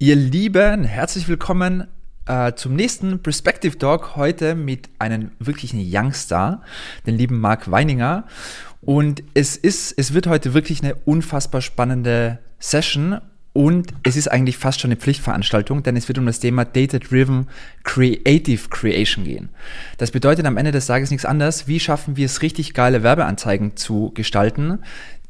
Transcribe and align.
Ihr 0.00 0.14
Lieben, 0.14 0.84
herzlich 0.84 1.26
willkommen 1.26 1.88
äh, 2.26 2.52
zum 2.52 2.76
nächsten 2.76 3.20
Perspective 3.20 3.76
Dog. 3.76 4.14
Heute 4.14 4.54
mit 4.54 4.88
einem 5.00 5.32
wirklichen 5.40 5.80
Youngstar, 5.80 6.62
den 7.04 7.16
lieben 7.16 7.40
Marc 7.40 7.68
Weininger. 7.68 8.22
Und 8.80 9.24
es 9.34 9.56
ist, 9.56 9.92
es 9.98 10.14
wird 10.14 10.28
heute 10.28 10.54
wirklich 10.54 10.84
eine 10.84 10.94
unfassbar 10.94 11.62
spannende 11.62 12.38
Session. 12.60 13.20
Und 13.52 13.92
es 14.04 14.14
ist 14.14 14.28
eigentlich 14.28 14.56
fast 14.56 14.80
schon 14.80 14.92
eine 14.92 15.00
Pflichtveranstaltung, 15.00 15.82
denn 15.82 15.96
es 15.96 16.06
wird 16.06 16.18
um 16.18 16.26
das 16.26 16.38
Thema 16.38 16.64
Data-Driven 16.64 17.48
Creative 17.82 18.68
Creation 18.68 19.24
gehen. 19.24 19.48
Das 19.96 20.12
bedeutet 20.12 20.46
am 20.46 20.58
Ende 20.58 20.70
des 20.70 20.86
Tages 20.86 21.10
nichts 21.10 21.24
anderes, 21.24 21.66
wie 21.66 21.80
schaffen 21.80 22.16
wir 22.16 22.26
es, 22.26 22.40
richtig 22.40 22.72
geile 22.72 23.02
Werbeanzeigen 23.02 23.76
zu 23.76 24.12
gestalten, 24.14 24.78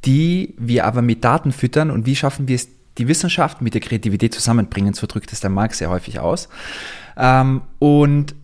die 0.05 0.57
wir 0.59 0.85
aber 0.85 1.01
mit 1.01 1.25
Daten 1.25 1.53
füttern 1.53 1.91
und 1.91 2.05
wie 2.05 2.17
schaffen 2.17 2.49
wir 2.49 2.57
es, 2.57 2.69
die 2.99 3.09
Wissenschaft 3.09 3.63
mit 3.63 3.75
der 3.75 3.81
Kreativität 3.81 4.35
zusammenbringen, 4.35 4.95
so 4.95 5.07
drückt 5.07 5.33
es 5.33 5.41
der 5.41 5.51
Marc 5.51 5.75
sehr 5.75 5.91
häufig 5.91 6.19
aus. 6.19 6.49
Ähm, 7.17 7.63
und 7.79 8.35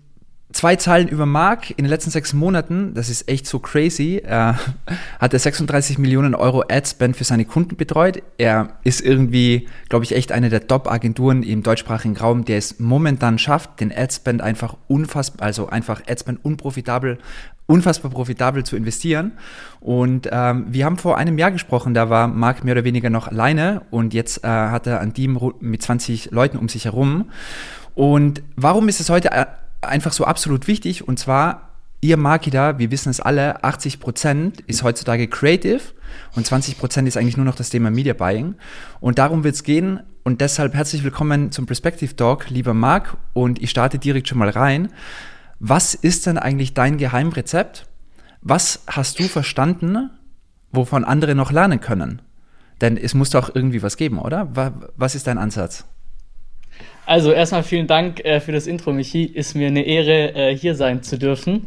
zwei 0.54 0.76
Zahlen 0.76 1.08
über 1.08 1.26
Marc 1.26 1.70
in 1.70 1.78
den 1.78 1.86
letzten 1.86 2.10
sechs 2.10 2.32
Monaten, 2.32 2.94
das 2.94 3.10
ist 3.10 3.28
echt 3.28 3.46
so 3.46 3.58
crazy, 3.58 4.22
äh, 4.24 4.54
hat 5.18 5.32
er 5.32 5.38
36 5.38 5.98
Millionen 5.98 6.34
Euro 6.34 6.62
Adspend 6.70 7.16
für 7.16 7.24
seine 7.24 7.44
Kunden 7.44 7.76
betreut. 7.76 8.22
Er 8.38 8.78
ist 8.84 9.00
irgendwie, 9.00 9.68
glaube 9.88 10.04
ich, 10.04 10.14
echt 10.14 10.30
eine 10.32 10.48
der 10.50 10.66
Top-Agenturen 10.66 11.42
im 11.42 11.62
deutschsprachigen 11.62 12.16
Raum, 12.16 12.44
der 12.44 12.58
es 12.58 12.78
momentan 12.78 13.38
schafft, 13.38 13.80
den 13.80 13.92
Adspend 13.92 14.42
einfach 14.42 14.76
unfassbar, 14.86 15.44
also 15.44 15.68
einfach 15.68 16.02
Adspend 16.08 16.44
unprofitabel 16.44 17.18
unfassbar 17.66 18.10
profitabel 18.10 18.62
zu 18.62 18.76
investieren. 18.76 19.32
Und 19.80 20.28
ähm, 20.30 20.66
wir 20.68 20.84
haben 20.84 20.98
vor 20.98 21.16
einem 21.16 21.38
Jahr 21.38 21.50
gesprochen, 21.50 21.94
da 21.94 22.10
war 22.10 22.28
Marc 22.28 22.62
mehr 22.62 22.72
oder 22.72 22.84
weniger 22.84 23.08
noch 23.08 23.26
alleine 23.26 23.80
und 23.90 24.12
jetzt 24.12 24.44
äh, 24.44 24.48
hat 24.48 24.86
er 24.86 25.00
ein 25.00 25.14
Team 25.14 25.40
mit 25.60 25.82
20 25.82 26.30
Leuten 26.30 26.58
um 26.58 26.68
sich 26.68 26.84
herum. 26.84 27.30
Und 27.94 28.42
warum 28.56 28.88
ist 28.88 29.00
es 29.00 29.08
heute 29.08 29.30
einfach 29.88 30.12
so 30.12 30.24
absolut 30.24 30.66
wichtig? 30.66 31.06
Und 31.06 31.18
zwar, 31.18 31.70
ihr 32.00 32.16
Marketer, 32.16 32.78
wir 32.78 32.90
wissen 32.90 33.10
es 33.10 33.20
alle, 33.20 33.64
80 33.64 34.00
Prozent 34.00 34.60
ist 34.62 34.82
heutzutage 34.82 35.28
creative 35.28 35.80
und 36.34 36.46
20 36.46 36.78
Prozent 36.78 37.08
ist 37.08 37.16
eigentlich 37.16 37.36
nur 37.36 37.46
noch 37.46 37.56
das 37.56 37.70
Thema 37.70 37.90
Media 37.90 38.14
Buying. 38.14 38.54
Und 39.00 39.18
darum 39.18 39.44
wird 39.44 39.54
es 39.54 39.62
gehen. 39.62 40.00
Und 40.22 40.40
deshalb 40.40 40.74
herzlich 40.74 41.04
willkommen 41.04 41.52
zum 41.52 41.66
Perspective 41.66 42.16
Talk, 42.16 42.50
lieber 42.50 42.74
Marc. 42.74 43.16
Und 43.32 43.62
ich 43.62 43.70
starte 43.70 43.98
direkt 43.98 44.28
schon 44.28 44.38
mal 44.38 44.50
rein. 44.50 44.88
Was 45.60 45.94
ist 45.94 46.26
denn 46.26 46.38
eigentlich 46.38 46.74
dein 46.74 46.98
Geheimrezept? 46.98 47.86
Was 48.40 48.82
hast 48.86 49.18
du 49.18 49.24
verstanden, 49.24 50.10
wovon 50.72 51.04
andere 51.04 51.34
noch 51.34 51.52
lernen 51.52 51.80
können? 51.80 52.22
Denn 52.80 52.96
es 52.96 53.14
muss 53.14 53.30
doch 53.30 53.54
irgendwie 53.54 53.82
was 53.82 53.96
geben, 53.96 54.18
oder? 54.18 54.48
Was 54.96 55.14
ist 55.14 55.26
dein 55.26 55.38
Ansatz? 55.38 55.84
Also 57.06 57.32
erstmal 57.32 57.62
vielen 57.62 57.86
Dank 57.86 58.24
äh, 58.24 58.40
für 58.40 58.52
das 58.52 58.66
Intro, 58.66 58.92
Michi. 58.92 59.24
Ist 59.24 59.54
mir 59.54 59.68
eine 59.68 59.82
Ehre, 59.82 60.34
äh, 60.34 60.56
hier 60.56 60.74
sein 60.74 61.02
zu 61.02 61.18
dürfen. 61.18 61.66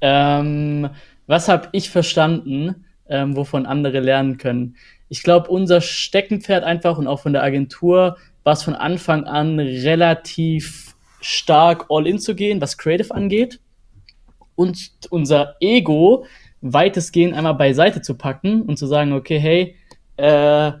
Ähm, 0.00 0.88
was 1.26 1.48
habe 1.48 1.68
ich 1.72 1.90
verstanden, 1.90 2.86
ähm, 3.08 3.36
wovon 3.36 3.66
andere 3.66 4.00
lernen 4.00 4.38
können? 4.38 4.76
Ich 5.10 5.22
glaube, 5.22 5.48
unser 5.48 5.80
Steckenpferd 5.80 6.64
einfach 6.64 6.98
und 6.98 7.06
auch 7.06 7.20
von 7.20 7.32
der 7.32 7.42
Agentur 7.42 8.16
war 8.44 8.52
es 8.52 8.62
von 8.62 8.74
Anfang 8.74 9.24
an 9.24 9.58
relativ 9.58 10.94
stark 11.20 11.86
all 11.90 12.06
in 12.06 12.18
zu 12.18 12.34
gehen, 12.34 12.60
was 12.60 12.78
Creative 12.78 13.14
angeht 13.14 13.60
und 14.54 14.90
unser 15.10 15.56
Ego 15.60 16.24
weitestgehend 16.60 17.34
einmal 17.34 17.54
beiseite 17.54 18.02
zu 18.02 18.14
packen 18.14 18.62
und 18.62 18.78
zu 18.78 18.86
sagen, 18.86 19.12
okay, 19.12 19.38
hey, 19.38 19.76
äh, 20.16 20.72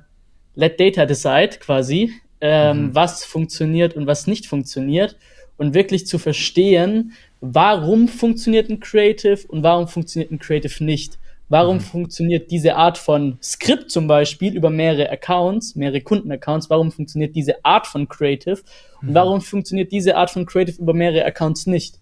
let 0.54 0.80
data 0.80 1.06
decide 1.06 1.58
quasi, 1.60 2.12
ähm, 2.40 2.86
mhm. 2.86 2.94
was 2.94 3.24
funktioniert 3.24 3.94
und 3.94 4.06
was 4.06 4.26
nicht 4.26 4.46
funktioniert 4.46 5.16
und 5.56 5.74
wirklich 5.74 6.06
zu 6.06 6.18
verstehen, 6.18 7.12
warum 7.40 8.08
funktioniert 8.08 8.70
ein 8.70 8.80
Creative 8.80 9.46
und 9.48 9.62
warum 9.62 9.88
funktioniert 9.88 10.30
ein 10.30 10.38
Creative 10.38 10.82
nicht. 10.84 11.18
Warum 11.50 11.76
mhm. 11.76 11.80
funktioniert 11.80 12.50
diese 12.50 12.76
Art 12.76 12.98
von 12.98 13.38
Skript 13.42 13.90
zum 13.90 14.06
Beispiel 14.06 14.54
über 14.54 14.68
mehrere 14.70 15.10
Accounts, 15.10 15.76
mehrere 15.76 16.00
Kundenaccounts? 16.00 16.68
Warum 16.68 16.92
funktioniert 16.92 17.34
diese 17.34 17.64
Art 17.64 17.86
von 17.86 18.06
Creative? 18.06 18.60
Und 19.00 19.10
mhm. 19.10 19.14
warum 19.14 19.40
funktioniert 19.40 19.90
diese 19.90 20.16
Art 20.16 20.30
von 20.30 20.44
Creative 20.44 20.80
über 20.80 20.92
mehrere 20.92 21.24
Accounts 21.24 21.66
nicht? 21.66 21.98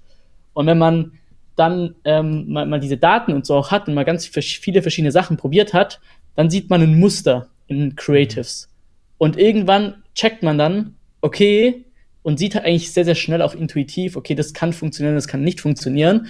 Und 0.52 0.66
wenn 0.66 0.78
man 0.78 1.12
dann 1.54 1.94
ähm, 2.04 2.52
mal, 2.52 2.66
mal 2.66 2.80
diese 2.80 2.96
Daten 2.96 3.32
und 3.32 3.46
so 3.46 3.54
auch 3.54 3.70
hat 3.70 3.88
und 3.88 3.94
mal 3.94 4.04
ganz 4.04 4.26
viele 4.26 4.82
verschiedene 4.82 5.12
Sachen 5.12 5.36
probiert 5.36 5.72
hat, 5.72 6.00
dann 6.34 6.50
sieht 6.50 6.68
man 6.68 6.82
ein 6.82 6.98
Muster 6.98 7.48
in 7.68 7.94
Creatives. 7.94 8.68
Und 9.16 9.38
irgendwann 9.38 10.02
checkt 10.16 10.42
man 10.42 10.58
dann, 10.58 10.96
okay, 11.20 11.84
und 12.22 12.38
sieht 12.38 12.56
halt 12.56 12.64
eigentlich 12.64 12.90
sehr, 12.90 13.04
sehr 13.04 13.14
schnell 13.14 13.40
auch 13.40 13.54
intuitiv, 13.54 14.16
okay, 14.16 14.34
das 14.34 14.52
kann 14.52 14.72
funktionieren, 14.72 15.14
das 15.14 15.28
kann 15.28 15.42
nicht 15.42 15.60
funktionieren. 15.60 16.26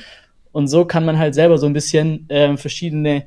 Und 0.52 0.68
so 0.68 0.84
kann 0.84 1.06
man 1.06 1.18
halt 1.18 1.34
selber 1.34 1.56
so 1.56 1.66
ein 1.66 1.72
bisschen 1.72 2.28
äh, 2.28 2.54
verschiedene 2.58 3.24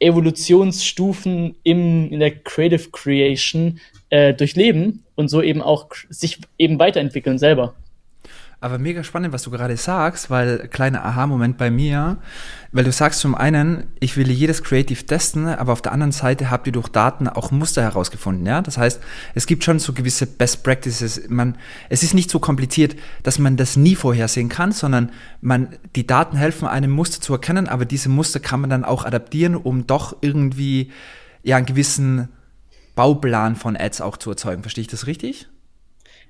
Evolutionsstufen 0.00 1.56
im, 1.62 2.10
in 2.10 2.20
der 2.20 2.34
Creative 2.36 2.90
Creation 2.90 3.80
äh, 4.10 4.34
durchleben 4.34 5.04
und 5.14 5.28
so 5.28 5.42
eben 5.42 5.62
auch 5.62 5.88
sich 6.08 6.38
eben 6.56 6.78
weiterentwickeln 6.78 7.38
selber. 7.38 7.74
Aber 8.60 8.78
mega 8.78 9.04
spannend, 9.04 9.32
was 9.32 9.44
du 9.44 9.52
gerade 9.52 9.76
sagst, 9.76 10.30
weil 10.30 10.66
kleiner 10.66 11.04
Aha-Moment 11.04 11.58
bei 11.58 11.70
mir, 11.70 12.18
weil 12.72 12.82
du 12.82 12.90
sagst 12.90 13.20
zum 13.20 13.36
einen, 13.36 13.84
ich 14.00 14.16
will 14.16 14.28
jedes 14.32 14.64
Creative 14.64 15.06
testen, 15.06 15.46
aber 15.46 15.72
auf 15.72 15.80
der 15.80 15.92
anderen 15.92 16.10
Seite 16.10 16.50
habt 16.50 16.66
ihr 16.66 16.72
durch 16.72 16.88
Daten 16.88 17.28
auch 17.28 17.52
Muster 17.52 17.82
herausgefunden, 17.82 18.44
ja? 18.44 18.60
Das 18.60 18.76
heißt, 18.76 19.00
es 19.36 19.46
gibt 19.46 19.62
schon 19.62 19.78
so 19.78 19.92
gewisse 19.92 20.26
Best 20.26 20.64
Practices. 20.64 21.28
Man, 21.28 21.56
es 21.88 22.02
ist 22.02 22.14
nicht 22.14 22.30
so 22.30 22.40
kompliziert, 22.40 22.96
dass 23.22 23.38
man 23.38 23.56
das 23.56 23.76
nie 23.76 23.94
vorhersehen 23.94 24.48
kann, 24.48 24.72
sondern 24.72 25.12
man, 25.40 25.76
die 25.94 26.08
Daten 26.08 26.36
helfen 26.36 26.66
einem 26.66 26.90
Muster 26.90 27.20
zu 27.20 27.34
erkennen, 27.34 27.68
aber 27.68 27.84
diese 27.84 28.08
Muster 28.08 28.40
kann 28.40 28.60
man 28.60 28.70
dann 28.70 28.84
auch 28.84 29.04
adaptieren, 29.04 29.54
um 29.54 29.86
doch 29.86 30.16
irgendwie, 30.20 30.90
ja, 31.44 31.58
einen 31.58 31.66
gewissen 31.66 32.28
Bauplan 32.96 33.54
von 33.54 33.76
Ads 33.76 34.00
auch 34.00 34.16
zu 34.16 34.30
erzeugen. 34.30 34.62
Verstehe 34.62 34.82
ich 34.82 34.88
das 34.88 35.06
richtig? 35.06 35.46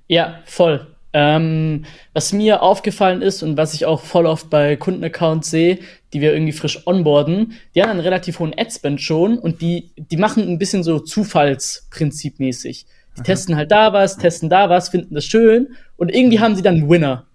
Ja, 0.08 0.40
voll. 0.44 0.94
Ähm, 1.14 1.84
was 2.12 2.32
mir 2.34 2.62
aufgefallen 2.62 3.22
ist 3.22 3.42
und 3.42 3.56
was 3.56 3.72
ich 3.72 3.86
auch 3.86 4.02
voll 4.02 4.26
oft 4.26 4.50
bei 4.50 4.76
Kundenaccounts 4.76 5.50
sehe, 5.50 5.78
die 6.12 6.20
wir 6.20 6.32
irgendwie 6.32 6.52
frisch 6.52 6.86
onboarden, 6.86 7.54
die 7.74 7.82
haben 7.82 7.90
einen 7.90 8.00
relativ 8.00 8.40
hohen 8.40 8.54
Adspend 8.56 9.00
schon 9.00 9.38
und 9.38 9.62
die, 9.62 9.90
die 9.96 10.18
machen 10.18 10.46
ein 10.46 10.58
bisschen 10.58 10.82
so 10.82 10.98
Zufallsprinzipmäßig. 10.98 12.86
Die 13.16 13.20
Aha. 13.20 13.24
testen 13.24 13.56
halt 13.56 13.70
da 13.70 13.92
was, 13.92 14.18
testen 14.18 14.50
da 14.50 14.68
was, 14.68 14.90
finden 14.90 15.14
das 15.14 15.24
schön 15.24 15.68
und 15.96 16.14
irgendwie 16.14 16.40
haben 16.40 16.56
sie 16.56 16.62
dann 16.62 16.76
einen 16.76 16.90
Winner. 16.90 17.26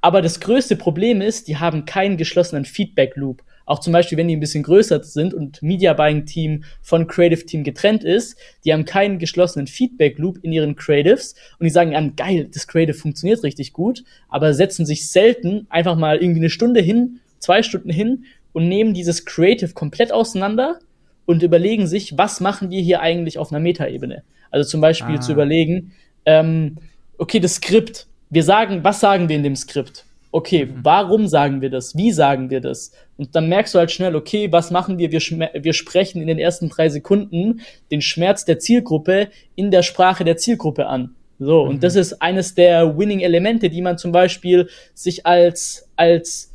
Aber 0.00 0.22
das 0.22 0.40
größte 0.40 0.76
Problem 0.76 1.20
ist, 1.20 1.48
die 1.48 1.58
haben 1.58 1.84
keinen 1.84 2.16
geschlossenen 2.16 2.64
Feedback 2.64 3.14
Loop. 3.16 3.42
Auch 3.72 3.78
zum 3.78 3.94
Beispiel, 3.94 4.18
wenn 4.18 4.28
die 4.28 4.36
ein 4.36 4.40
bisschen 4.40 4.64
größer 4.64 5.02
sind 5.02 5.32
und 5.32 5.62
Media 5.62 5.94
Buying 5.94 6.26
Team 6.26 6.64
von 6.82 7.06
Creative 7.06 7.46
Team 7.46 7.64
getrennt 7.64 8.04
ist, 8.04 8.36
die 8.66 8.72
haben 8.74 8.84
keinen 8.84 9.18
geschlossenen 9.18 9.66
Feedback 9.66 10.18
Loop 10.18 10.40
in 10.42 10.52
ihren 10.52 10.76
Creatives 10.76 11.34
und 11.58 11.64
die 11.64 11.70
sagen 11.70 11.96
an, 11.96 12.14
geil, 12.14 12.50
das 12.52 12.66
Creative 12.66 12.92
funktioniert 12.92 13.42
richtig 13.42 13.72
gut, 13.72 14.04
aber 14.28 14.52
setzen 14.52 14.84
sich 14.84 15.08
selten 15.08 15.66
einfach 15.70 15.96
mal 15.96 16.18
irgendwie 16.18 16.40
eine 16.40 16.50
Stunde 16.50 16.82
hin, 16.82 17.20
zwei 17.38 17.62
Stunden 17.62 17.88
hin 17.88 18.26
und 18.52 18.68
nehmen 18.68 18.92
dieses 18.92 19.24
Creative 19.24 19.72
komplett 19.72 20.12
auseinander 20.12 20.78
und 21.24 21.42
überlegen 21.42 21.86
sich, 21.86 22.18
was 22.18 22.40
machen 22.40 22.68
wir 22.68 22.82
hier 22.82 23.00
eigentlich 23.00 23.38
auf 23.38 23.52
einer 23.52 23.60
Metaebene. 23.60 24.22
Also 24.50 24.68
zum 24.68 24.82
Beispiel 24.82 25.16
ah. 25.16 25.20
zu 25.22 25.32
überlegen, 25.32 25.92
ähm, 26.26 26.76
okay, 27.16 27.40
das 27.40 27.54
Skript, 27.54 28.06
wir 28.28 28.42
sagen, 28.42 28.84
was 28.84 29.00
sagen 29.00 29.30
wir 29.30 29.36
in 29.36 29.42
dem 29.42 29.56
Skript? 29.56 30.04
Okay, 30.32 30.66
mhm. 30.66 30.80
warum 30.82 31.28
sagen 31.28 31.60
wir 31.60 31.70
das? 31.70 31.96
Wie 31.96 32.10
sagen 32.10 32.50
wir 32.50 32.60
das? 32.60 32.92
Und 33.16 33.36
dann 33.36 33.48
merkst 33.48 33.74
du 33.74 33.78
halt 33.78 33.92
schnell, 33.92 34.16
okay, 34.16 34.50
was 34.50 34.70
machen 34.70 34.98
wir? 34.98 35.12
Wir, 35.12 35.20
wir 35.20 35.72
sprechen 35.72 36.20
in 36.20 36.26
den 36.26 36.38
ersten 36.38 36.68
drei 36.68 36.88
Sekunden 36.88 37.60
den 37.90 38.02
Schmerz 38.02 38.44
der 38.44 38.58
Zielgruppe 38.58 39.28
in 39.54 39.70
der 39.70 39.82
Sprache 39.82 40.24
der 40.24 40.38
Zielgruppe 40.38 40.86
an. 40.86 41.14
So, 41.38 41.64
mhm. 41.64 41.70
und 41.70 41.84
das 41.84 41.94
ist 41.94 42.20
eines 42.22 42.54
der 42.54 42.98
Winning-Elemente, 42.98 43.70
die 43.70 43.82
man 43.82 43.98
zum 43.98 44.10
Beispiel 44.10 44.68
sich 44.94 45.26
als, 45.26 45.88
als 45.96 46.50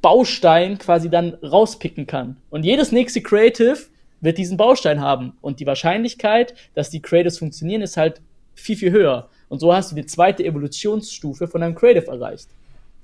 Baustein 0.00 0.78
quasi 0.78 1.10
dann 1.10 1.34
rauspicken 1.42 2.06
kann. 2.06 2.36
Und 2.50 2.64
jedes 2.64 2.92
nächste 2.92 3.20
Creative 3.20 3.78
wird 4.20 4.38
diesen 4.38 4.56
Baustein 4.56 5.00
haben. 5.00 5.32
Und 5.40 5.60
die 5.60 5.66
Wahrscheinlichkeit, 5.66 6.54
dass 6.74 6.90
die 6.90 7.02
Creatives 7.02 7.38
funktionieren, 7.38 7.82
ist 7.82 7.96
halt 7.96 8.20
viel, 8.54 8.76
viel 8.76 8.92
höher. 8.92 9.28
Und 9.48 9.60
so 9.60 9.74
hast 9.74 9.90
du 9.90 9.96
die 9.96 10.06
zweite 10.06 10.44
Evolutionsstufe 10.44 11.48
von 11.48 11.60
deinem 11.60 11.74
Creative 11.74 12.06
erreicht. 12.06 12.48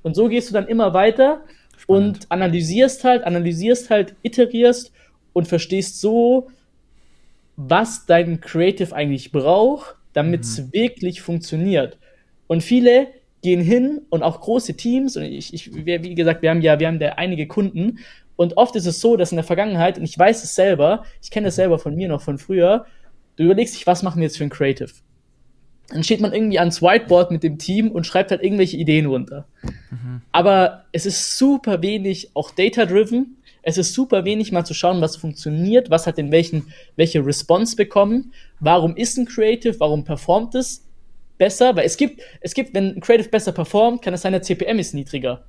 Und 0.02 0.14
so 0.14 0.28
gehst 0.28 0.50
du 0.50 0.54
dann 0.54 0.66
immer 0.66 0.94
weiter 0.94 1.42
Spannend. 1.76 2.18
und 2.18 2.30
analysierst 2.30 3.04
halt, 3.04 3.24
analysierst 3.24 3.90
halt, 3.90 4.14
iterierst 4.22 4.92
und 5.32 5.48
verstehst 5.48 6.00
so, 6.00 6.48
was 7.56 8.06
dein 8.06 8.40
Creative 8.40 8.94
eigentlich 8.94 9.32
braucht, 9.32 9.96
damit 10.12 10.42
es 10.42 10.58
mhm. 10.58 10.72
wirklich 10.72 11.22
funktioniert. 11.22 11.98
Und 12.46 12.62
viele 12.62 13.08
gehen 13.42 13.60
hin 13.60 14.02
und 14.10 14.22
auch 14.22 14.40
große 14.40 14.74
Teams, 14.74 15.16
und 15.16 15.24
ich, 15.24 15.52
ich, 15.52 15.74
wie 15.74 16.14
gesagt, 16.14 16.42
wir 16.42 16.50
haben 16.50 16.62
ja, 16.62 16.78
wir 16.78 16.86
haben 16.86 16.98
da 16.98 17.10
einige 17.10 17.46
Kunden, 17.46 17.98
und 18.36 18.56
oft 18.56 18.74
ist 18.76 18.86
es 18.86 19.00
so, 19.00 19.16
dass 19.16 19.32
in 19.32 19.36
der 19.36 19.44
Vergangenheit, 19.44 19.98
und 19.98 20.04
ich 20.04 20.18
weiß 20.18 20.42
es 20.44 20.54
selber, 20.54 21.04
ich 21.22 21.30
kenne 21.30 21.48
es 21.48 21.56
selber 21.56 21.78
von 21.78 21.94
mir 21.94 22.08
noch 22.08 22.22
von 22.22 22.38
früher, 22.38 22.86
du 23.36 23.44
überlegst 23.44 23.74
dich, 23.74 23.86
was 23.86 24.02
machen 24.02 24.20
wir 24.20 24.24
jetzt 24.24 24.38
für 24.38 24.44
ein 24.44 24.50
Creative? 24.50 24.90
Dann 25.88 26.04
steht 26.04 26.20
man 26.20 26.32
irgendwie 26.32 26.58
ans 26.58 26.80
Whiteboard 26.80 27.30
mit 27.30 27.42
dem 27.42 27.58
Team 27.58 27.90
und 27.90 28.06
schreibt 28.06 28.30
halt 28.30 28.42
irgendwelche 28.42 28.76
Ideen 28.76 29.06
runter. 29.06 29.46
Mhm. 29.62 30.22
Aber 30.32 30.84
es 30.92 31.06
ist 31.06 31.36
super 31.38 31.82
wenig 31.82 32.30
auch 32.34 32.50
data-driven. 32.50 33.36
Es 33.62 33.78
ist 33.78 33.94
super 33.94 34.24
wenig 34.24 34.50
mal 34.50 34.64
zu 34.64 34.74
schauen, 34.74 35.00
was 35.00 35.16
funktioniert, 35.16 35.90
was 35.90 36.06
hat 36.06 36.18
denn 36.18 36.32
welchen, 36.32 36.72
welche 36.96 37.24
Response 37.24 37.76
bekommen, 37.76 38.32
warum 38.58 38.96
ist 38.96 39.18
ein 39.18 39.26
Creative, 39.26 39.78
warum 39.78 40.04
performt 40.04 40.54
es 40.56 40.84
besser, 41.38 41.76
weil 41.76 41.86
es 41.86 41.96
gibt, 41.96 42.22
es 42.40 42.54
gibt, 42.54 42.74
wenn 42.74 42.96
ein 42.96 43.00
Creative 43.00 43.28
besser 43.28 43.52
performt, 43.52 44.02
kann 44.02 44.14
es 44.14 44.22
sein, 44.22 44.32
der 44.32 44.42
CPM 44.42 44.78
ist 44.78 44.94
niedriger. 44.94 45.44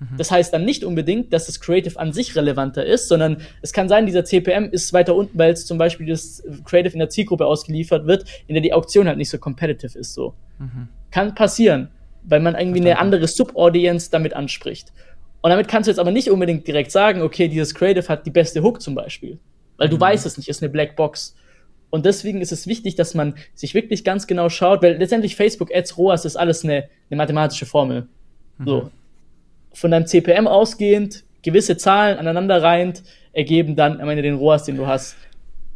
Mhm. 0.00 0.16
Das 0.16 0.30
heißt 0.30 0.52
dann 0.52 0.64
nicht 0.64 0.84
unbedingt, 0.84 1.32
dass 1.32 1.46
das 1.46 1.60
Creative 1.60 1.98
an 1.98 2.12
sich 2.12 2.36
relevanter 2.36 2.84
ist, 2.84 3.08
sondern 3.08 3.38
es 3.62 3.72
kann 3.72 3.88
sein, 3.88 4.06
dieser 4.06 4.24
CPM 4.24 4.70
ist 4.70 4.92
weiter 4.92 5.14
unten, 5.14 5.36
weil 5.38 5.52
es 5.52 5.66
zum 5.66 5.78
Beispiel 5.78 6.06
das 6.06 6.42
Creative 6.64 6.92
in 6.92 7.00
der 7.00 7.10
Zielgruppe 7.10 7.46
ausgeliefert 7.46 8.06
wird, 8.06 8.24
in 8.46 8.54
der 8.54 8.62
die 8.62 8.72
Auktion 8.72 9.08
halt 9.08 9.18
nicht 9.18 9.30
so 9.30 9.38
competitive 9.38 9.98
ist. 9.98 10.14
So. 10.14 10.34
Mhm. 10.58 10.88
Kann 11.10 11.34
passieren, 11.34 11.88
weil 12.22 12.40
man 12.40 12.54
irgendwie 12.54 12.80
eine 12.80 12.98
andere 12.98 13.26
Subaudience 13.26 14.10
damit 14.10 14.34
anspricht. 14.34 14.92
Und 15.40 15.50
damit 15.50 15.68
kannst 15.68 15.86
du 15.86 15.90
jetzt 15.90 16.00
aber 16.00 16.10
nicht 16.10 16.30
unbedingt 16.30 16.66
direkt 16.66 16.90
sagen, 16.90 17.22
okay, 17.22 17.48
dieses 17.48 17.74
Creative 17.74 18.08
hat 18.08 18.26
die 18.26 18.30
beste 18.30 18.62
Hook 18.62 18.80
zum 18.82 18.94
Beispiel. 18.94 19.38
Weil 19.76 19.88
du 19.88 19.96
mhm. 19.96 20.00
weißt 20.00 20.26
es 20.26 20.36
nicht, 20.36 20.48
ist 20.48 20.62
eine 20.62 20.70
Black 20.70 20.96
Box. 20.96 21.36
Und 21.90 22.04
deswegen 22.04 22.40
ist 22.40 22.52
es 22.52 22.66
wichtig, 22.66 22.96
dass 22.96 23.14
man 23.14 23.34
sich 23.54 23.72
wirklich 23.72 24.04
ganz 24.04 24.26
genau 24.26 24.50
schaut, 24.50 24.82
weil 24.82 24.96
letztendlich 24.98 25.36
Facebook 25.36 25.74
Ads, 25.74 25.96
ROAS 25.96 26.24
ist 26.24 26.36
alles 26.36 26.62
eine, 26.64 26.88
eine 27.08 27.16
mathematische 27.16 27.66
Formel. 27.66 28.08
Mhm. 28.58 28.66
So 28.66 28.90
von 29.78 29.90
deinem 29.90 30.06
CPM 30.06 30.46
ausgehend 30.46 31.24
gewisse 31.42 31.76
Zahlen 31.76 32.18
aneinander 32.18 32.62
reimt, 32.62 33.02
ergeben 33.32 33.76
dann 33.76 34.00
am 34.00 34.08
Ende 34.08 34.22
den 34.22 34.34
ROAS, 34.34 34.64
den 34.64 34.76
du 34.76 34.86
hast. 34.86 35.16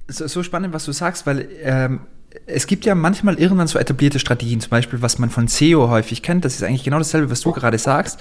So, 0.08 0.26
so 0.26 0.43
spannend, 0.43 0.75
was 0.75 0.84
du 0.84 0.93
sagst, 0.93 1.26
weil 1.26 1.49
ähm, 1.62 2.00
es 2.46 2.66
gibt 2.66 2.84
ja 2.84 2.94
manchmal 2.94 3.38
irgendwann 3.38 3.69
so 3.69 3.78
etablierte 3.78 4.19
Strategien, 4.19 4.60
zum 4.60 4.70
Beispiel, 4.70 5.02
was 5.02 5.19
man 5.19 5.31
von 5.31 5.49
SEO 5.49 5.88
häufig 5.88 6.22
kennt. 6.22 6.44
Das 6.44 6.54
ist 6.54 6.62
eigentlich 6.62 6.84
genau 6.84 6.99
dasselbe, 6.99 7.31
was 7.31 7.40
du 7.43 7.52
gerade 7.52 7.78
sagst. 7.78 8.20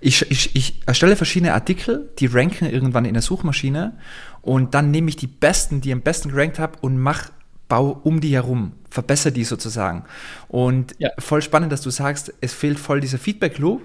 Ich, 0.00 0.30
ich, 0.30 0.54
ich 0.54 0.82
erstelle 0.86 1.16
verschiedene 1.16 1.54
Artikel, 1.54 2.10
die 2.18 2.26
ranken 2.26 2.66
irgendwann 2.66 3.04
in 3.04 3.14
der 3.14 3.22
Suchmaschine 3.22 3.94
und 4.42 4.74
dann 4.74 4.90
nehme 4.90 5.08
ich 5.08 5.16
die 5.16 5.26
besten, 5.26 5.80
die 5.80 5.92
am 5.92 6.02
besten 6.02 6.30
gerankt 6.30 6.58
habe 6.58 6.78
und 6.82 6.98
mache 6.98 7.32
bau 7.68 8.00
um 8.04 8.20
die 8.20 8.34
herum, 8.34 8.72
verbessere 8.90 9.32
die 9.32 9.44
sozusagen. 9.44 10.04
Und 10.48 10.94
ja. 10.98 11.10
voll 11.18 11.42
spannend, 11.42 11.72
dass 11.72 11.80
du 11.80 11.90
sagst, 11.90 12.32
es 12.40 12.52
fehlt 12.52 12.78
voll 12.78 13.00
dieser 13.00 13.18
Feedback-Loop. 13.18 13.82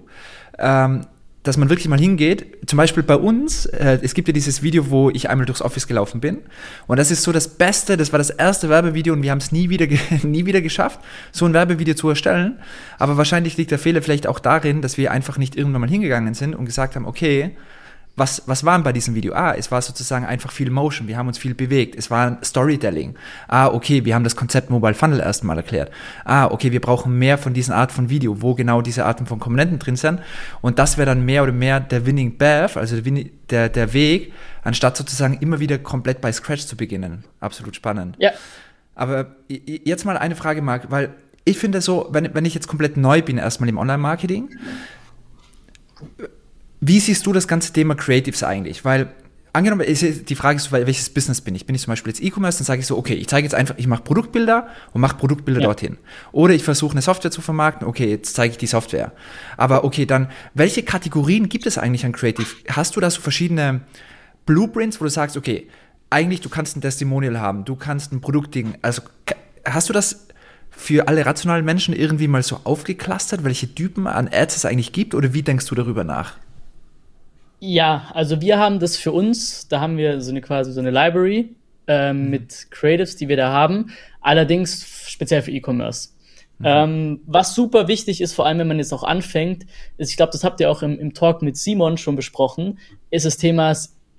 Ähm, 0.59 1.01
dass 1.43 1.57
man 1.57 1.69
wirklich 1.69 1.87
mal 1.87 1.99
hingeht. 1.99 2.67
Zum 2.67 2.77
Beispiel 2.77 3.03
bei 3.03 3.15
uns, 3.15 3.65
äh, 3.65 3.99
es 4.01 4.13
gibt 4.13 4.27
ja 4.27 4.33
dieses 4.33 4.61
Video, 4.61 4.89
wo 4.89 5.09
ich 5.09 5.29
einmal 5.29 5.45
durchs 5.45 5.61
Office 5.61 5.87
gelaufen 5.87 6.21
bin. 6.21 6.39
Und 6.87 6.97
das 6.97 7.09
ist 7.09 7.23
so 7.23 7.31
das 7.31 7.47
Beste, 7.47 7.97
das 7.97 8.11
war 8.11 8.19
das 8.19 8.29
erste 8.29 8.69
Werbevideo 8.69 9.13
und 9.13 9.23
wir 9.23 9.31
haben 9.31 9.39
es 9.39 9.51
nie 9.51 9.69
wieder, 9.69 9.87
nie 10.23 10.45
wieder 10.45 10.61
geschafft, 10.61 10.99
so 11.31 11.45
ein 11.45 11.53
Werbevideo 11.53 11.95
zu 11.95 12.09
erstellen. 12.09 12.59
Aber 12.99 13.17
wahrscheinlich 13.17 13.57
liegt 13.57 13.71
der 13.71 13.79
Fehler 13.79 14.01
vielleicht 14.01 14.27
auch 14.27 14.39
darin, 14.39 14.81
dass 14.81 14.97
wir 14.97 15.11
einfach 15.11 15.37
nicht 15.37 15.55
irgendwann 15.55 15.81
mal 15.81 15.89
hingegangen 15.89 16.33
sind 16.35 16.55
und 16.55 16.65
gesagt 16.65 16.95
haben, 16.95 17.05
okay, 17.05 17.55
was, 18.15 18.43
was 18.45 18.65
waren 18.65 18.83
bei 18.83 18.91
diesem 18.91 19.15
Video? 19.15 19.33
Ah, 19.33 19.53
es 19.57 19.71
war 19.71 19.81
sozusagen 19.81 20.25
einfach 20.25 20.51
viel 20.51 20.69
Motion, 20.69 21.07
wir 21.07 21.17
haben 21.17 21.27
uns 21.27 21.37
viel 21.37 21.55
bewegt, 21.55 21.95
es 21.95 22.11
war 22.11 22.37
Storytelling. 22.43 23.15
Ah, 23.47 23.67
okay, 23.67 24.03
wir 24.03 24.15
haben 24.15 24.23
das 24.23 24.35
Konzept 24.35 24.69
Mobile 24.69 24.93
Funnel 24.93 25.19
erstmal 25.19 25.57
erklärt. 25.57 25.91
Ah, 26.25 26.47
okay, 26.47 26.71
wir 26.71 26.81
brauchen 26.81 27.17
mehr 27.17 27.37
von 27.37 27.53
diesen 27.53 27.73
Art 27.73 27.91
von 27.91 28.09
Video, 28.09 28.41
wo 28.41 28.53
genau 28.53 28.81
diese 28.81 29.05
Arten 29.05 29.25
von 29.25 29.39
Komponenten 29.39 29.79
drin 29.79 29.95
sind. 29.95 30.19
Und 30.61 30.77
das 30.77 30.97
wäre 30.97 31.05
dann 31.05 31.23
mehr 31.23 31.43
oder 31.43 31.53
mehr 31.53 31.79
der 31.79 32.05
Winning 32.05 32.37
Path, 32.37 32.75
also 32.75 32.97
der, 33.49 33.69
der 33.69 33.93
Weg, 33.93 34.33
anstatt 34.63 34.97
sozusagen 34.97 35.37
immer 35.39 35.59
wieder 35.59 35.77
komplett 35.77 36.19
bei 36.19 36.31
Scratch 36.31 36.65
zu 36.65 36.75
beginnen. 36.75 37.23
Absolut 37.39 37.75
spannend. 37.75 38.17
Ja. 38.19 38.31
Aber 38.93 39.35
jetzt 39.47 40.05
mal 40.05 40.17
eine 40.17 40.35
Frage, 40.35 40.61
Marc, 40.61 40.91
weil 40.91 41.15
ich 41.45 41.57
finde 41.57 41.81
so, 41.81 42.09
wenn, 42.11 42.33
wenn 42.35 42.45
ich 42.45 42.53
jetzt 42.53 42.67
komplett 42.67 42.97
neu 42.97 43.21
bin, 43.21 43.37
erstmal 43.37 43.69
im 43.69 43.77
Online-Marketing, 43.77 44.49
wie 46.81 46.99
siehst 46.99 47.25
du 47.25 47.31
das 47.31 47.47
ganze 47.47 47.71
Thema 47.71 47.95
Creatives 47.95 48.43
eigentlich? 48.43 48.83
Weil 48.83 49.13
angenommen, 49.53 49.85
die 49.85 50.35
Frage 50.35 50.57
ist, 50.57 50.71
welches 50.71 51.09
Business 51.09 51.39
bin 51.39 51.53
ich? 51.53 51.65
Bin 51.67 51.75
ich 51.75 51.81
zum 51.81 51.91
Beispiel 51.91 52.11
jetzt 52.11 52.23
E-Commerce, 52.23 52.57
dann 52.57 52.65
sage 52.65 52.81
ich 52.81 52.87
so, 52.87 52.97
okay, 52.97 53.13
ich 53.13 53.27
zeige 53.27 53.45
jetzt 53.45 53.53
einfach, 53.53 53.75
ich 53.77 53.85
mache 53.85 54.01
Produktbilder 54.01 54.67
und 54.91 55.01
mache 55.01 55.15
Produktbilder 55.15 55.61
ja. 55.61 55.67
dorthin. 55.67 55.97
Oder 56.31 56.55
ich 56.55 56.63
versuche 56.63 56.93
eine 56.93 57.01
Software 57.01 57.31
zu 57.31 57.41
vermarkten, 57.41 57.87
okay, 57.87 58.09
jetzt 58.09 58.35
zeige 58.35 58.53
ich 58.53 58.57
die 58.57 58.67
Software. 58.67 59.11
Aber 59.57 59.83
okay, 59.83 60.07
dann, 60.07 60.29
welche 60.55 60.81
Kategorien 60.83 61.49
gibt 61.49 61.67
es 61.67 61.77
eigentlich 61.77 62.05
an 62.05 62.13
Creative? 62.13 62.47
Hast 62.69 62.95
du 62.95 62.99
da 62.99 63.09
so 63.11 63.21
verschiedene 63.21 63.81
Blueprints, 64.47 64.99
wo 64.99 65.03
du 65.03 65.11
sagst, 65.11 65.37
okay, 65.37 65.67
eigentlich 66.09 66.41
du 66.41 66.49
kannst 66.49 66.75
ein 66.75 66.81
Testimonial 66.81 67.39
haben, 67.39 67.63
du 67.63 67.75
kannst 67.75 68.11
ein 68.11 68.21
Produktding, 68.21 68.75
also 68.81 69.03
hast 69.65 69.87
du 69.87 69.93
das 69.93 70.27
für 70.71 71.07
alle 71.07 71.25
rationalen 71.25 71.63
Menschen 71.63 71.93
irgendwie 71.93 72.27
mal 72.27 72.41
so 72.41 72.61
aufgeklustert, 72.63 73.43
welche 73.43 73.73
Typen 73.75 74.07
an 74.07 74.29
Ads 74.31 74.55
es 74.55 74.65
eigentlich 74.65 74.93
gibt 74.93 75.13
oder 75.13 75.33
wie 75.33 75.43
denkst 75.43 75.67
du 75.67 75.75
darüber 75.75 76.03
nach? 76.03 76.37
Ja, 77.63 78.09
also 78.15 78.41
wir 78.41 78.57
haben 78.57 78.79
das 78.79 78.97
für 78.97 79.11
uns, 79.11 79.67
da 79.67 79.79
haben 79.81 79.95
wir 79.95 80.19
so 80.19 80.31
eine 80.31 80.41
quasi 80.41 80.71
so 80.71 80.79
eine 80.79 80.89
Library 80.89 81.55
ähm, 81.85 82.23
mhm. 82.23 82.29
mit 82.31 82.67
Creatives, 82.71 83.17
die 83.17 83.27
wir 83.27 83.37
da 83.37 83.51
haben, 83.51 83.91
allerdings 84.19 84.83
speziell 85.07 85.43
für 85.43 85.51
E-Commerce. 85.51 86.09
Mhm. 86.57 86.65
Ähm, 86.65 87.19
was 87.27 87.53
super 87.53 87.87
wichtig 87.87 88.19
ist, 88.19 88.33
vor 88.33 88.47
allem 88.47 88.57
wenn 88.57 88.67
man 88.67 88.79
jetzt 88.79 88.91
auch 88.91 89.03
anfängt, 89.03 89.67
ist, 89.97 90.09
ich 90.09 90.17
glaube, 90.17 90.31
das 90.31 90.43
habt 90.43 90.59
ihr 90.59 90.71
auch 90.71 90.81
im, 90.81 90.99
im 90.99 91.13
Talk 91.13 91.43
mit 91.43 91.55
Simon 91.55 91.99
schon 91.99 92.15
besprochen, 92.15 92.79
ist 93.11 93.27
das 93.27 93.37
Thema, 93.37 93.75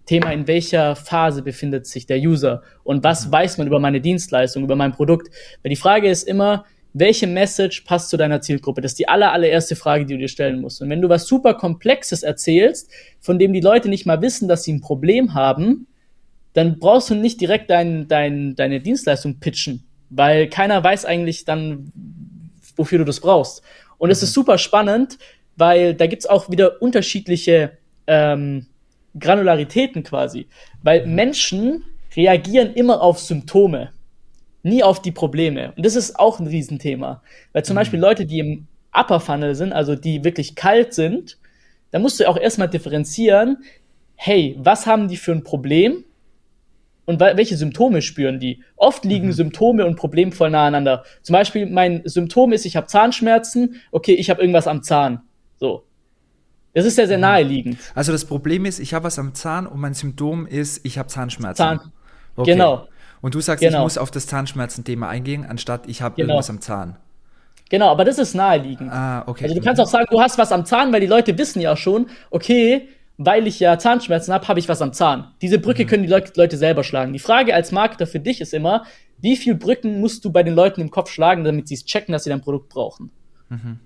Thema, 0.07 0.33
in 0.33 0.47
welcher 0.47 0.95
Phase 0.95 1.43
befindet 1.43 1.89
sich 1.89 2.07
der 2.07 2.19
User 2.19 2.63
und 2.85 3.03
was 3.03 3.27
mhm. 3.27 3.33
weiß 3.33 3.59
man 3.59 3.67
über 3.67 3.81
meine 3.81 4.01
Dienstleistung, 4.01 4.63
über 4.63 4.77
mein 4.77 4.93
Produkt. 4.93 5.35
Weil 5.65 5.71
die 5.71 5.77
Frage 5.77 6.09
ist 6.09 6.23
immer, 6.29 6.65
welche 6.95 7.27
Message 7.27 7.83
passt 7.83 8.11
zu 8.11 8.17
deiner 8.17 8.41
Zielgruppe? 8.41 8.81
Das 8.81 8.93
ist 8.93 8.99
die 8.99 9.09
aller, 9.09 9.33
allererste 9.33 9.77
Frage, 9.77 10.05
die 10.05 10.15
du 10.15 10.21
dir 10.21 10.29
stellen 10.29 10.61
musst. 10.61 10.83
Und 10.83 10.91
wenn 10.91 11.01
du 11.01 11.09
was 11.09 11.27
super 11.27 11.55
Komplexes 11.55 12.23
erzählst, 12.23 12.91
von 13.21 13.39
dem 13.39 13.53
die 13.53 13.61
Leute 13.61 13.89
nicht 13.89 14.07
mal 14.07 14.21
wissen, 14.21 14.49
dass 14.49 14.65
sie 14.65 14.75
ein 14.75 14.81
Problem 14.81 15.35
haben, 15.35 15.87
dann 16.53 16.79
brauchst 16.79 17.09
du 17.11 17.15
nicht 17.15 17.41
direkt 17.41 17.71
dein, 17.71 18.09
dein, 18.09 18.55
deine 18.57 18.81
Dienstleistung 18.81 19.41
pitchen, 19.41 19.85
weil 20.11 20.49
keiner 20.49 20.85
weiß 20.85 21.07
eigentlich 21.07 21.45
dann, 21.45 21.91
wofür 22.77 22.99
du 22.99 23.05
das 23.05 23.21
brauchst. 23.21 23.63
Und 23.97 24.11
es 24.11 24.21
mhm. 24.21 24.25
ist 24.25 24.33
super 24.35 24.59
spannend, 24.59 25.19
weil 25.57 25.95
da 25.95 26.07
gibt's 26.07 26.27
auch 26.27 26.51
wieder 26.51 26.83
unterschiedliche 26.83 27.73
ähm, 28.07 28.67
Granularitäten 29.19 30.03
quasi. 30.03 30.47
Weil 30.83 31.07
mhm. 31.07 31.15
Menschen 31.15 31.85
reagieren 32.15 32.75
immer 32.75 33.01
auf 33.01 33.19
Symptome 33.19 33.91
nie 34.63 34.83
auf 34.83 35.03
die 35.03 35.13
Probleme. 35.13 35.73
Und 35.77 35.85
das 35.85 35.97
ist 35.97 36.19
auch 36.19 36.41
ein 36.41 36.47
Riesenthema. 36.47 37.23
Weil 37.53 37.65
zum 37.65 37.75
mhm. 37.75 37.79
Beispiel 37.79 38.01
Leute, 38.01 38.27
die 38.27 38.39
im 38.39 38.67
Upper 38.95 39.21
Funnel 39.21 39.55
sind, 39.55 39.73
also 39.73 39.97
die 39.97 40.25
wirklich 40.25 40.55
kalt 40.55 40.95
sind, 40.95 41.39
da 41.91 41.99
musst 41.99 42.21
du 42.21 42.29
auch 42.29 42.37
erstmal 42.37 42.69
differenzieren, 42.69 43.59
hey, 44.15 44.57
was 44.59 44.87
haben 44.87 45.09
die 45.09 45.17
für 45.17 45.33
ein 45.33 45.45
Problem? 45.45 46.05
Und 47.05 47.19
welche 47.19 47.57
Symptome 47.57 48.01
spüren 48.01 48.39
die? 48.39 48.63
Oft 48.77 49.05
liegen 49.05 49.27
mhm. 49.27 49.33
Symptome 49.33 49.85
und 49.85 49.97
Probleme 49.97 50.31
voll 50.31 50.51
nah 50.51 50.67
aneinander. 50.67 51.05
Zum 51.23 51.33
Beispiel, 51.33 51.67
mein 51.67 52.03
Symptom 52.05 52.53
ist, 52.53 52.65
ich 52.65 52.77
habe 52.77 52.87
Zahnschmerzen, 52.87 53.77
okay, 53.91 54.15
ich 54.15 54.31
habe 54.31 54.41
irgendwas 54.41 54.69
am 54.69 54.83
Zahn. 54.83 55.23
So. 55.57 55.85
Das 56.75 56.87
ist 56.87 56.95
sehr, 56.95 57.09
sehr 57.09 57.19
mhm. 57.19 57.23
naheliegend. 57.23 57.79
Also 57.95 58.13
das 58.13 58.25
Problem 58.25 58.65
ist, 58.65 58.79
ich 58.79 58.95
habe 58.95 59.05
was 59.05 59.19
am 59.19 59.35
Zahn 59.35 59.67
und 59.67 59.81
mein 59.81 59.95
Symptom 59.95 60.47
ist, 60.47 60.87
ich 60.87 60.97
habe 60.97 61.09
Zahnschmerzen. 61.09 61.57
Zahn. 61.57 61.81
Okay. 62.37 62.53
Genau. 62.53 62.87
Und 63.23 63.35
du 63.35 63.41
sagst, 63.41 63.63
genau. 63.63 63.79
ich 63.79 63.83
muss 63.85 63.99
auf 63.99 64.11
das 64.11 64.27
Zahnschmerzen-Thema 64.27 65.09
eingehen, 65.09 65.47
anstatt 65.49 65.87
ich 65.87 66.03
habe 66.03 66.17
genau. 66.17 66.35
irgendwas 66.35 66.51
am 66.51 66.61
Zahn. 66.61 66.97
Genau, 67.71 67.89
aber 67.89 68.05
das 68.05 68.19
ist 68.19 68.35
naheliegend. 68.35 68.93
Ah, 68.93 69.23
okay. 69.27 69.45
Also 69.45 69.55
du 69.55 69.63
kannst 69.63 69.81
auch 69.81 69.87
sagen, 69.87 70.07
du 70.11 70.21
hast 70.21 70.37
was 70.37 70.53
am 70.53 70.67
Zahn, 70.67 70.93
weil 70.93 71.01
die 71.01 71.07
Leute 71.07 71.39
wissen 71.39 71.61
ja 71.61 71.75
schon, 71.75 72.11
okay, 72.31 72.89
weil 73.17 73.47
ich 73.47 73.61
ja 73.61 73.79
Zahnschmerzen 73.79 74.35
habe, 74.35 74.47
habe 74.49 74.61
ich 74.61 74.69
was 74.69 74.83
am 74.83 74.93
Zahn. 74.93 75.33
Diese 75.41 75.59
Brücke 75.59 75.85
mhm. 75.85 75.89
können 75.89 76.03
die 76.03 76.09
Le 76.09 76.23
Leute 76.37 76.59
selber 76.59 76.85
schlagen. 76.85 77.13
Die 77.13 77.19
Frage 77.19 77.55
als 77.55 77.73
Marketer 77.73 78.07
für 78.07 78.21
dich 78.21 78.41
ist 78.41 78.53
immer, 78.53 78.85
wie 79.21 79.37
viel 79.37 79.55
Brücken 79.55 80.01
musst 80.01 80.25
du 80.25 80.33
bei 80.33 80.43
den 80.43 80.55
Leuten 80.55 80.81
im 80.81 80.91
Kopf 80.91 81.11
schlagen, 81.11 81.45
damit 81.45 81.69
sie 81.69 81.75
es 81.75 81.85
checken, 81.85 82.13
dass 82.13 82.25
sie 82.25 82.31
dein 82.31 82.41
Produkt 82.41 82.69
brauchen? 82.69 83.11
Mhm. 83.49 83.79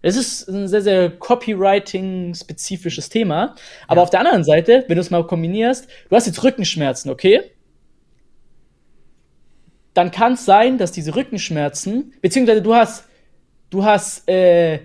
Es 0.00 0.16
ist 0.16 0.48
ein 0.48 0.66
sehr, 0.66 0.82
sehr 0.82 1.10
Copywriting-spezifisches 1.10 3.08
Thema. 3.08 3.54
Aber 3.86 3.98
ja. 3.98 4.02
auf 4.02 4.10
der 4.10 4.20
anderen 4.20 4.42
Seite, 4.42 4.84
wenn 4.88 4.96
du 4.96 5.00
es 5.00 5.10
mal 5.10 5.24
kombinierst, 5.24 5.86
du 6.08 6.16
hast 6.16 6.26
jetzt 6.26 6.42
Rückenschmerzen, 6.42 7.10
okay? 7.10 7.42
Dann 9.94 10.10
kann 10.10 10.34
es 10.34 10.44
sein, 10.44 10.78
dass 10.78 10.92
diese 10.92 11.14
Rückenschmerzen, 11.14 12.12
beziehungsweise 12.20 12.62
du 12.62 12.74
hast, 12.74 13.04
du 13.70 13.84
hast 13.84 14.28
äh, 14.28 14.80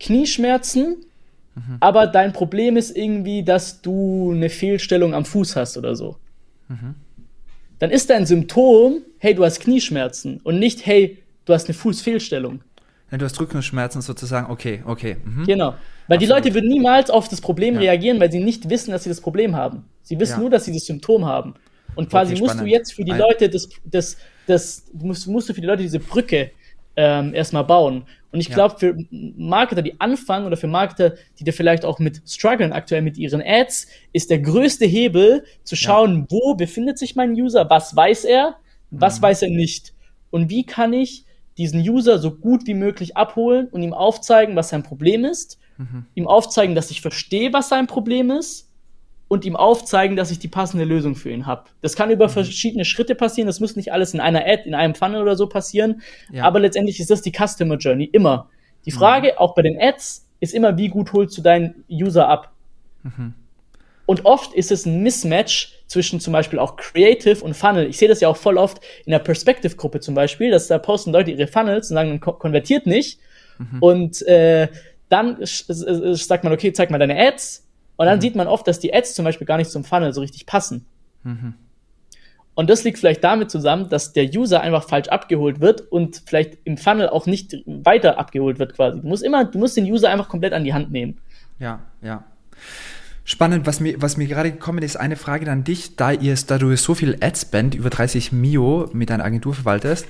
Knieschmerzen, 0.00 1.04
mhm. 1.54 1.76
aber 1.80 2.06
dein 2.06 2.32
Problem 2.32 2.76
ist 2.76 2.96
irgendwie, 2.96 3.42
dass 3.42 3.82
du 3.82 4.32
eine 4.32 4.48
Fehlstellung 4.48 5.14
am 5.14 5.24
Fuß 5.24 5.56
hast 5.56 5.76
oder 5.76 5.94
so. 5.94 6.16
Mhm. 6.68 6.94
Dann 7.78 7.90
ist 7.90 8.10
dein 8.10 8.26
Symptom, 8.26 9.02
hey, 9.18 9.34
du 9.34 9.44
hast 9.44 9.60
Knieschmerzen 9.60 10.40
und 10.42 10.58
nicht, 10.58 10.86
hey, 10.86 11.18
du 11.44 11.52
hast 11.52 11.66
eine 11.66 11.74
Fußfehlstellung. 11.74 12.60
Ja, 13.10 13.18
du 13.18 13.24
hast 13.24 13.40
Rückenschmerzen 13.40 14.02
sozusagen, 14.02 14.50
okay, 14.50 14.82
okay. 14.84 15.16
Mhm. 15.24 15.46
Genau. 15.46 15.74
Weil 16.08 16.16
Absolut. 16.16 16.22
die 16.22 16.26
Leute 16.26 16.54
würden 16.54 16.68
niemals 16.68 17.10
auf 17.10 17.28
das 17.28 17.40
Problem 17.40 17.74
ja. 17.74 17.80
reagieren, 17.80 18.20
weil 18.20 18.30
sie 18.30 18.40
nicht 18.40 18.68
wissen, 18.68 18.90
dass 18.90 19.04
sie 19.04 19.08
das 19.10 19.20
Problem 19.20 19.56
haben. 19.56 19.84
Sie 20.02 20.18
wissen 20.18 20.32
ja. 20.32 20.38
nur, 20.40 20.50
dass 20.50 20.64
sie 20.64 20.72
das 20.72 20.84
Symptom 20.84 21.24
haben. 21.24 21.54
Und 21.98 22.10
quasi 22.10 22.34
okay, 22.34 22.42
musst 22.42 22.60
du 22.60 22.64
jetzt 22.64 22.92
für 22.92 23.02
die 23.02 23.10
Leute 23.10 23.48
das, 23.48 23.68
das, 23.84 24.16
das 24.46 24.84
musst, 24.92 25.26
musst 25.26 25.48
du 25.48 25.52
für 25.52 25.60
die 25.60 25.66
Leute 25.66 25.82
diese 25.82 25.98
Brücke 25.98 26.52
ähm, 26.94 27.34
erstmal 27.34 27.64
bauen. 27.64 28.04
Und 28.30 28.38
ich 28.38 28.50
glaube, 28.50 28.78
für 28.78 28.96
Marketer, 29.10 29.82
die 29.82 30.00
anfangen 30.00 30.46
oder 30.46 30.56
für 30.56 30.68
Marketer, 30.68 31.16
die 31.40 31.42
da 31.42 31.50
vielleicht 31.50 31.84
auch 31.84 31.98
mit 31.98 32.22
strugglen 32.24 32.72
aktuell 32.72 33.02
mit 33.02 33.18
ihren 33.18 33.42
Ads, 33.44 33.88
ist 34.12 34.30
der 34.30 34.38
größte 34.38 34.84
Hebel 34.84 35.42
zu 35.64 35.74
schauen, 35.74 36.20
ja. 36.20 36.26
wo 36.28 36.54
befindet 36.54 36.98
sich 36.98 37.16
mein 37.16 37.32
User, 37.32 37.68
was 37.68 37.96
weiß 37.96 38.26
er, 38.26 38.54
was 38.92 39.18
mhm. 39.18 39.22
weiß 39.24 39.42
er 39.42 39.50
nicht. 39.50 39.92
Und 40.30 40.50
wie 40.50 40.64
kann 40.64 40.92
ich 40.92 41.24
diesen 41.56 41.80
User 41.80 42.20
so 42.20 42.30
gut 42.30 42.68
wie 42.68 42.74
möglich 42.74 43.16
abholen 43.16 43.66
und 43.72 43.82
ihm 43.82 43.92
aufzeigen, 43.92 44.54
was 44.54 44.68
sein 44.68 44.84
Problem 44.84 45.24
ist, 45.24 45.58
mhm. 45.78 46.06
ihm 46.14 46.28
aufzeigen, 46.28 46.76
dass 46.76 46.92
ich 46.92 47.00
verstehe, 47.00 47.52
was 47.52 47.68
sein 47.68 47.88
Problem 47.88 48.30
ist 48.30 48.67
und 49.28 49.44
ihm 49.44 49.56
aufzeigen, 49.56 50.16
dass 50.16 50.30
ich 50.30 50.38
die 50.38 50.48
passende 50.48 50.84
Lösung 50.84 51.14
für 51.14 51.30
ihn 51.30 51.46
habe. 51.46 51.64
Das 51.82 51.94
kann 51.94 52.10
über 52.10 52.26
mhm. 52.26 52.32
verschiedene 52.32 52.84
Schritte 52.84 53.14
passieren, 53.14 53.46
das 53.46 53.60
muss 53.60 53.76
nicht 53.76 53.92
alles 53.92 54.14
in 54.14 54.20
einer 54.20 54.40
Ad, 54.46 54.62
in 54.64 54.74
einem 54.74 54.94
Funnel 54.94 55.22
oder 55.22 55.36
so 55.36 55.46
passieren, 55.46 56.02
ja. 56.32 56.44
aber 56.44 56.60
letztendlich 56.60 56.98
ist 56.98 57.10
das 57.10 57.22
die 57.22 57.32
Customer 57.32 57.76
Journey 57.76 58.04
immer. 58.04 58.48
Die 58.86 58.90
Frage, 58.90 59.32
mhm. 59.32 59.38
auch 59.38 59.54
bei 59.54 59.62
den 59.62 59.78
Ads, 59.80 60.26
ist 60.40 60.54
immer, 60.54 60.76
wie 60.78 60.88
gut 60.88 61.12
holst 61.12 61.36
du 61.36 61.42
deinen 61.42 61.84
User 61.90 62.28
ab? 62.28 62.52
Mhm. 63.02 63.34
Und 64.06 64.24
oft 64.24 64.54
ist 64.54 64.72
es 64.72 64.86
ein 64.86 65.02
Mismatch 65.02 65.74
zwischen 65.86 66.20
zum 66.20 66.32
Beispiel 66.32 66.58
auch 66.58 66.76
Creative 66.76 67.44
und 67.44 67.54
Funnel. 67.54 67.86
Ich 67.88 67.98
sehe 67.98 68.08
das 68.08 68.20
ja 68.20 68.28
auch 68.28 68.38
voll 68.38 68.56
oft 68.56 68.82
in 69.04 69.10
der 69.10 69.18
Perspective-Gruppe 69.18 70.00
zum 70.00 70.14
Beispiel, 70.14 70.50
dass 70.50 70.68
da 70.68 70.78
posten 70.78 71.12
Leute 71.12 71.30
ihre 71.30 71.46
Funnels 71.46 71.90
und 71.90 71.96
sagen, 71.96 72.18
konvertiert 72.20 72.86
nicht. 72.86 73.20
Mhm. 73.58 73.82
Und 73.82 74.22
äh, 74.26 74.68
dann 75.10 75.36
sagt 75.42 76.44
man, 76.44 76.54
okay, 76.54 76.72
zeig 76.72 76.90
mal 76.90 76.98
deine 76.98 77.18
Ads 77.18 77.67
und 77.98 78.06
dann 78.06 78.16
mhm. 78.16 78.22
sieht 78.22 78.36
man 78.36 78.46
oft, 78.46 78.66
dass 78.66 78.78
die 78.78 78.94
Ads 78.94 79.14
zum 79.14 79.24
Beispiel 79.24 79.46
gar 79.46 79.58
nicht 79.58 79.70
zum 79.70 79.84
Funnel 79.84 80.14
so 80.14 80.20
richtig 80.20 80.46
passen. 80.46 80.86
Mhm. 81.24 81.54
Und 82.54 82.70
das 82.70 82.82
liegt 82.84 82.98
vielleicht 82.98 83.22
damit 83.22 83.50
zusammen, 83.50 83.88
dass 83.88 84.12
der 84.12 84.24
User 84.24 84.60
einfach 84.60 84.88
falsch 84.88 85.08
abgeholt 85.08 85.60
wird 85.60 85.80
und 85.92 86.22
vielleicht 86.26 86.58
im 86.64 86.76
Funnel 86.76 87.08
auch 87.08 87.26
nicht 87.26 87.56
weiter 87.66 88.18
abgeholt 88.18 88.58
wird 88.58 88.74
quasi. 88.74 89.00
Du 89.00 89.06
musst 89.06 89.22
immer, 89.22 89.44
du 89.44 89.58
musst 89.58 89.76
den 89.76 89.84
User 89.84 90.10
einfach 90.10 90.28
komplett 90.28 90.52
an 90.52 90.64
die 90.64 90.72
Hand 90.72 90.90
nehmen. 90.90 91.20
Ja, 91.58 91.80
ja. 92.02 92.24
Spannend, 93.30 93.66
was 93.66 93.78
mir, 93.78 94.00
was 94.00 94.16
mir 94.16 94.26
gerade 94.26 94.50
gekommen 94.50 94.82
ist, 94.82 94.96
eine 94.96 95.14
Frage 95.14 95.50
an 95.52 95.62
dich, 95.62 95.96
da 95.96 96.12
ihr 96.12 96.34
da 96.46 96.56
du 96.56 96.74
so 96.78 96.94
viel 96.94 97.18
Adspend, 97.20 97.74
über 97.74 97.90
30 97.90 98.32
Mio 98.32 98.88
mit 98.94 99.10
deiner 99.10 99.22
Agentur 99.26 99.52
verwaltest, 99.52 100.06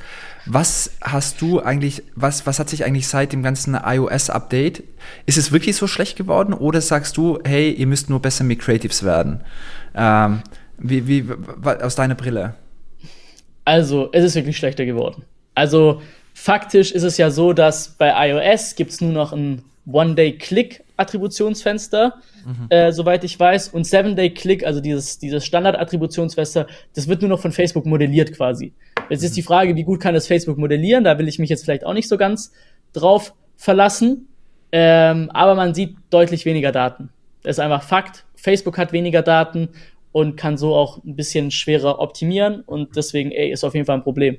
was 0.46 0.92
hast 1.00 1.42
du 1.42 1.58
eigentlich, 1.58 2.04
was, 2.14 2.46
was 2.46 2.60
hat 2.60 2.68
sich 2.68 2.84
eigentlich 2.84 3.08
seit 3.08 3.32
dem 3.32 3.42
ganzen 3.42 3.74
iOS-Update, 3.74 4.84
ist 5.26 5.36
es 5.36 5.50
wirklich 5.50 5.74
so 5.74 5.88
schlecht 5.88 6.16
geworden 6.16 6.52
oder 6.52 6.80
sagst 6.80 7.16
du, 7.16 7.40
hey, 7.44 7.72
ihr 7.72 7.88
müsst 7.88 8.08
nur 8.08 8.22
besser 8.22 8.44
mit 8.44 8.60
Creatives 8.60 9.02
werden? 9.02 9.40
Ähm, 9.96 10.42
wie, 10.78 11.08
wie, 11.08 11.24
aus 11.64 11.96
deiner 11.96 12.14
Brille? 12.14 12.54
Also, 13.64 14.10
es 14.12 14.22
ist 14.22 14.36
wirklich 14.36 14.58
schlechter 14.58 14.84
geworden. 14.86 15.24
Also, 15.56 16.02
faktisch 16.34 16.92
ist 16.92 17.02
es 17.02 17.16
ja 17.16 17.32
so, 17.32 17.52
dass 17.52 17.88
bei 17.88 18.28
iOS 18.28 18.76
gibt 18.76 18.92
es 18.92 19.00
nur 19.00 19.10
noch 19.10 19.32
ein 19.32 19.64
One-Day-Click-Attributionsfenster, 20.98 22.14
mhm. 22.44 22.66
äh, 22.70 22.92
soweit 22.92 23.24
ich 23.24 23.38
weiß. 23.38 23.68
Und 23.68 23.84
Seven-Day-Click, 23.86 24.64
also 24.64 24.80
dieses, 24.80 25.18
dieses 25.18 25.44
Standard-Attributionsfenster, 25.44 26.66
das 26.94 27.08
wird 27.08 27.22
nur 27.22 27.30
noch 27.30 27.40
von 27.40 27.52
Facebook 27.52 27.86
modelliert 27.86 28.32
quasi. 28.32 28.72
Jetzt 29.08 29.20
mhm. 29.20 29.26
ist 29.26 29.36
die 29.36 29.42
Frage, 29.42 29.76
wie 29.76 29.84
gut 29.84 30.00
kann 30.00 30.14
das 30.14 30.26
Facebook 30.26 30.58
modellieren? 30.58 31.04
Da 31.04 31.18
will 31.18 31.28
ich 31.28 31.38
mich 31.38 31.50
jetzt 31.50 31.64
vielleicht 31.64 31.84
auch 31.84 31.94
nicht 31.94 32.08
so 32.08 32.16
ganz 32.16 32.52
drauf 32.92 33.34
verlassen. 33.56 34.28
Ähm, 34.70 35.30
aber 35.32 35.54
man 35.54 35.74
sieht 35.74 35.96
deutlich 36.10 36.44
weniger 36.44 36.72
Daten. 36.72 37.10
Das 37.42 37.56
ist 37.56 37.60
einfach 37.60 37.82
Fakt. 37.82 38.26
Facebook 38.34 38.76
hat 38.76 38.92
weniger 38.92 39.22
Daten 39.22 39.70
und 40.12 40.36
kann 40.36 40.58
so 40.58 40.74
auch 40.74 41.02
ein 41.04 41.16
bisschen 41.16 41.50
schwerer 41.50 42.00
optimieren. 42.00 42.62
Und 42.62 42.96
deswegen, 42.96 43.30
ey, 43.30 43.50
ist 43.50 43.64
auf 43.64 43.74
jeden 43.74 43.86
Fall 43.86 43.96
ein 43.96 44.02
Problem. 44.02 44.38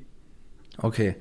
Okay. 0.78 1.16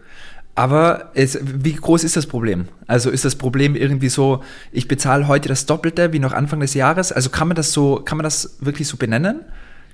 Aber 0.59 1.11
es, 1.13 1.39
wie 1.41 1.71
groß 1.71 2.03
ist 2.03 2.17
das 2.17 2.27
Problem? 2.27 2.67
Also 2.85 3.11
ist 3.11 3.23
das 3.23 3.37
Problem 3.37 3.77
irgendwie 3.77 4.09
so, 4.09 4.43
ich 4.73 4.89
bezahle 4.89 5.29
heute 5.29 5.47
das 5.47 5.65
Doppelte 5.65 6.11
wie 6.11 6.19
noch 6.19 6.33
Anfang 6.33 6.59
des 6.59 6.73
Jahres? 6.73 7.13
Also 7.13 7.29
kann 7.29 7.47
man 7.47 7.55
das 7.55 7.71
so, 7.71 8.01
kann 8.03 8.17
man 8.17 8.25
das 8.25 8.57
wirklich 8.59 8.85
so 8.89 8.97
benennen? 8.97 9.39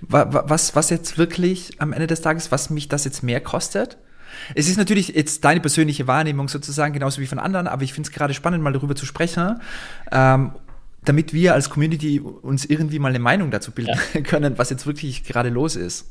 Was, 0.01 0.75
was 0.75 0.89
jetzt 0.89 1.19
wirklich 1.19 1.79
am 1.79 1.93
Ende 1.93 2.07
des 2.07 2.21
Tages, 2.21 2.51
was 2.51 2.71
mich 2.71 2.89
das 2.89 3.05
jetzt 3.05 3.21
mehr 3.21 3.41
kostet? 3.41 3.99
Es 4.55 4.67
ist 4.67 4.79
natürlich 4.79 5.09
jetzt 5.09 5.45
deine 5.45 5.59
persönliche 5.59 6.07
Wahrnehmung 6.07 6.47
sozusagen, 6.47 6.95
genauso 6.95 7.21
wie 7.21 7.27
von 7.27 7.37
anderen, 7.37 7.67
aber 7.67 7.83
ich 7.83 7.93
finde 7.93 8.09
es 8.09 8.11
gerade 8.15 8.33
spannend, 8.33 8.63
mal 8.63 8.73
darüber 8.73 8.95
zu 8.95 9.05
sprechen, 9.05 9.61
ähm, 10.11 10.53
damit 11.03 11.31
wir 11.31 11.53
als 11.53 11.69
Community 11.69 12.19
uns 12.19 12.65
irgendwie 12.65 12.97
mal 12.97 13.09
eine 13.09 13.19
Meinung 13.19 13.51
dazu 13.51 13.71
bilden 13.71 13.99
ja. 14.15 14.21
können, 14.23 14.57
was 14.57 14.71
jetzt 14.71 14.87
wirklich 14.87 15.25
gerade 15.25 15.49
los 15.49 15.75
ist 15.75 16.07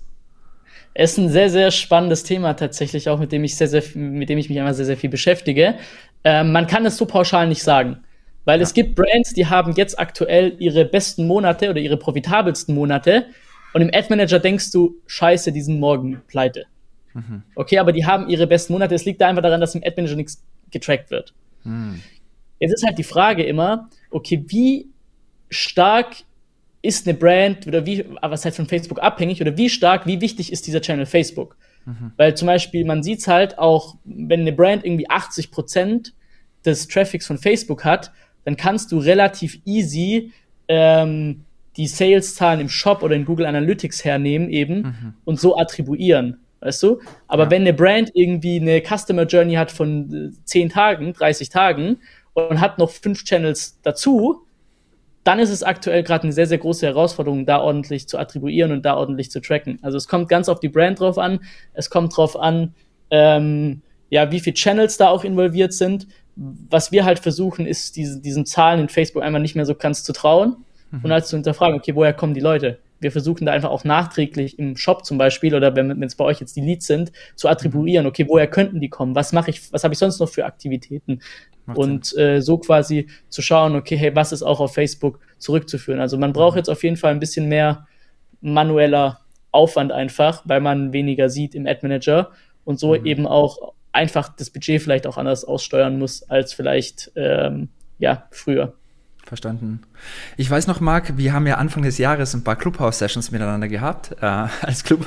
ist 0.94 1.18
ein 1.18 1.28
sehr, 1.28 1.50
sehr 1.50 1.70
spannendes 1.70 2.22
Thema 2.22 2.54
tatsächlich 2.54 3.08
auch, 3.08 3.18
mit 3.18 3.32
dem 3.32 3.42
ich 3.44 3.56
sehr, 3.56 3.68
sehr, 3.68 3.82
mit 3.94 4.28
dem 4.28 4.38
ich 4.38 4.48
mich 4.48 4.58
einmal 4.58 4.74
sehr, 4.74 4.86
sehr 4.86 4.96
viel 4.96 5.10
beschäftige. 5.10 5.74
Ähm, 6.22 6.52
man 6.52 6.66
kann 6.66 6.86
es 6.86 6.96
so 6.96 7.06
pauschal 7.06 7.48
nicht 7.48 7.62
sagen. 7.62 8.04
Weil 8.44 8.60
ja. 8.60 8.62
es 8.62 8.74
gibt 8.74 8.94
Brands, 8.94 9.32
die 9.32 9.46
haben 9.46 9.72
jetzt 9.72 9.98
aktuell 9.98 10.54
ihre 10.58 10.84
besten 10.84 11.26
Monate 11.26 11.70
oder 11.70 11.80
ihre 11.80 11.96
profitabelsten 11.96 12.74
Monate 12.74 13.26
und 13.72 13.82
im 13.82 13.90
Ad 13.92 14.06
Manager 14.08 14.38
denkst 14.38 14.70
du, 14.70 14.96
scheiße, 15.06 15.50
die 15.50 15.62
sind 15.62 15.80
morgen 15.80 16.22
pleite. 16.28 16.66
Mhm. 17.14 17.42
Okay, 17.54 17.78
aber 17.78 17.92
die 17.92 18.06
haben 18.06 18.28
ihre 18.28 18.46
besten 18.46 18.72
Monate. 18.72 18.94
Es 18.94 19.04
liegt 19.04 19.20
da 19.20 19.28
einfach 19.28 19.42
daran, 19.42 19.60
dass 19.60 19.74
im 19.74 19.82
Ad 19.82 19.94
Manager 19.96 20.16
nichts 20.16 20.42
getrackt 20.70 21.10
wird. 21.10 21.34
Mhm. 21.64 22.00
Jetzt 22.60 22.72
ist 22.72 22.86
halt 22.86 22.98
die 22.98 23.04
Frage 23.04 23.42
immer, 23.42 23.88
okay, 24.10 24.44
wie 24.46 24.88
stark 25.50 26.16
ist 26.84 27.06
eine 27.06 27.16
Brand 27.16 27.66
oder 27.66 27.86
wie, 27.86 28.04
was 28.20 28.44
halt 28.44 28.54
von 28.54 28.66
Facebook 28.66 29.02
abhängig 29.02 29.40
oder 29.40 29.56
wie 29.56 29.70
stark, 29.70 30.06
wie 30.06 30.20
wichtig 30.20 30.52
ist 30.52 30.66
dieser 30.66 30.80
Channel 30.80 31.06
Facebook? 31.06 31.56
Mhm. 31.86 32.12
Weil 32.16 32.36
zum 32.36 32.46
Beispiel, 32.46 32.84
man 32.84 33.02
sieht 33.02 33.20
es 33.20 33.28
halt 33.28 33.58
auch, 33.58 33.96
wenn 34.04 34.40
eine 34.40 34.52
Brand 34.52 34.84
irgendwie 34.84 35.08
80 35.08 35.50
Prozent 35.50 36.14
des 36.64 36.86
Traffics 36.88 37.26
von 37.26 37.38
Facebook 37.38 37.84
hat, 37.84 38.12
dann 38.44 38.56
kannst 38.56 38.92
du 38.92 38.98
relativ 38.98 39.60
easy 39.64 40.32
ähm, 40.68 41.44
die 41.76 41.86
Sales-Zahlen 41.86 42.60
im 42.60 42.68
Shop 42.68 43.02
oder 43.02 43.16
in 43.16 43.24
Google 43.24 43.46
Analytics 43.46 44.04
hernehmen 44.04 44.50
eben 44.50 44.76
mhm. 44.76 45.14
und 45.24 45.40
so 45.40 45.56
attribuieren. 45.56 46.38
Weißt 46.60 46.82
du? 46.82 47.00
Aber 47.28 47.44
ja. 47.44 47.50
wenn 47.50 47.62
eine 47.62 47.74
Brand 47.74 48.10
irgendwie 48.14 48.60
eine 48.60 48.82
Customer 48.82 49.24
Journey 49.24 49.54
hat 49.54 49.70
von 49.70 50.36
10 50.44 50.70
Tagen, 50.70 51.12
30 51.12 51.48
Tagen 51.48 51.98
und 52.34 52.60
hat 52.60 52.78
noch 52.78 52.90
fünf 52.90 53.24
Channels 53.24 53.80
dazu, 53.82 54.43
dann 55.24 55.38
ist 55.38 55.50
es 55.50 55.62
aktuell 55.62 56.02
gerade 56.02 56.24
eine 56.24 56.32
sehr, 56.32 56.46
sehr 56.46 56.58
große 56.58 56.86
Herausforderung, 56.86 57.46
da 57.46 57.60
ordentlich 57.60 58.08
zu 58.08 58.18
attribuieren 58.18 58.72
und 58.72 58.84
da 58.84 58.96
ordentlich 58.96 59.30
zu 59.30 59.40
tracken. 59.40 59.78
Also 59.82 59.96
es 59.96 60.06
kommt 60.06 60.28
ganz 60.28 60.48
auf 60.48 60.60
die 60.60 60.68
Brand 60.68 61.00
drauf 61.00 61.18
an, 61.18 61.40
es 61.72 61.90
kommt 61.90 62.16
drauf 62.16 62.38
an, 62.38 62.74
ähm, 63.10 63.82
ja, 64.10 64.30
wie 64.30 64.40
viele 64.40 64.54
Channels 64.54 64.96
da 64.96 65.08
auch 65.08 65.24
involviert 65.24 65.72
sind. 65.72 66.06
Was 66.36 66.92
wir 66.92 67.04
halt 67.04 67.20
versuchen, 67.20 67.66
ist 67.66 67.96
diese, 67.96 68.20
diesen 68.20 68.44
Zahlen 68.44 68.80
in 68.80 68.88
Facebook 68.88 69.22
einmal 69.22 69.40
nicht 69.40 69.56
mehr 69.56 69.66
so 69.66 69.74
ganz 69.74 70.04
zu 70.04 70.12
trauen 70.12 70.56
mhm. 70.98 71.04
und 71.04 71.12
halt 71.12 71.26
zu 71.26 71.36
hinterfragen, 71.36 71.78
okay, 71.78 71.94
woher 71.94 72.12
kommen 72.12 72.34
die 72.34 72.40
Leute? 72.40 72.78
Wir 73.00 73.12
versuchen 73.12 73.44
da 73.44 73.52
einfach 73.52 73.70
auch 73.70 73.84
nachträglich 73.84 74.58
im 74.58 74.76
Shop 74.76 75.04
zum 75.04 75.18
Beispiel 75.18 75.54
oder 75.54 75.76
wenn 75.76 76.02
es 76.02 76.14
bei 76.14 76.24
euch 76.24 76.40
jetzt 76.40 76.56
die 76.56 76.62
Leads 76.62 76.86
sind, 76.86 77.12
zu 77.34 77.48
attribuieren, 77.48 78.06
okay, 78.06 78.26
woher 78.28 78.46
könnten 78.46 78.80
die 78.80 78.88
kommen? 78.88 79.14
Was 79.14 79.32
mache 79.32 79.50
ich, 79.50 79.72
was 79.72 79.84
habe 79.84 79.92
ich 79.92 79.98
sonst 79.98 80.20
noch 80.20 80.28
für 80.28 80.46
Aktivitäten? 80.46 81.20
Macht 81.66 81.78
und 81.78 82.16
äh, 82.16 82.40
so 82.40 82.58
quasi 82.58 83.08
zu 83.28 83.40
schauen, 83.40 83.74
okay, 83.74 83.96
hey, 83.96 84.14
was 84.14 84.32
ist 84.32 84.42
auch 84.42 84.60
auf 84.60 84.74
Facebook 84.74 85.18
zurückzuführen. 85.38 86.00
Also 86.00 86.18
man 86.18 86.32
braucht 86.32 86.54
mhm. 86.54 86.58
jetzt 86.58 86.68
auf 86.68 86.82
jeden 86.82 86.96
Fall 86.96 87.12
ein 87.12 87.20
bisschen 87.20 87.48
mehr 87.48 87.86
manueller 88.40 89.20
Aufwand 89.50 89.92
einfach, 89.92 90.42
weil 90.44 90.60
man 90.60 90.92
weniger 90.92 91.30
sieht 91.30 91.54
im 91.54 91.66
Ad 91.66 91.80
Manager 91.82 92.30
und 92.64 92.78
so 92.78 92.94
mhm. 92.94 93.06
eben 93.06 93.26
auch 93.26 93.72
einfach 93.92 94.28
das 94.36 94.50
Budget 94.50 94.82
vielleicht 94.82 95.06
auch 95.06 95.16
anders 95.16 95.44
aussteuern 95.44 95.98
muss 95.98 96.28
als 96.28 96.52
vielleicht 96.52 97.12
ähm, 97.16 97.68
ja 97.98 98.26
früher. 98.30 98.74
Verstanden. 99.26 99.80
Ich 100.36 100.50
weiß 100.50 100.66
noch, 100.66 100.80
Marc, 100.80 101.16
wir 101.16 101.32
haben 101.32 101.46
ja 101.46 101.56
Anfang 101.56 101.82
des 101.82 101.96
Jahres 101.96 102.34
ein 102.34 102.44
paar 102.44 102.56
Clubhouse-Sessions 102.56 103.30
miteinander 103.30 103.68
gehabt. 103.68 104.12
Äh, 104.20 104.26
als 104.60 104.84
Club, 104.84 105.06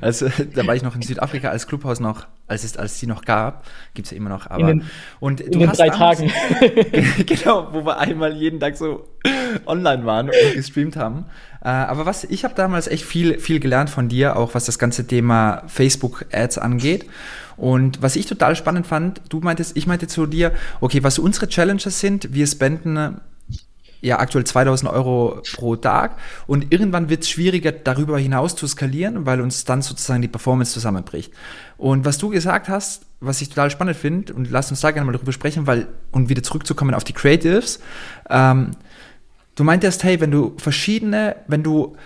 also 0.00 0.28
da 0.54 0.66
war 0.66 0.74
ich 0.74 0.82
noch 0.82 0.94
in 0.94 1.02
Südafrika, 1.02 1.50
als 1.50 1.66
Clubhouse 1.66 2.00
noch, 2.00 2.26
als 2.46 2.64
es, 2.64 2.78
als 2.78 2.98
sie 2.98 3.06
noch 3.06 3.26
gab, 3.26 3.66
gibt 3.92 4.06
es 4.06 4.12
ja 4.12 4.16
immer 4.16 4.30
noch. 4.30 4.46
Aber 4.48 4.70
in 4.70 4.78
den, 4.78 4.90
und 5.20 5.42
in 5.42 5.58
den 5.58 5.70
drei 5.70 5.90
Tagen. 5.90 6.32
genau, 7.26 7.68
wo 7.72 7.84
wir 7.84 7.98
einmal 7.98 8.32
jeden 8.32 8.58
Tag 8.58 8.76
so 8.76 9.06
online 9.66 10.06
waren 10.06 10.28
und 10.28 10.54
gestreamt 10.54 10.96
haben. 10.96 11.26
Äh, 11.62 11.68
aber 11.68 12.06
was, 12.06 12.24
ich 12.24 12.44
habe 12.44 12.54
damals 12.54 12.88
echt 12.88 13.04
viel, 13.04 13.38
viel 13.38 13.60
gelernt 13.60 13.90
von 13.90 14.08
dir, 14.08 14.36
auch 14.36 14.54
was 14.54 14.64
das 14.64 14.78
ganze 14.78 15.06
Thema 15.06 15.62
Facebook-Ads 15.66 16.56
angeht. 16.56 17.06
Und 17.58 18.00
was 18.00 18.16
ich 18.16 18.24
total 18.24 18.56
spannend 18.56 18.86
fand, 18.86 19.20
du 19.28 19.40
meintest, 19.40 19.76
ich 19.76 19.86
meinte 19.86 20.06
zu 20.06 20.26
dir, 20.26 20.52
okay, 20.80 21.02
was 21.02 21.18
unsere 21.18 21.48
Challenges 21.48 22.00
sind, 22.00 22.32
wir 22.32 22.46
spenden 22.46 23.20
ja 24.02 24.18
aktuell 24.18 24.44
2000 24.44 24.90
Euro 24.90 25.40
pro 25.54 25.76
Tag 25.76 26.18
und 26.46 26.72
irgendwann 26.72 27.08
wird 27.08 27.22
es 27.22 27.30
schwieriger, 27.30 27.72
darüber 27.72 28.18
hinaus 28.18 28.54
zu 28.56 28.66
skalieren, 28.66 29.24
weil 29.24 29.40
uns 29.40 29.64
dann 29.64 29.80
sozusagen 29.80 30.20
die 30.20 30.28
Performance 30.28 30.72
zusammenbricht. 30.72 31.32
Und 31.78 32.04
was 32.04 32.18
du 32.18 32.28
gesagt 32.28 32.68
hast, 32.68 33.06
was 33.20 33.40
ich 33.40 33.48
total 33.48 33.70
spannend 33.70 33.96
finde, 33.96 34.34
und 34.34 34.50
lass 34.50 34.70
uns 34.70 34.80
da 34.80 34.90
gerne 34.90 35.06
mal 35.06 35.12
darüber 35.12 35.32
sprechen, 35.32 35.66
weil, 35.66 35.86
und 36.10 36.28
wieder 36.28 36.42
zurückzukommen 36.42 36.94
auf 36.94 37.04
die 37.04 37.12
Creatives, 37.12 37.80
ähm, 38.28 38.72
du 39.54 39.64
meintest, 39.64 40.02
hey, 40.02 40.20
wenn 40.20 40.32
du 40.32 40.54
verschiedene, 40.58 41.36
wenn 41.46 41.62
du, 41.62 41.96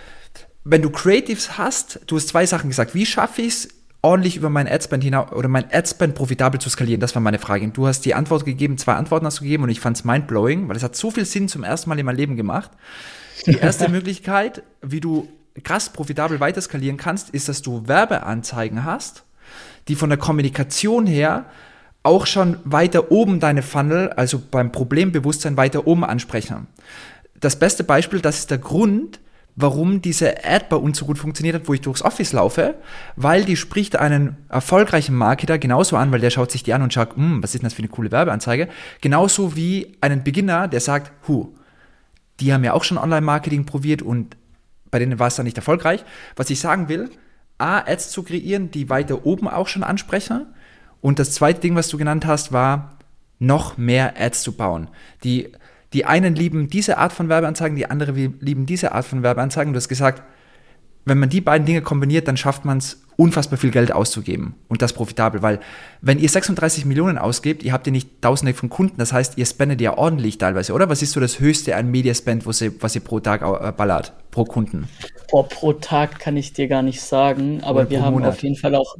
wenn 0.63 0.83
du 0.83 0.91
Creatives 0.91 1.57
hast, 1.57 1.99
du 2.05 2.15
hast 2.15 2.27
zwei 2.27 2.45
Sachen 2.45 2.69
gesagt, 2.69 2.93
wie 2.93 3.05
schaffe 3.05 3.41
ich 3.41 3.47
es, 3.47 3.69
ordentlich 4.07 4.37
über 4.37 4.49
mein 4.49 4.69
Adspend 4.69 5.03
hinaus 5.03 5.33
oder 5.33 5.49
mein 5.49 5.65
Adspend 5.71 6.15
profitabel 6.15 6.61
zu 6.61 6.69
skalieren? 6.69 7.01
Das 7.01 7.13
war 7.13 7.21
meine 7.21 7.39
Frage. 7.39 7.65
Und 7.65 7.75
du 7.75 7.87
hast 7.87 8.05
die 8.05 8.15
Antwort 8.15 8.45
gegeben, 8.45 8.77
zwei 8.77 8.93
Antworten 8.93 9.25
hast 9.25 9.39
du 9.39 9.43
gegeben 9.43 9.63
und 9.63 9.69
ich 9.69 9.81
fand 9.81 9.97
es 9.97 10.05
mindblowing, 10.05 10.69
weil 10.69 10.77
es 10.77 10.83
hat 10.83 10.95
so 10.95 11.11
viel 11.11 11.25
Sinn 11.25 11.49
zum 11.49 11.63
ersten 11.63 11.89
Mal 11.89 11.99
in 11.99 12.05
meinem 12.05 12.15
Leben 12.15 12.37
gemacht. 12.37 12.71
Die 13.45 13.57
erste 13.61 13.89
Möglichkeit, 13.89 14.63
wie 14.81 15.01
du 15.01 15.27
krass 15.63 15.89
profitabel 15.89 16.39
weiter 16.39 16.61
skalieren 16.61 16.95
kannst, 16.95 17.31
ist, 17.31 17.49
dass 17.49 17.61
du 17.61 17.87
Werbeanzeigen 17.87 18.85
hast, 18.85 19.25
die 19.89 19.95
von 19.95 20.09
der 20.09 20.19
Kommunikation 20.19 21.05
her 21.05 21.45
auch 22.03 22.27
schon 22.27 22.59
weiter 22.63 23.11
oben 23.11 23.41
deine 23.41 23.61
Funnel, 23.61 24.09
also 24.11 24.39
beim 24.39 24.71
Problembewusstsein 24.71 25.57
weiter 25.57 25.85
oben 25.85 26.05
ansprechen. 26.05 26.67
Das 27.37 27.59
beste 27.59 27.83
Beispiel, 27.83 28.21
das 28.21 28.39
ist 28.39 28.51
der 28.51 28.59
Grund, 28.59 29.19
warum 29.57 30.03
diese 30.03 30.45
Ad 30.45 30.67
bei 30.69 30.77
uns 30.77 30.99
so 30.99 31.05
gut 31.05 31.17
funktioniert 31.17 31.55
hat, 31.55 31.67
wo 31.67 31.73
ich 31.73 31.81
durchs 31.81 32.03
Office 32.03 32.31
laufe, 32.31 32.75
weil 33.15 33.43
die 33.43 33.57
spricht 33.57 33.95
einen 33.95 34.37
erfolgreichen 34.49 35.15
Marketer 35.15 35.57
genauso 35.57 35.97
an, 35.97 36.11
weil 36.11 36.21
der 36.21 36.29
schaut 36.29 36.51
sich 36.51 36.61
die 36.61 36.73
an 36.73 36.83
und 36.83 36.93
schaut, 36.93 37.15
hm, 37.15 37.41
was 37.41 37.55
ist 37.55 37.61
denn 37.61 37.65
das 37.65 37.73
für 37.73 37.79
eine 37.79 37.89
coole 37.89 38.11
Werbeanzeige? 38.11 38.69
Genauso 39.01 39.55
wie 39.55 39.97
einen 39.99 40.23
Beginner, 40.23 40.67
der 40.67 40.79
sagt, 40.79 41.11
hu, 41.27 41.55
die 42.39 42.53
haben 42.53 42.63
ja 42.63 42.73
auch 42.73 42.83
schon 42.83 42.99
Online-Marketing 42.99 43.65
probiert 43.65 44.03
und 44.03 44.37
bei 44.91 44.99
denen 44.99 45.17
war 45.17 45.27
es 45.27 45.35
dann 45.35 45.45
nicht 45.45 45.57
erfolgreich. 45.57 46.05
Was 46.35 46.51
ich 46.51 46.59
sagen 46.59 46.87
will, 46.87 47.09
A, 47.57 47.79
Ads 47.79 48.11
zu 48.11 48.21
kreieren, 48.21 48.69
die 48.69 48.91
weiter 48.91 49.25
oben 49.25 49.47
auch 49.47 49.67
schon 49.67 49.83
ansprechen. 49.83 50.45
Und 51.01 51.17
das 51.17 51.31
zweite 51.31 51.61
Ding, 51.61 51.75
was 51.75 51.89
du 51.89 51.97
genannt 51.97 52.27
hast, 52.27 52.51
war, 52.51 52.97
noch 53.39 53.77
mehr 53.77 54.13
Ads 54.19 54.43
zu 54.43 54.51
bauen. 54.51 54.89
Die 55.23 55.51
die 55.97 56.05
einen 56.05 56.35
lieben 56.35 56.67
diese 56.67 56.99
Art 56.99 57.11
von 57.11 57.27
Werbeanzeigen, 57.27 57.75
die 57.75 57.89
anderen 57.89 58.37
lieben 58.39 58.67
diese 58.67 58.91
Art 58.91 59.03
von 59.03 59.23
Werbeanzeigen. 59.23 59.73
Du 59.73 59.77
hast 59.77 59.89
gesagt, 59.89 60.21
wenn 61.05 61.17
man 61.17 61.29
die 61.29 61.41
beiden 61.41 61.65
Dinge 61.65 61.81
kombiniert, 61.81 62.27
dann 62.27 62.37
schafft 62.37 62.65
man 62.65 62.77
es, 62.77 63.01
unfassbar 63.15 63.57
viel 63.57 63.71
Geld 63.71 63.91
auszugeben 63.91 64.53
und 64.67 64.83
das 64.83 64.93
profitabel, 64.93 65.41
weil 65.41 65.59
wenn 66.01 66.19
ihr 66.19 66.29
36 66.29 66.85
Millionen 66.85 67.17
ausgebt, 67.17 67.63
ihr 67.63 67.73
habt 67.73 67.87
ja 67.87 67.91
nicht 67.91 68.21
tausende 68.21 68.53
von 68.53 68.69
Kunden, 68.69 68.99
das 68.99 69.11
heißt, 69.11 69.39
ihr 69.39 69.45
spendet 69.47 69.81
ja 69.81 69.97
ordentlich 69.97 70.37
teilweise, 70.37 70.71
oder? 70.73 70.87
Was 70.87 71.01
ist 71.01 71.13
so 71.13 71.19
das 71.19 71.39
höchste 71.39 71.75
an 71.75 71.89
Mediaspend, 71.89 72.45
was 72.45 72.61
ihr, 72.61 72.79
was 72.79 72.93
ihr 72.93 73.01
pro 73.01 73.19
Tag 73.19 73.41
äh, 73.41 73.71
ballert, 73.71 74.13
pro 74.29 74.43
Kunden? 74.43 74.87
Oh, 75.31 75.41
pro 75.41 75.73
Tag 75.73 76.19
kann 76.19 76.37
ich 76.37 76.53
dir 76.53 76.67
gar 76.67 76.83
nicht 76.83 77.01
sagen, 77.01 77.63
aber 77.63 77.89
wir 77.89 78.03
haben 78.03 78.13
Monat. 78.13 78.33
auf 78.33 78.43
jeden 78.43 78.55
Fall 78.55 78.75
auch, 78.75 78.97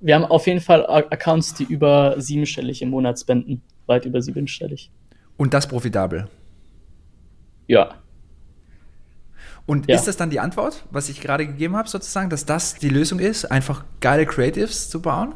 wir 0.00 0.14
haben 0.14 0.26
auf 0.26 0.46
jeden 0.46 0.60
Fall 0.60 0.84
Accounts, 0.86 1.54
die 1.54 1.64
über 1.64 2.16
siebenstellig 2.20 2.82
im 2.82 2.90
Monat 2.90 3.18
spenden, 3.18 3.62
weit 3.86 4.04
über 4.04 4.20
siebenstellig. 4.20 4.90
Und 5.36 5.54
das 5.54 5.66
profitabel? 5.66 6.28
Ja. 7.66 7.96
Und 9.66 9.88
ja. 9.88 9.96
ist 9.96 10.06
das 10.06 10.16
dann 10.16 10.30
die 10.30 10.40
Antwort, 10.40 10.84
was 10.90 11.08
ich 11.08 11.20
gerade 11.20 11.46
gegeben 11.46 11.76
habe, 11.76 11.88
sozusagen, 11.88 12.28
dass 12.28 12.44
das 12.44 12.74
die 12.74 12.90
Lösung 12.90 13.18
ist, 13.18 13.46
einfach 13.46 13.84
geile 14.00 14.26
Creatives 14.26 14.90
zu 14.90 15.00
bauen? 15.00 15.34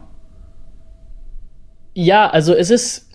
Ja, 1.95 2.29
also 2.29 2.55
es 2.55 2.71
ist, 2.71 3.11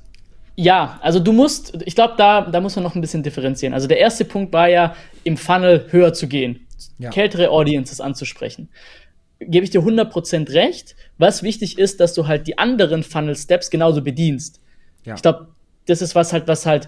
ja, 0.56 1.00
also 1.02 1.20
du 1.20 1.32
musst, 1.32 1.82
ich 1.86 1.96
glaube, 1.96 2.16
da, 2.18 2.42
da 2.42 2.60
muss 2.60 2.76
man 2.76 2.84
noch 2.84 2.96
ein 2.96 3.02
bisschen 3.02 3.24
differenzieren. 3.24 3.74
Also 3.74 3.88
der 3.88 4.00
erste 4.00 4.26
Punkt 4.26 4.52
war 4.54 4.68
ja, 4.68 4.96
im 5.24 5.38
Funnel 5.38 5.88
höher 5.90 6.14
zu 6.14 6.28
gehen, 6.28 6.68
ja. 6.98 7.12
kältere 7.12 7.50
Audiences 7.50 8.02
anzusprechen. 8.02 8.70
Gebe 9.40 9.64
ich 9.64 9.70
dir 9.70 9.82
100% 9.82 10.52
recht. 10.54 10.96
Was 11.18 11.44
wichtig 11.44 11.78
ist, 11.78 12.00
dass 12.00 12.14
du 12.14 12.28
halt 12.28 12.48
die 12.48 12.58
anderen 12.58 13.04
Funnel-Steps 13.04 13.70
genauso 13.70 14.02
bedienst. 14.02 14.62
Ja. 15.06 15.16
Ich 15.16 15.22
glaube, 15.22 15.53
das 15.88 16.02
ist 16.02 16.16
was 16.16 16.34
halt, 16.34 16.48
was 16.48 16.66
halt, 16.66 16.88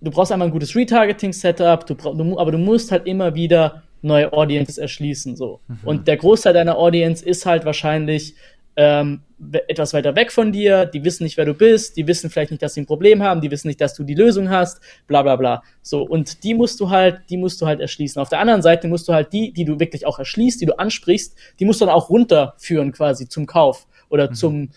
du 0.00 0.10
brauchst 0.10 0.32
einmal 0.32 0.48
ein 0.48 0.52
gutes 0.52 0.74
Retargeting-Setup, 0.74 1.86
du 1.86 1.94
du, 1.94 2.38
aber 2.38 2.52
du 2.52 2.58
musst 2.58 2.92
halt 2.92 3.06
immer 3.06 3.34
wieder 3.34 3.82
neue 4.02 4.32
Audiences 4.32 4.78
erschließen, 4.78 5.36
so. 5.36 5.60
Mhm. 5.66 5.78
Und 5.84 6.08
der 6.08 6.16
Großteil 6.16 6.54
deiner 6.54 6.78
Audience 6.78 7.24
ist 7.24 7.46
halt 7.46 7.64
wahrscheinlich 7.64 8.34
ähm, 8.78 9.22
etwas 9.66 9.92
weiter 9.92 10.14
weg 10.14 10.30
von 10.30 10.52
dir, 10.52 10.86
die 10.86 11.04
wissen 11.04 11.24
nicht, 11.24 11.36
wer 11.36 11.44
du 11.44 11.52
bist, 11.52 11.96
die 11.96 12.06
wissen 12.06 12.30
vielleicht 12.30 12.52
nicht, 12.52 12.62
dass 12.62 12.74
sie 12.74 12.82
ein 12.82 12.86
Problem 12.86 13.24
haben, 13.24 13.40
die 13.40 13.50
wissen 13.50 13.66
nicht, 13.66 13.80
dass 13.80 13.92
du 13.94 14.04
die 14.04 14.14
Lösung 14.14 14.50
hast, 14.50 14.80
bla 15.08 15.22
bla 15.22 15.34
bla. 15.34 15.64
So, 15.82 16.04
und 16.04 16.44
die 16.44 16.54
musst 16.54 16.78
du 16.78 16.88
halt, 16.88 17.22
die 17.28 17.36
musst 17.36 17.60
du 17.60 17.66
halt 17.66 17.80
erschließen. 17.80 18.22
Auf 18.22 18.28
der 18.28 18.38
anderen 18.38 18.62
Seite 18.62 18.86
musst 18.86 19.08
du 19.08 19.12
halt 19.12 19.32
die, 19.32 19.52
die 19.52 19.64
du 19.64 19.80
wirklich 19.80 20.06
auch 20.06 20.20
erschließt, 20.20 20.60
die 20.60 20.66
du 20.66 20.78
ansprichst, 20.78 21.36
die 21.58 21.64
musst 21.64 21.80
du 21.80 21.86
dann 21.86 21.94
auch 21.94 22.08
runterführen 22.08 22.92
quasi 22.92 23.28
zum 23.28 23.46
Kauf 23.46 23.88
oder 24.10 24.30
mhm. 24.30 24.34
zum, 24.34 24.70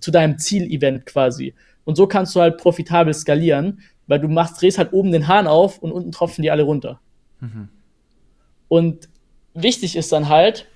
zu 0.00 0.12
deinem 0.12 0.38
Zielevent 0.38 1.06
quasi. 1.06 1.54
Und 1.84 1.96
so 1.96 2.06
kannst 2.06 2.34
du 2.34 2.40
halt 2.40 2.58
profitabel 2.58 3.14
skalieren, 3.14 3.80
weil 4.06 4.20
du 4.20 4.28
machst, 4.28 4.60
drehst 4.60 4.78
halt 4.78 4.92
oben 4.92 5.12
den 5.12 5.28
Hahn 5.28 5.46
auf 5.46 5.78
und 5.78 5.92
unten 5.92 6.12
tropfen 6.12 6.42
die 6.42 6.50
alle 6.50 6.62
runter. 6.62 7.00
Mhm. 7.40 7.68
Und 8.68 9.08
wichtig 9.54 9.96
ist 9.96 10.12
dann 10.12 10.28
halt, 10.28 10.66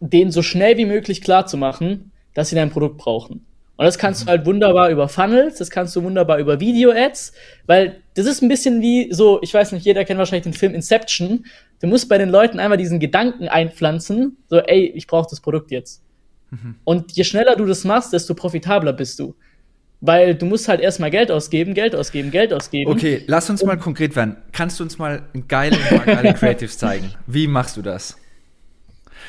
denen 0.00 0.30
so 0.30 0.42
schnell 0.42 0.76
wie 0.76 0.84
möglich 0.84 1.22
klar 1.22 1.46
zu 1.46 1.56
machen, 1.56 2.12
dass 2.34 2.50
sie 2.50 2.56
dein 2.56 2.70
Produkt 2.70 2.98
brauchen. 2.98 3.44
Und 3.76 3.84
das 3.84 3.98
kannst 3.98 4.22
mhm. 4.22 4.26
du 4.26 4.30
halt 4.30 4.46
wunderbar 4.46 4.90
über 4.90 5.08
Funnels, 5.08 5.58
das 5.58 5.70
kannst 5.70 5.94
du 5.94 6.02
wunderbar 6.02 6.38
über 6.38 6.58
Video-Ads, 6.58 7.32
weil 7.66 8.02
das 8.14 8.26
ist 8.26 8.42
ein 8.42 8.48
bisschen 8.48 8.82
wie 8.82 9.12
so, 9.12 9.40
ich 9.40 9.54
weiß 9.54 9.70
nicht, 9.72 9.86
jeder 9.86 10.04
kennt 10.04 10.18
wahrscheinlich 10.18 10.42
den 10.42 10.52
Film 10.52 10.74
Inception. 10.74 11.46
Du 11.80 11.86
musst 11.86 12.08
bei 12.08 12.18
den 12.18 12.28
Leuten 12.28 12.58
einmal 12.58 12.76
diesen 12.76 12.98
Gedanken 12.98 13.48
einpflanzen, 13.48 14.36
so, 14.48 14.58
ey, 14.58 14.86
ich 14.86 15.06
brauche 15.06 15.28
das 15.30 15.40
Produkt 15.40 15.70
jetzt. 15.70 16.02
Mhm. 16.50 16.74
Und 16.82 17.12
je 17.12 17.22
schneller 17.22 17.54
du 17.54 17.66
das 17.66 17.84
machst, 17.84 18.12
desto 18.12 18.34
profitabler 18.34 18.92
bist 18.92 19.20
du. 19.20 19.36
Weil 20.00 20.36
du 20.36 20.46
musst 20.46 20.68
halt 20.68 20.80
erstmal 20.80 21.10
Geld 21.10 21.30
ausgeben, 21.30 21.74
Geld 21.74 21.94
ausgeben, 21.94 22.30
Geld 22.30 22.52
ausgeben. 22.52 22.90
Okay, 22.90 23.24
lass 23.26 23.50
uns 23.50 23.64
mal 23.64 23.76
konkret 23.76 24.14
werden. 24.14 24.36
Kannst 24.52 24.78
du 24.78 24.84
uns 24.84 24.98
mal 24.98 25.22
geile, 25.48 25.76
geile 26.06 26.34
Creatives 26.38 26.78
zeigen? 26.78 27.12
Wie 27.26 27.48
machst 27.48 27.76
du 27.76 27.82
das? 27.82 28.16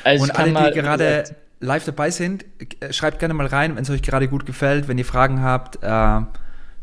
Also 0.04 0.24
Und 0.24 0.38
alle, 0.38 0.70
die 0.70 0.78
gerade 0.78 1.24
live 1.58 1.84
dabei 1.84 2.10
sind, 2.10 2.44
äh, 2.80 2.92
schreibt 2.92 3.18
gerne 3.18 3.34
mal 3.34 3.46
rein, 3.46 3.76
wenn 3.76 3.82
es 3.82 3.90
euch 3.90 4.02
gerade 4.02 4.28
gut 4.28 4.46
gefällt. 4.46 4.86
Wenn 4.86 4.96
ihr 4.96 5.04
Fragen 5.04 5.42
habt, 5.42 5.82
äh, 5.82 6.20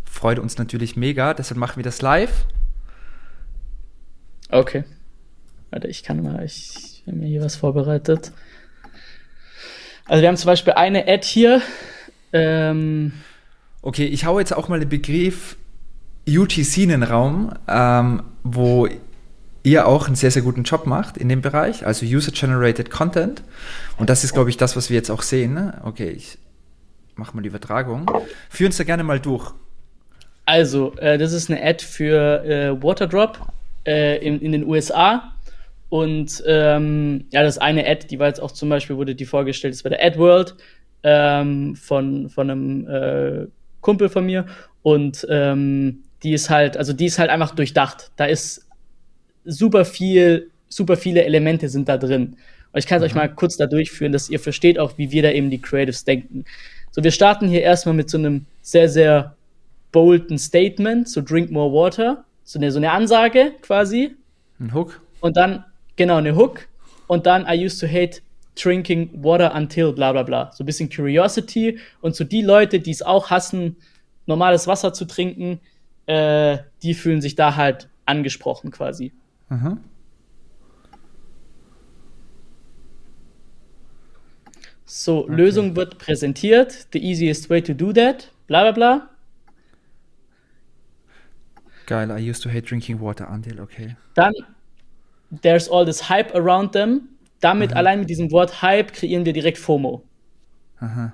freut 0.03 0.39
uns 0.39 0.57
natürlich 0.57 0.97
mega. 0.97 1.33
Deshalb 1.33 1.57
machen 1.57 1.77
wir 1.77 1.83
das 1.83 2.01
live. 2.01 2.45
Okay. 4.49 4.83
Warte, 5.71 5.87
ich 5.87 6.03
kann 6.03 6.21
mal, 6.21 6.43
ich 6.43 7.03
habe 7.07 7.17
mir 7.17 7.27
hier 7.27 7.41
was 7.41 7.55
vorbereitet. 7.55 8.31
Also 10.05 10.21
wir 10.21 10.29
haben 10.29 10.37
zum 10.37 10.47
Beispiel 10.47 10.73
eine 10.73 11.07
Ad 11.07 11.25
hier. 11.25 11.61
Ähm, 12.33 13.13
Okay, 13.81 14.05
ich 14.05 14.25
hau 14.25 14.39
jetzt 14.39 14.55
auch 14.55 14.69
mal 14.69 14.79
den 14.79 14.89
Begriff 14.89 15.57
UTC 16.27 16.77
in 16.79 16.89
den 16.89 17.03
Raum, 17.03 17.53
ähm, 17.67 18.23
wo 18.43 18.87
ihr 19.63 19.87
auch 19.87 20.07
einen 20.07 20.15
sehr, 20.15 20.31
sehr 20.31 20.41
guten 20.41 20.63
Job 20.63 20.85
macht 20.85 21.17
in 21.17 21.29
dem 21.29 21.41
Bereich, 21.41 21.85
also 21.85 22.05
User-Generated 22.05 22.89
Content. 22.89 23.43
Und 23.97 24.09
das 24.09 24.23
ist, 24.23 24.33
glaube 24.33 24.49
ich, 24.49 24.57
das, 24.57 24.75
was 24.75 24.89
wir 24.89 24.95
jetzt 24.95 25.09
auch 25.09 25.21
sehen. 25.21 25.53
Ne? 25.53 25.81
Okay, 25.83 26.09
ich 26.09 26.37
mache 27.15 27.35
mal 27.35 27.41
die 27.41 27.49
Übertragung. 27.49 28.09
Führ 28.49 28.67
uns 28.67 28.77
da 28.77 28.83
gerne 28.83 29.03
mal 29.03 29.19
durch. 29.19 29.51
Also, 30.45 30.95
äh, 30.97 31.17
das 31.17 31.33
ist 31.33 31.49
eine 31.49 31.61
Ad 31.61 31.83
für 31.83 32.43
äh, 32.45 32.81
Waterdrop 32.81 33.39
äh, 33.85 34.25
in, 34.25 34.39
in 34.41 34.53
den 34.53 34.65
USA. 34.65 35.33
Und 35.89 36.43
ähm, 36.45 37.25
ja, 37.31 37.43
das 37.43 37.57
eine 37.57 37.85
Ad, 37.85 38.07
die 38.09 38.19
war 38.19 38.27
jetzt 38.27 38.41
auch 38.41 38.51
zum 38.51 38.69
Beispiel, 38.69 38.97
wurde 38.97 39.15
die 39.15 39.25
vorgestellt, 39.25 39.73
ist 39.73 39.83
bei 39.83 39.89
der 39.89 40.03
AdWorld 40.03 40.55
ähm, 41.03 41.75
von, 41.75 42.29
von 42.29 42.49
einem 42.49 42.87
äh, 42.87 43.47
Kumpel 43.87 44.09
von 44.09 44.25
mir 44.25 44.45
und 44.81 45.25
ähm, 45.29 46.03
die 46.21 46.33
ist 46.33 46.49
halt, 46.49 46.75
also 46.75 46.91
die 46.91 47.05
ist 47.05 47.19
halt 47.19 47.29
einfach 47.29 47.55
durchdacht. 47.55 48.11
Da 48.17 48.25
ist 48.25 48.67
super 49.45 49.85
viel, 49.85 50.51
super 50.67 50.97
viele 50.97 51.23
Elemente 51.23 51.69
sind 51.69 51.87
da 51.87 51.97
drin. 51.97 52.35
Und 52.73 52.79
ich 52.79 52.85
kann 52.85 52.97
es 52.97 53.05
euch 53.05 53.13
mhm. 53.13 53.19
mal 53.19 53.33
kurz 53.33 53.55
da 53.55 53.65
durchführen, 53.65 54.11
dass 54.11 54.29
ihr 54.29 54.41
versteht 54.41 54.77
auch, 54.77 54.97
wie 54.97 55.11
wir 55.11 55.23
da 55.23 55.31
eben 55.31 55.49
die 55.49 55.61
Creatives 55.61 56.03
denken. 56.03 56.43
So, 56.91 57.01
wir 57.01 57.11
starten 57.11 57.47
hier 57.47 57.61
erstmal 57.61 57.95
mit 57.95 58.09
so 58.09 58.17
einem 58.17 58.45
sehr, 58.61 58.89
sehr 58.89 59.37
bolden 59.93 60.37
Statement, 60.37 61.07
so 61.07 61.21
drink 61.21 61.49
more 61.49 61.71
water, 61.71 62.25
so 62.43 62.59
eine, 62.59 62.73
so 62.73 62.79
eine 62.79 62.91
Ansage 62.91 63.53
quasi. 63.61 64.17
Ein 64.59 64.73
Hook. 64.73 64.99
Und 65.21 65.37
dann, 65.37 65.63
genau, 65.95 66.17
eine 66.17 66.35
Hook. 66.35 66.67
Und 67.07 67.25
dann 67.25 67.45
I 67.47 67.65
used 67.65 67.79
to 67.79 67.87
hate 67.87 68.19
drinking 68.61 69.23
water 69.23 69.51
until 69.53 69.93
bla 69.93 70.11
bla 70.11 70.23
bla. 70.23 70.51
So 70.53 70.63
ein 70.63 70.65
bisschen 70.65 70.89
Curiosity 70.89 71.79
und 72.01 72.15
so 72.15 72.23
die 72.23 72.41
Leute, 72.41 72.79
die 72.79 72.91
es 72.91 73.01
auch 73.01 73.29
hassen, 73.29 73.77
normales 74.25 74.67
Wasser 74.67 74.93
zu 74.93 75.05
trinken, 75.05 75.59
äh, 76.05 76.57
die 76.83 76.93
fühlen 76.93 77.21
sich 77.21 77.35
da 77.35 77.55
halt 77.55 77.89
angesprochen 78.05 78.71
quasi. 78.71 79.13
Mhm. 79.49 79.79
So, 84.85 85.25
okay. 85.25 85.35
Lösung 85.35 85.75
wird 85.75 85.97
präsentiert. 85.97 86.87
The 86.93 86.99
easiest 86.99 87.49
way 87.49 87.61
to 87.61 87.73
do 87.73 87.91
that. 87.91 88.31
Bla 88.47 88.63
bla 88.63 88.71
bla. 88.71 89.09
Geil, 91.85 92.09
I 92.11 92.29
used 92.29 92.41
to 92.43 92.49
hate 92.49 92.67
drinking 92.67 92.99
water 92.99 93.29
until, 93.29 93.61
okay. 93.61 93.95
Dann, 94.13 94.33
there's 95.41 95.69
all 95.69 95.85
this 95.85 96.09
hype 96.09 96.33
around 96.33 96.71
them 96.71 97.16
damit, 97.39 97.71
Aha. 97.71 97.79
allein 97.79 97.99
mit 97.99 98.09
diesem 98.09 98.31
Wort 98.31 98.61
Hype, 98.61 98.93
kreieren 98.93 99.25
wir 99.25 99.33
direkt 99.33 99.57
FOMO. 99.57 100.03
Aha. 100.79 101.13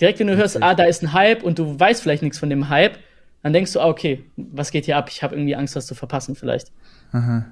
Direkt, 0.00 0.18
wenn 0.18 0.26
du 0.26 0.36
hörst, 0.36 0.60
ah, 0.62 0.74
da 0.74 0.84
ist 0.84 1.02
ein 1.02 1.12
Hype 1.12 1.42
und 1.42 1.58
du 1.58 1.78
weißt 1.78 2.02
vielleicht 2.02 2.22
nichts 2.22 2.38
von 2.38 2.50
dem 2.50 2.68
Hype, 2.68 2.98
dann 3.42 3.52
denkst 3.52 3.72
du, 3.72 3.80
ah, 3.80 3.88
okay, 3.88 4.24
was 4.36 4.70
geht 4.70 4.86
hier 4.86 4.96
ab? 4.96 5.08
Ich 5.10 5.22
habe 5.22 5.34
irgendwie 5.36 5.54
Angst, 5.54 5.76
was 5.76 5.86
zu 5.86 5.94
verpassen 5.94 6.34
vielleicht. 6.34 6.72
Aha. 7.12 7.46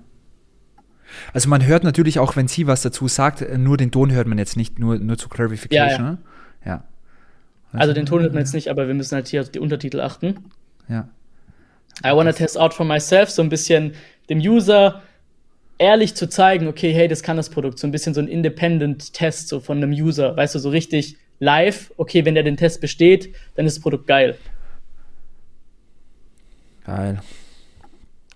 Also 1.33 1.49
man 1.49 1.65
hört 1.65 1.85
natürlich 1.85 2.19
auch, 2.19 2.37
wenn 2.37 2.49
sie 2.49 2.67
was 2.67 2.83
dazu 2.83 3.09
sagt, 3.09 3.43
äh, 3.43 3.59
nur 3.59 3.77
den 3.77 3.91
Ton 3.91 4.11
hört 4.13 4.27
man 4.27 4.39
jetzt 4.39 4.57
nicht, 4.57 4.79
nur, 4.79 4.99
nur 4.99 5.19
zur 5.19 5.31
Clarification. 5.31 5.89
Ja, 5.89 5.97
ja. 5.97 6.11
Ne? 6.13 6.19
ja. 6.65 6.85
Also, 7.73 7.81
also, 7.81 7.93
den 7.95 8.07
Ton 8.07 8.23
hört 8.23 8.33
man 8.33 8.43
jetzt 8.43 8.55
nicht, 8.55 8.69
aber 8.69 8.87
wir 8.87 8.95
müssen 8.95 9.15
halt 9.15 9.29
hier 9.29 9.41
auf 9.41 9.51
die 9.51 9.59
Untertitel 9.59 10.01
achten. 10.01 10.37
Ja. 10.89 11.09
I 12.05 12.11
wanna 12.11 12.33
test 12.33 12.59
out 12.59 12.75
for 12.75 12.85
myself, 12.85 13.31
so 13.31 13.43
ein 13.43 13.49
bisschen 13.49 13.93
dem 14.29 14.39
User 14.39 15.03
ehrlich 15.83 16.15
zu 16.15 16.29
zeigen, 16.29 16.69
okay, 16.69 16.93
hey, 16.93 17.09
das 17.09 17.23
kann 17.23 17.37
das 17.37 17.51
Produkt, 17.51 17.79
so 17.79 17.87
ein 17.87 17.91
bisschen 17.91 18.15
so 18.15 18.21
ein 18.21 18.29
Independent-Test 18.29 19.49
so 19.49 19.61
von 19.61 19.79
einem 19.79 19.91
User, 19.91 20.37
weißt 20.37 20.55
du, 20.55 20.59
so 20.61 20.71
richtig 20.71 21.17
live, 21.41 21.93
okay, 21.97 22.25
wenn 22.25 22.35
der 22.35 22.45
den 22.45 22.57
Test 22.57 22.81
besteht, 22.81 23.35
dann 23.57 23.67
ist 23.67 23.77
das 23.77 23.83
Produkt 23.83 24.07
geil. 24.07 24.39
Geil. 26.85 27.21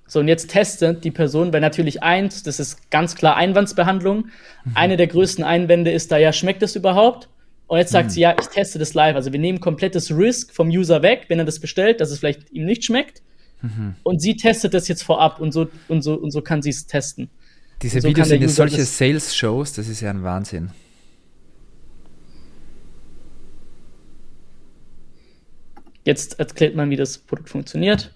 So, 0.09 0.21
und 0.21 0.29
jetzt 0.29 0.51
testet 0.51 1.05
die 1.05 1.11
Person, 1.11 1.53
weil 1.53 1.61
natürlich 1.61 2.03
eins, 2.03 2.43
das 2.43 2.61
ist 2.61 2.91
ganz 2.91 3.15
klar 3.15 3.37
Einwandsbehandlung. 3.37 4.27
Mhm. 4.65 4.73
Eine 4.75 4.97
der 4.97 5.07
größten 5.07 5.45
Einwände 5.45 5.91
ist 5.91 6.11
da, 6.13 6.17
ja, 6.19 6.33
schmeckt 6.33 6.63
das 6.63 6.77
überhaupt? 6.77 7.29
Und 7.69 7.79
jetzt 7.79 7.91
sagt 7.91 8.07
mhm. 8.07 8.11
sie, 8.11 8.21
ja, 8.21 8.37
ich 8.41 8.47
teste 8.47 8.79
das 8.79 8.95
live. 8.95 9.17
Also 9.17 9.33
wir 9.33 9.41
nehmen 9.41 9.61
komplettes 9.61 10.17
Risk 10.17 10.53
vom 10.53 10.69
User 10.69 11.03
weg, 11.03 11.25
wenn 11.29 11.39
er 11.39 11.45
das 11.45 11.59
bestellt, 11.59 12.01
dass 12.01 12.11
es 12.11 12.21
vielleicht 12.21 12.53
ihm 12.53 12.65
nicht 12.65 12.85
schmeckt. 12.85 13.23
Mhm. 13.63 13.97
Und 14.03 14.21
sie 14.21 14.37
testet 14.37 14.75
das 14.75 14.89
jetzt 14.89 15.03
vorab 15.03 15.41
und 15.41 15.53
so, 15.53 15.69
und 15.89 16.03
so, 16.03 16.15
und 16.15 16.31
so 16.31 16.43
kann 16.43 16.63
sie 16.63 16.71
es 16.71 16.87
testen. 16.87 17.31
Diese 17.83 18.01
so 18.01 18.09
Videos 18.09 18.29
sind 18.29 18.41
jetzt 18.41 18.57
solche 18.57 18.85
Sales-Shows, 18.85 19.75
das 19.75 19.89
ist 19.89 20.01
ja 20.01 20.11
ein 20.11 20.23
Wahnsinn. 20.23 20.71
Jetzt 26.05 26.39
erklärt 26.39 26.75
man, 26.77 26.89
wie 26.89 26.97
das 26.97 27.19
Produkt 27.19 27.51
funktioniert. 27.51 28.15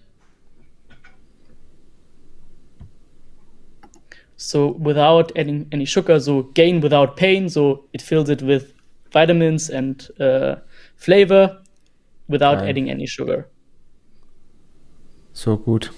So 4.36 4.76
without 4.78 5.36
adding 5.36 5.66
any 5.72 5.86
sugar, 5.86 6.18
so 6.18 6.50
gain 6.54 6.82
without 6.82 7.14
pain, 7.16 7.48
so 7.48 7.86
it 7.92 8.00
fills 8.00 8.30
it 8.30 8.40
with 8.40 8.72
vitamins 9.12 9.68
and 9.70 10.10
uh, 10.18 10.56
flavor 10.96 11.60
without 12.28 12.60
Geil. 12.60 12.70
adding 12.70 12.90
any 12.90 13.06
sugar. 13.06 13.50
So 15.34 15.58
gut. 15.58 15.92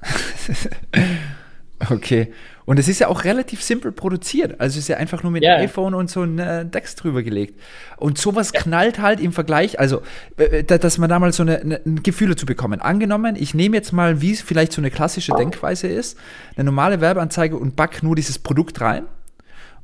okay. 1.90 2.32
Und 2.68 2.78
es 2.78 2.86
ist 2.86 2.98
ja 2.98 3.08
auch 3.08 3.24
relativ 3.24 3.62
simpel 3.62 3.92
produziert. 3.92 4.60
Also 4.60 4.74
es 4.74 4.84
ist 4.84 4.88
ja 4.88 4.98
einfach 4.98 5.22
nur 5.22 5.32
mit 5.32 5.42
yeah. 5.42 5.56
iPhone 5.56 5.94
und 5.94 6.10
so 6.10 6.22
ein 6.22 6.38
äh, 6.38 6.66
Dex 6.66 6.96
drüber 6.96 7.22
gelegt. 7.22 7.58
Und 7.96 8.18
sowas 8.18 8.50
ja. 8.52 8.60
knallt 8.60 8.98
halt 8.98 9.20
im 9.20 9.32
Vergleich, 9.32 9.80
also 9.80 10.02
äh, 10.36 10.64
dass 10.64 10.98
man 10.98 11.08
da 11.08 11.18
mal 11.18 11.32
so 11.32 11.44
eine, 11.44 11.60
eine, 11.60 11.80
ein 11.86 12.02
Gefühl 12.02 12.28
dazu 12.28 12.44
bekommen. 12.44 12.82
Angenommen, 12.82 13.36
ich 13.36 13.54
nehme 13.54 13.74
jetzt 13.74 13.92
mal, 13.92 14.20
wie 14.20 14.32
es 14.32 14.42
vielleicht 14.42 14.72
so 14.72 14.82
eine 14.82 14.90
klassische 14.90 15.32
Denkweise 15.32 15.86
ist, 15.86 16.18
eine 16.56 16.64
normale 16.64 17.00
Werbeanzeige 17.00 17.56
und 17.56 17.74
back 17.74 18.02
nur 18.02 18.14
dieses 18.14 18.38
Produkt 18.38 18.82
rein 18.82 19.06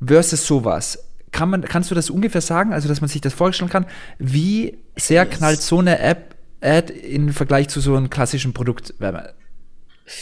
versus 0.05 0.47
sowas. 0.47 0.99
Kann 1.33 1.49
man, 1.49 1.63
kannst 1.63 1.91
du 1.91 1.95
das 1.95 2.11
ungefähr 2.11 2.43
sagen, 2.43 2.75
also 2.75 2.87
dass 2.87 3.01
man 3.01 3.09
sich 3.09 3.23
das 3.23 3.33
vorstellen 3.33 3.71
kann, 3.71 3.87
wie 4.19 4.77
sehr 4.95 5.25
knallt 5.25 5.63
so 5.63 5.79
eine 5.79 6.01
App 6.01 6.35
Ad 6.61 6.93
im 6.93 7.31
Vergleich 7.31 7.69
zu 7.69 7.81
so 7.81 7.95
einem 7.95 8.09
klassischen 8.09 8.55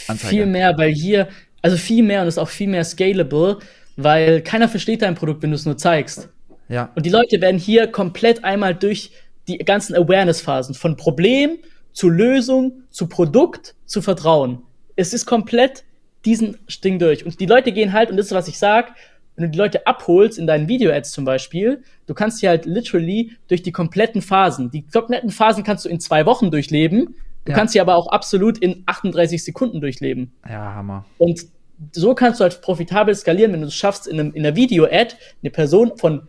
Produkt 0.07 0.25
Viel 0.25 0.45
mehr, 0.45 0.77
weil 0.77 0.91
hier 0.91 1.27
also 1.61 1.77
viel 1.77 2.03
mehr 2.03 2.21
und 2.21 2.27
ist 2.27 2.37
auch 2.37 2.49
viel 2.49 2.67
mehr 2.67 2.83
scalable, 2.83 3.57
weil 3.95 4.41
keiner 4.41 4.67
versteht 4.67 5.01
dein 5.01 5.15
Produkt, 5.15 5.41
wenn 5.43 5.51
du 5.51 5.55
es 5.55 5.65
nur 5.65 5.77
zeigst. 5.77 6.29
Ja. 6.69 6.91
Und 6.95 7.05
die 7.05 7.09
Leute 7.09 7.41
werden 7.41 7.57
hier 7.57 7.87
komplett 7.87 8.43
einmal 8.43 8.75
durch 8.75 9.11
die 9.47 9.57
ganzen 9.57 9.95
Awareness-Phasen 9.95 10.75
von 10.75 10.97
Problem 10.97 11.57
zu 11.93 12.09
Lösung 12.09 12.83
zu 12.89 13.07
Produkt 13.07 13.75
zu 13.85 14.01
Vertrauen. 14.01 14.61
Es 14.95 15.13
ist 15.13 15.25
komplett 15.25 15.83
diesen 16.25 16.57
Ding 16.83 16.99
durch. 16.99 17.25
Und 17.25 17.39
die 17.39 17.45
Leute 17.45 17.71
gehen 17.71 17.93
halt, 17.93 18.09
und 18.09 18.17
das 18.17 18.27
ist, 18.27 18.31
was 18.33 18.47
ich 18.47 18.57
sag, 18.57 18.95
wenn 19.35 19.45
du 19.45 19.51
die 19.51 19.57
Leute 19.57 19.87
abholst 19.87 20.37
in 20.37 20.47
deinen 20.47 20.67
Video-Ads 20.67 21.11
zum 21.11 21.25
Beispiel, 21.25 21.83
du 22.07 22.13
kannst 22.13 22.39
sie 22.39 22.47
halt 22.47 22.65
literally 22.65 23.35
durch 23.47 23.63
die 23.63 23.71
kompletten 23.71 24.21
Phasen, 24.21 24.69
die 24.69 24.85
kompletten 24.87 25.31
Phasen 25.31 25.63
kannst 25.63 25.85
du 25.85 25.89
in 25.89 25.99
zwei 25.99 26.25
Wochen 26.25 26.51
durchleben, 26.51 27.15
Du 27.45 27.51
ja. 27.51 27.57
kannst 27.57 27.73
sie 27.73 27.81
aber 27.81 27.95
auch 27.95 28.07
absolut 28.07 28.57
in 28.57 28.83
38 28.85 29.43
Sekunden 29.43 29.81
durchleben. 29.81 30.31
Ja, 30.47 30.73
Hammer. 30.75 31.05
Und 31.17 31.45
so 31.91 32.15
kannst 32.15 32.39
du 32.39 32.43
halt 32.43 32.61
profitabel 32.61 33.13
skalieren, 33.15 33.51
wenn 33.51 33.61
du 33.61 33.67
es 33.67 33.75
schaffst, 33.75 34.07
in, 34.07 34.19
einem, 34.19 34.33
in 34.33 34.45
einer 34.45 34.55
Video-Ad 34.55 35.15
eine 35.41 35.51
Person 35.51 35.97
von 35.97 36.27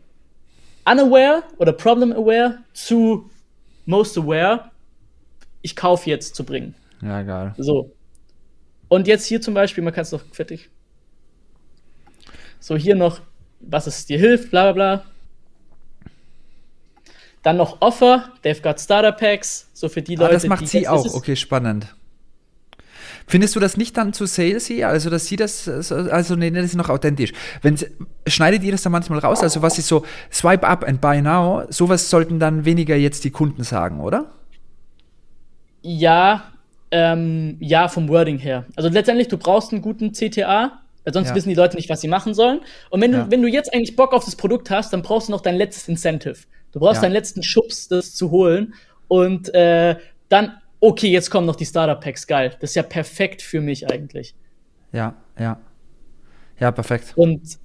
unaware 0.85 1.45
oder 1.59 1.73
problem 1.73 2.13
aware 2.13 2.59
zu 2.73 3.31
most 3.87 4.19
aware, 4.19 4.71
ich 5.63 5.77
kaufe 5.77 6.11
jetzt 6.11 6.35
zu 6.35 6.45
bringen. 6.45 6.75
Ja, 7.01 7.23
geil. 7.23 7.55
So. 7.59 7.93
Und 8.89 9.07
jetzt 9.07 9.27
hier 9.27 9.41
zum 9.41 9.55
Beispiel, 9.55 9.85
man 9.85 9.93
kann 9.93 10.03
es 10.03 10.13
noch 10.13 10.23
fertig. 10.33 10.71
So, 12.61 12.77
hier 12.77 12.97
noch, 12.97 13.21
was 13.61 13.87
es 13.87 14.07
dir 14.07 14.19
hilft, 14.19 14.51
bla 14.51 14.73
bla 14.73 14.97
bla. 14.97 15.14
Dann 17.45 17.59
noch 17.59 17.81
Offer, 17.81 18.31
they've 18.43 18.63
got 18.63 18.81
Starter 18.81 19.13
Packs, 19.13 19.69
so 19.75 19.89
für 19.91 20.03
die 20.03 20.17
ah, 20.17 20.23
Leute. 20.23 20.33
das 20.33 20.47
macht 20.47 20.67
sie 20.67 20.89
auch, 20.89 21.15
okay, 21.15 21.37
spannend. 21.37 21.95
Findest 23.27 23.55
du 23.55 23.61
das 23.61 23.77
nicht 23.77 23.97
dann 23.97 24.15
zu 24.15 24.27
salesy? 24.27 24.83
Also, 24.83 25.11
dass 25.11 25.27
sie 25.27 25.37
das, 25.37 25.69
also, 25.69 26.37
nee, 26.37 26.51
das 26.51 26.65
ist 26.65 26.75
noch 26.75 26.89
authentisch. 26.89 27.33
Wenn, 27.61 27.79
schneidet 28.27 28.63
ihr 28.63 28.73
das 28.73 28.83
dann 28.83 28.93
manchmal 28.93 29.19
raus? 29.19 29.43
Also, 29.43 29.61
was 29.61 29.79
ist 29.79 29.89
so 29.89 30.05
Swipe 30.33 30.67
up 30.67 30.85
and 30.85 31.01
buy 31.01 31.21
now? 31.21 31.65
Sowas 31.69 32.09
sollten 32.09 32.39
dann 32.39 32.65
weniger 32.65 32.97
jetzt 32.97 33.25
die 33.25 33.31
Kunden 33.31 33.63
sagen, 33.63 34.01
oder? 34.01 34.31
Ja, 35.83 36.45
ähm, 36.91 37.57
ja, 37.61 37.89
vom 37.89 38.09
Wording 38.09 38.39
her. 38.39 38.65
Also, 38.75 38.89
letztendlich, 38.89 39.29
du 39.29 39.37
brauchst 39.37 39.73
einen 39.73 39.83
guten 39.83 40.13
CTA, 40.13 40.81
weil 41.05 41.13
sonst 41.13 41.29
ja. 41.29 41.35
wissen 41.35 41.51
die 41.51 41.55
Leute 41.55 41.77
nicht, 41.77 41.91
was 41.91 42.01
sie 42.01 42.09
machen 42.09 42.33
sollen. 42.33 42.61
Und 42.89 43.03
wenn 43.03 43.13
du, 43.13 43.19
ja. 43.19 43.31
wenn 43.31 43.43
du 43.43 43.49
jetzt 43.49 43.73
eigentlich 43.73 43.97
Bock 43.97 44.15
auf 44.15 44.25
das 44.25 44.37
Produkt 44.37 44.71
hast, 44.71 44.95
dann 44.95 45.03
brauchst 45.03 45.29
du 45.29 45.33
noch 45.33 45.43
dein 45.43 45.57
letztes 45.57 45.89
Incentive. 45.89 46.37
Du 46.75 46.81
brauchst 46.81 46.97
ja. 46.97 47.03
deinen 47.03 47.13
letzten 47.13 47.45
Schubs, 47.45 47.87
das 47.87 48.15
zu 48.17 48.33
holen. 48.33 48.75
Und 49.07 49.55
äh, 49.55 49.97
dann, 50.29 50.61
okay, 50.81 51.09
jetzt 51.09 51.31
kommen 51.31 51.47
noch 51.47 51.55
die 51.55 51.67
Starter-Packs, 51.67 52.27
geil. 52.27 52.57
Das 52.61 52.71
ist 52.71 52.75
ja 52.75 52.83
perfekt 52.83 53.43
für 53.43 53.61
mich 53.61 53.89
eigentlich. 53.91 54.35
Ja, 54.93 55.15
ja. 55.39 55.61
Ja, 56.59 56.73
perfekt. 56.73 57.13
Und, 57.15 57.59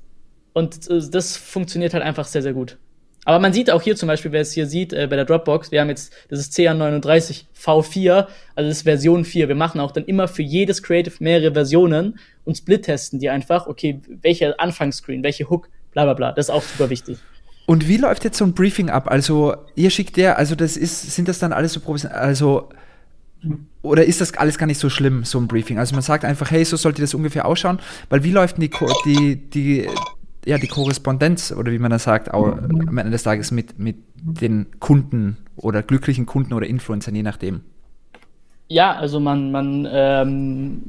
und 0.54 0.90
äh, 0.92 1.02
das 1.10 1.38
funktioniert 1.38 1.96
halt 1.96 2.04
einfach 2.04 2.26
sehr, 2.26 2.44
sehr 2.44 2.54
gut. 2.54 2.78
Aber 3.26 3.40
man 3.40 3.52
sieht 3.52 3.72
auch 3.72 3.82
hier 3.82 3.96
zum 3.96 4.08
Beispiel, 4.08 4.32
wer 4.32 4.42
es 4.42 4.54
hier 4.54 4.68
sieht, 4.68 4.94
äh, 4.94 5.08
bei 5.08 5.16
der 5.16 5.26
Dropbox, 5.26 5.72
wir 5.72 5.82
haben 5.82 5.90
jetzt, 5.90 6.14
das 6.30 6.40
ist 6.40 6.54
CA39 6.54 7.46
V4, 7.60 8.28
also 8.56 8.70
das 8.70 8.78
ist 8.78 8.84
Version 8.84 9.26
4. 9.26 9.48
Wir 9.48 9.56
machen 9.56 9.82
auch 9.82 9.92
dann 9.92 10.06
immer 10.06 10.28
für 10.28 10.44
jedes 10.44 10.84
Creative 10.84 11.16
mehrere 11.20 11.52
Versionen 11.54 12.20
und 12.46 12.58
split-testen 12.58 13.20
die 13.20 13.32
einfach, 13.32 13.66
okay, 13.66 14.02
welcher 14.22 14.60
Anfangsscreen, 14.60 15.24
welche 15.24 15.50
Hook, 15.50 15.68
bla 15.94 16.04
bla 16.04 16.14
bla. 16.14 16.32
Das 16.32 16.46
ist 16.46 16.52
auch 16.52 16.62
super 16.62 16.92
wichtig. 16.92 17.18
Und 17.70 17.88
wie 17.88 17.98
läuft 17.98 18.24
jetzt 18.24 18.40
so 18.40 18.46
ein 18.46 18.54
Briefing 18.54 18.90
ab? 18.90 19.12
Also, 19.12 19.56
ihr 19.76 19.92
schickt 19.92 20.18
der, 20.18 20.40
also 20.40 20.56
das 20.56 20.76
ist, 20.76 21.14
sind 21.14 21.28
das 21.28 21.38
dann 21.38 21.54
alles 21.54 21.74
so 21.74 21.80
professionell, 21.80 22.18
also, 22.18 22.70
oder 23.84 24.06
ist 24.06 24.22
das 24.22 24.34
alles 24.34 24.58
gar 24.58 24.66
nicht 24.66 24.80
so 24.80 24.90
schlimm, 24.90 25.24
so 25.24 25.38
ein 25.38 25.48
Briefing? 25.48 25.78
Also 25.78 25.94
man 25.94 26.02
sagt 26.02 26.26
einfach, 26.26 26.50
hey, 26.50 26.66
so 26.66 26.78
sollte 26.78 27.04
das 27.04 27.14
ungefähr 27.14 27.46
ausschauen, 27.46 27.78
weil 28.10 28.24
wie 28.24 28.32
läuft 28.32 28.58
die, 28.58 28.72
die, 29.06 29.36
die, 29.36 29.88
ja, 30.48 30.58
die 30.58 30.66
Korrespondenz 30.66 31.52
oder 31.52 31.72
wie 31.72 31.78
man 31.78 31.92
das 31.92 32.06
sagt, 32.06 32.34
am 32.34 32.98
Ende 32.98 33.12
des 33.12 33.22
Tages 33.22 33.52
mit, 33.52 33.78
mit 33.78 33.98
den 34.16 34.66
Kunden 34.80 35.38
oder 35.56 35.84
glücklichen 35.84 36.26
Kunden 36.26 36.54
oder 36.54 36.66
Influencern, 36.66 37.14
je 37.14 37.22
nachdem? 37.22 37.62
Ja, 38.68 38.96
also 38.96 39.20
man, 39.20 39.52
man, 39.52 39.88
ähm, 39.92 40.82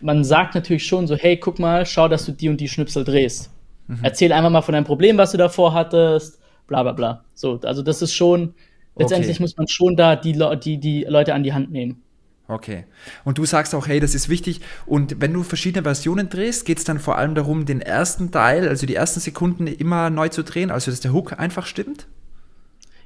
man 0.00 0.22
sagt 0.22 0.54
natürlich 0.54 0.86
schon 0.86 1.08
so, 1.08 1.16
hey, 1.16 1.36
guck 1.36 1.58
mal, 1.58 1.84
schau, 1.86 2.06
dass 2.06 2.24
du 2.24 2.30
die 2.30 2.50
und 2.50 2.60
die 2.60 2.68
Schnipsel 2.68 3.02
drehst. 3.02 3.50
Mhm. 3.86 4.00
Erzähl 4.02 4.32
einfach 4.32 4.50
mal 4.50 4.62
von 4.62 4.72
deinem 4.72 4.84
Problem, 4.84 5.18
was 5.18 5.32
du 5.32 5.38
davor 5.38 5.72
hattest, 5.74 6.38
bla 6.66 6.82
bla 6.82 6.92
bla. 6.92 7.24
So, 7.34 7.60
also 7.62 7.82
das 7.82 8.02
ist 8.02 8.14
schon, 8.14 8.54
letztendlich 8.96 9.36
okay. 9.36 9.42
muss 9.42 9.56
man 9.56 9.68
schon 9.68 9.96
da 9.96 10.16
die, 10.16 10.38
die, 10.62 10.78
die 10.78 11.04
Leute 11.04 11.34
an 11.34 11.42
die 11.42 11.52
Hand 11.52 11.70
nehmen. 11.70 12.02
Okay. 12.48 12.84
Und 13.24 13.38
du 13.38 13.44
sagst 13.44 13.74
auch, 13.74 13.88
hey, 13.88 13.98
das 13.98 14.14
ist 14.14 14.28
wichtig. 14.28 14.60
Und 14.86 15.20
wenn 15.20 15.32
du 15.32 15.42
verschiedene 15.42 15.82
Versionen 15.82 16.28
drehst, 16.28 16.64
geht 16.64 16.78
es 16.78 16.84
dann 16.84 17.00
vor 17.00 17.18
allem 17.18 17.34
darum, 17.34 17.66
den 17.66 17.80
ersten 17.80 18.30
Teil, 18.30 18.68
also 18.68 18.86
die 18.86 18.94
ersten 18.94 19.20
Sekunden 19.20 19.66
immer 19.66 20.10
neu 20.10 20.28
zu 20.28 20.44
drehen, 20.44 20.70
also 20.70 20.90
dass 20.90 21.00
der 21.00 21.12
Hook 21.12 21.38
einfach 21.38 21.66
stimmt? 21.66 22.06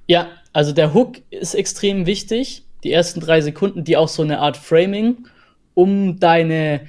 Ja, 0.06 0.28
also 0.52 0.72
der 0.72 0.92
Hook 0.92 1.18
ist 1.30 1.54
extrem 1.54 2.04
wichtig. 2.04 2.64
Die 2.84 2.92
ersten 2.92 3.20
drei 3.20 3.40
Sekunden, 3.40 3.84
die 3.84 3.96
auch 3.96 4.08
so 4.08 4.22
eine 4.22 4.40
Art 4.40 4.56
Framing 4.56 5.26
um 5.74 6.18
deine, 6.18 6.80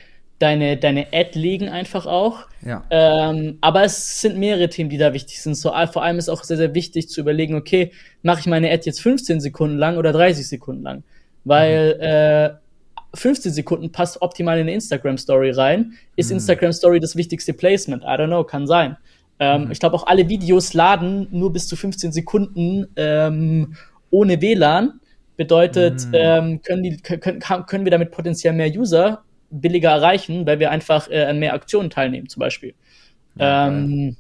deine, 0.42 0.78
deine 0.78 1.08
Ad 1.14 1.38
legen 1.38 1.70
einfach 1.70 2.06
auch. 2.06 2.48
Ja. 2.66 2.84
Ähm, 2.90 3.58
aber 3.62 3.84
es 3.84 4.22
sind 4.22 4.38
mehrere 4.38 4.70
Themen, 4.70 4.90
die 4.90 4.98
da 4.98 5.14
wichtig 5.14 5.42
sind. 5.42 5.56
So, 5.56 5.72
vor 5.92 6.04
allem 6.04 6.18
ist 6.18 6.30
auch 6.30 6.44
sehr, 6.44 6.58
sehr 6.58 6.74
wichtig 6.74 7.10
zu 7.10 7.22
überlegen, 7.22 7.56
okay, 7.56 7.92
mache 8.24 8.40
ich 8.42 8.48
meine 8.48 8.72
Ad 8.72 8.84
jetzt 8.86 9.02
15 9.02 9.40
Sekunden 9.40 9.78
lang 9.78 9.98
oder 9.98 10.12
30 10.12 10.48
Sekunden 10.48 10.84
lang? 10.84 11.04
Weil 11.44 11.96
mhm. 11.96 12.02
äh, 12.02 13.18
15 13.18 13.52
Sekunden 13.52 13.92
passt 13.92 14.22
optimal 14.22 14.58
in 14.58 14.64
eine 14.64 14.74
Instagram-Story 14.74 15.52
rein. 15.52 15.94
Ist 16.16 16.30
mhm. 16.30 16.38
Instagram-Story 16.38 17.00
das 17.00 17.16
wichtigste 17.16 17.54
Placement? 17.54 18.04
I 18.04 18.08
don't 18.08 18.28
know, 18.28 18.44
kann 18.44 18.68
sein. 18.68 18.98
Ähm, 19.40 19.66
mhm. 19.66 19.72
Ich 19.72 19.80
glaube, 19.80 19.96
auch 19.96 20.08
alle 20.08 20.28
Videos 20.30 20.74
laden 20.74 21.28
nur 21.32 21.54
bis 21.54 21.68
zu 21.68 21.76
15 21.76 22.12
Sekunden 22.12 22.88
ähm, 22.96 23.76
ohne 24.10 24.42
WLAN. 24.42 25.00
Bedeutet, 25.38 26.06
mhm. 26.08 26.14
ähm, 26.14 26.62
können, 26.62 26.84
die, 26.84 26.98
können, 26.98 27.40
können 27.40 27.86
wir 27.86 27.92
damit 27.92 28.12
potenziell 28.12 28.54
mehr 28.54 28.70
User 28.70 29.24
billiger 29.52 29.92
erreichen, 29.92 30.46
weil 30.46 30.60
wir 30.60 30.72
einfach 30.72 31.10
äh, 31.10 31.26
an 31.26 31.40
mehr 31.40 31.54
Aktionen 31.54 31.90
teilnehmen, 31.90 32.30
zum 32.30 32.40
Beispiel. 32.40 32.74
Ja, 33.36 33.68
ähm, 33.68 34.16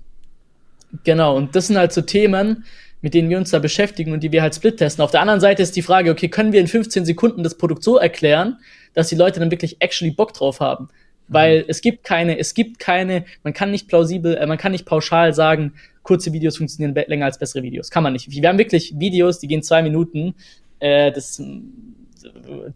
genau, 1.03 1.35
und 1.35 1.55
das 1.55 1.67
sind 1.67 1.77
halt 1.77 1.93
so 1.93 2.01
Themen, 2.01 2.65
mit 3.01 3.13
denen 3.13 3.29
wir 3.29 3.37
uns 3.37 3.49
da 3.49 3.59
beschäftigen 3.59 4.11
und 4.13 4.21
die 4.21 4.31
wir 4.31 4.41
halt 4.41 4.55
split 4.55 4.77
testen. 4.77 5.03
Auf 5.03 5.11
der 5.11 5.21
anderen 5.21 5.39
Seite 5.39 5.63
ist 5.63 5.75
die 5.75 5.81
Frage, 5.81 6.11
okay, 6.11 6.29
können 6.29 6.53
wir 6.53 6.61
in 6.61 6.67
15 6.67 7.05
Sekunden 7.05 7.43
das 7.43 7.57
Produkt 7.57 7.83
so 7.83 7.97
erklären, 7.97 8.57
dass 8.93 9.09
die 9.09 9.15
Leute 9.15 9.39
dann 9.39 9.51
wirklich 9.51 9.77
actually 9.79 10.11
Bock 10.11 10.33
drauf 10.33 10.59
haben? 10.59 10.89
Weil 11.27 11.59
mhm. 11.59 11.65
es 11.67 11.81
gibt 11.81 12.03
keine, 12.03 12.37
es 12.37 12.53
gibt 12.53 12.79
keine, 12.79 13.25
man 13.43 13.53
kann 13.53 13.71
nicht 13.71 13.87
plausibel, 13.87 14.35
äh, 14.35 14.45
man 14.45 14.57
kann 14.57 14.71
nicht 14.71 14.85
pauschal 14.85 15.33
sagen, 15.33 15.73
kurze 16.03 16.33
Videos 16.33 16.57
funktionieren 16.57 16.93
länger 17.07 17.25
als 17.25 17.39
bessere 17.39 17.63
Videos. 17.63 17.89
Kann 17.89 18.03
man 18.03 18.13
nicht. 18.13 18.29
Wir 18.29 18.49
haben 18.49 18.57
wirklich 18.57 18.93
Videos, 18.99 19.39
die 19.39 19.47
gehen 19.47 19.63
zwei 19.63 19.81
Minuten, 19.81 20.35
äh, 20.79 21.11
das, 21.11 21.41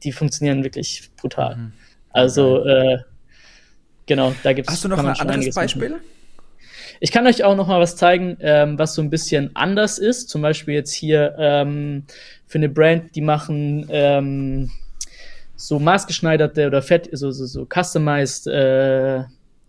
die 0.04 0.12
funktionieren 0.12 0.64
wirklich 0.64 1.10
brutal. 1.18 1.56
Mhm. 1.56 1.74
Also, 2.16 2.66
äh, 2.66 3.00
genau, 4.06 4.34
da 4.42 4.54
gibt 4.54 4.70
es. 4.70 4.76
Hast 4.76 4.86
du 4.86 4.88
noch 4.88 5.00
ein 5.00 5.08
anderes 5.08 5.54
Beispiel? 5.54 5.90
Machen. 5.90 6.02
Ich 7.02 7.12
kann 7.12 7.28
euch 7.28 7.44
auch 7.44 7.58
noch 7.58 7.68
mal 7.68 7.82
was 7.82 7.98
zeigen, 7.98 8.38
ähm, 8.40 8.80
was 8.80 8.96
so 8.96 9.02
ein 9.02 9.10
bisschen 9.10 9.54
anders 9.54 10.00
ist. 10.00 10.30
Zum 10.30 10.42
Beispiel 10.42 10.76
jetzt 10.76 10.94
hier 10.94 11.36
ähm, 11.38 12.06
für 12.48 12.58
eine 12.58 12.70
Brand, 12.70 13.14
die 13.18 13.22
machen 13.22 13.88
ähm, 13.90 14.72
so 15.58 15.78
maßgeschneiderte 15.78 16.68
oder 16.68 16.82
fett, 16.82 17.10
so, 17.12 17.32
so, 17.32 17.46
so 17.46 17.68
customized 17.68 18.48
äh, 18.48 19.24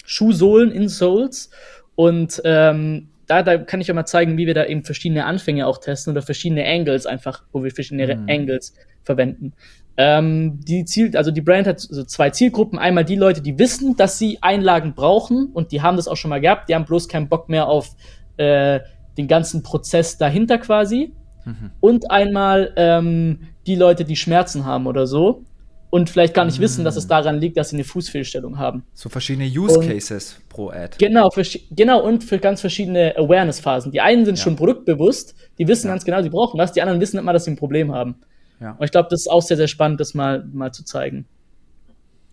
Schuhsohlen, 0.05 0.71
Insoles. 0.71 1.51
Und 1.97 2.41
ähm, 2.45 3.09
da, 3.27 3.43
da 3.43 3.59
kann 3.59 3.81
ich 3.81 3.91
auch 3.91 3.97
mal 3.97 4.07
zeigen, 4.07 4.39
wie 4.39 4.47
wir 4.47 4.55
da 4.55 4.67
eben 4.67 4.85
verschiedene 4.85 5.25
Anfänge 5.25 5.67
auch 5.67 5.79
testen 5.79 6.13
oder 6.13 6.23
verschiedene 6.23 6.65
Angles 6.65 7.07
einfach, 7.07 7.43
wo 7.51 7.65
wir 7.65 7.73
verschiedene 7.73 8.15
mhm. 8.15 8.29
Angles 8.29 8.73
verwenden. 9.03 9.53
Ähm, 9.99 10.61
die 10.61 10.85
Ziel, 10.85 11.17
also 11.17 11.31
die 11.31 11.41
Brand 11.41 11.67
hat 11.67 11.81
so 11.81 12.05
zwei 12.05 12.31
Zielgruppen. 12.31 12.79
Einmal 12.79 13.05
die 13.05 13.17
Leute, 13.17 13.41
die 13.41 13.59
wissen, 13.59 13.97
dass 13.97 14.19
sie 14.19 14.39
Einlagen 14.43 14.95
brauchen 14.95 15.51
und 15.53 15.73
die 15.73 15.83
haben 15.83 15.97
das 15.97 16.09
auch 16.09 16.17
schon 16.17 16.29
mal 16.29 16.41
gehabt. 16.41 16.69
Die 16.69 16.75
haben 16.75 16.85
bloß 16.85 17.09
keinen 17.09 17.29
Bock 17.29 17.49
mehr 17.49 17.67
auf 17.69 17.91
äh, 18.37 18.81
den 19.17 19.29
ganzen 19.29 19.63
Prozess 19.63 20.19
dahinter 20.19 20.59
quasi. 20.59 21.13
Mhm. 21.45 21.71
Und 21.81 22.11
einmal 22.11 22.73
ähm, 22.77 23.41
die 23.67 23.75
Leute, 23.75 24.05
die 24.05 24.17
Schmerzen 24.17 24.67
haben 24.67 24.87
oder 24.87 25.07
so 25.07 25.45
und 25.91 26.11
vielleicht 26.11 26.35
gar 26.35 26.45
nicht 26.45 26.59
mm. 26.59 26.63
wissen, 26.63 26.85
dass 26.85 26.97
es 26.97 27.07
mm. 27.07 27.09
daran 27.09 27.41
liegt, 27.41 27.57
dass 27.57 27.71
sie 27.71 27.77
eine 27.77 27.85
Fußfehlstellung 27.85 28.59
haben. 28.59 28.85
So 28.93 29.09
verschiedene 29.09 29.47
Use 29.47 29.81
Cases 29.81 30.37
und, 30.39 30.49
pro 30.49 30.69
Ad. 30.71 30.97
Genau, 30.99 31.31
genau, 31.71 32.03
und 32.03 32.25
für 32.25 32.39
ganz 32.39 32.61
verschiedene 32.61 33.15
Awareness-Phasen. 33.17 33.93
Die 33.93 34.01
einen 34.01 34.25
sind 34.25 34.37
ja. 34.37 34.45
schon 34.45 34.57
produktbewusst, 34.57 35.35
die 35.59 35.67
wissen 35.69 35.87
ja. 35.87 35.93
ganz 35.93 36.05
genau, 36.05 36.23
sie 36.23 36.29
brauchen 36.29 36.59
was, 36.59 36.73
die 36.73 36.83
anderen 36.83 37.01
wissen 37.01 37.17
nicht 37.17 37.25
mal, 37.25 37.33
dass 37.33 37.45
sie 37.45 37.53
ein 37.53 37.57
Problem 37.57 37.93
haben. 37.93 38.17
Ja. 38.61 38.73
Und 38.73 38.85
ich 38.85 38.91
glaube, 38.91 39.09
das 39.11 39.21
ist 39.21 39.29
auch 39.29 39.43
sehr, 39.43 39.57
sehr 39.57 39.69
spannend, 39.69 40.01
das 40.01 40.15
mal, 40.15 40.45
mal 40.53 40.73
zu 40.73 40.85
zeigen. 40.85 41.27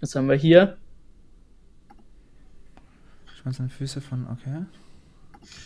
Jetzt 0.01 0.15
haben 0.15 0.27
wir 0.27 0.35
hier. 0.35 0.77
Schwanz 3.41 3.59
und 3.59 3.71
Füße 3.71 4.01
von, 4.01 4.27
okay. 4.31 4.65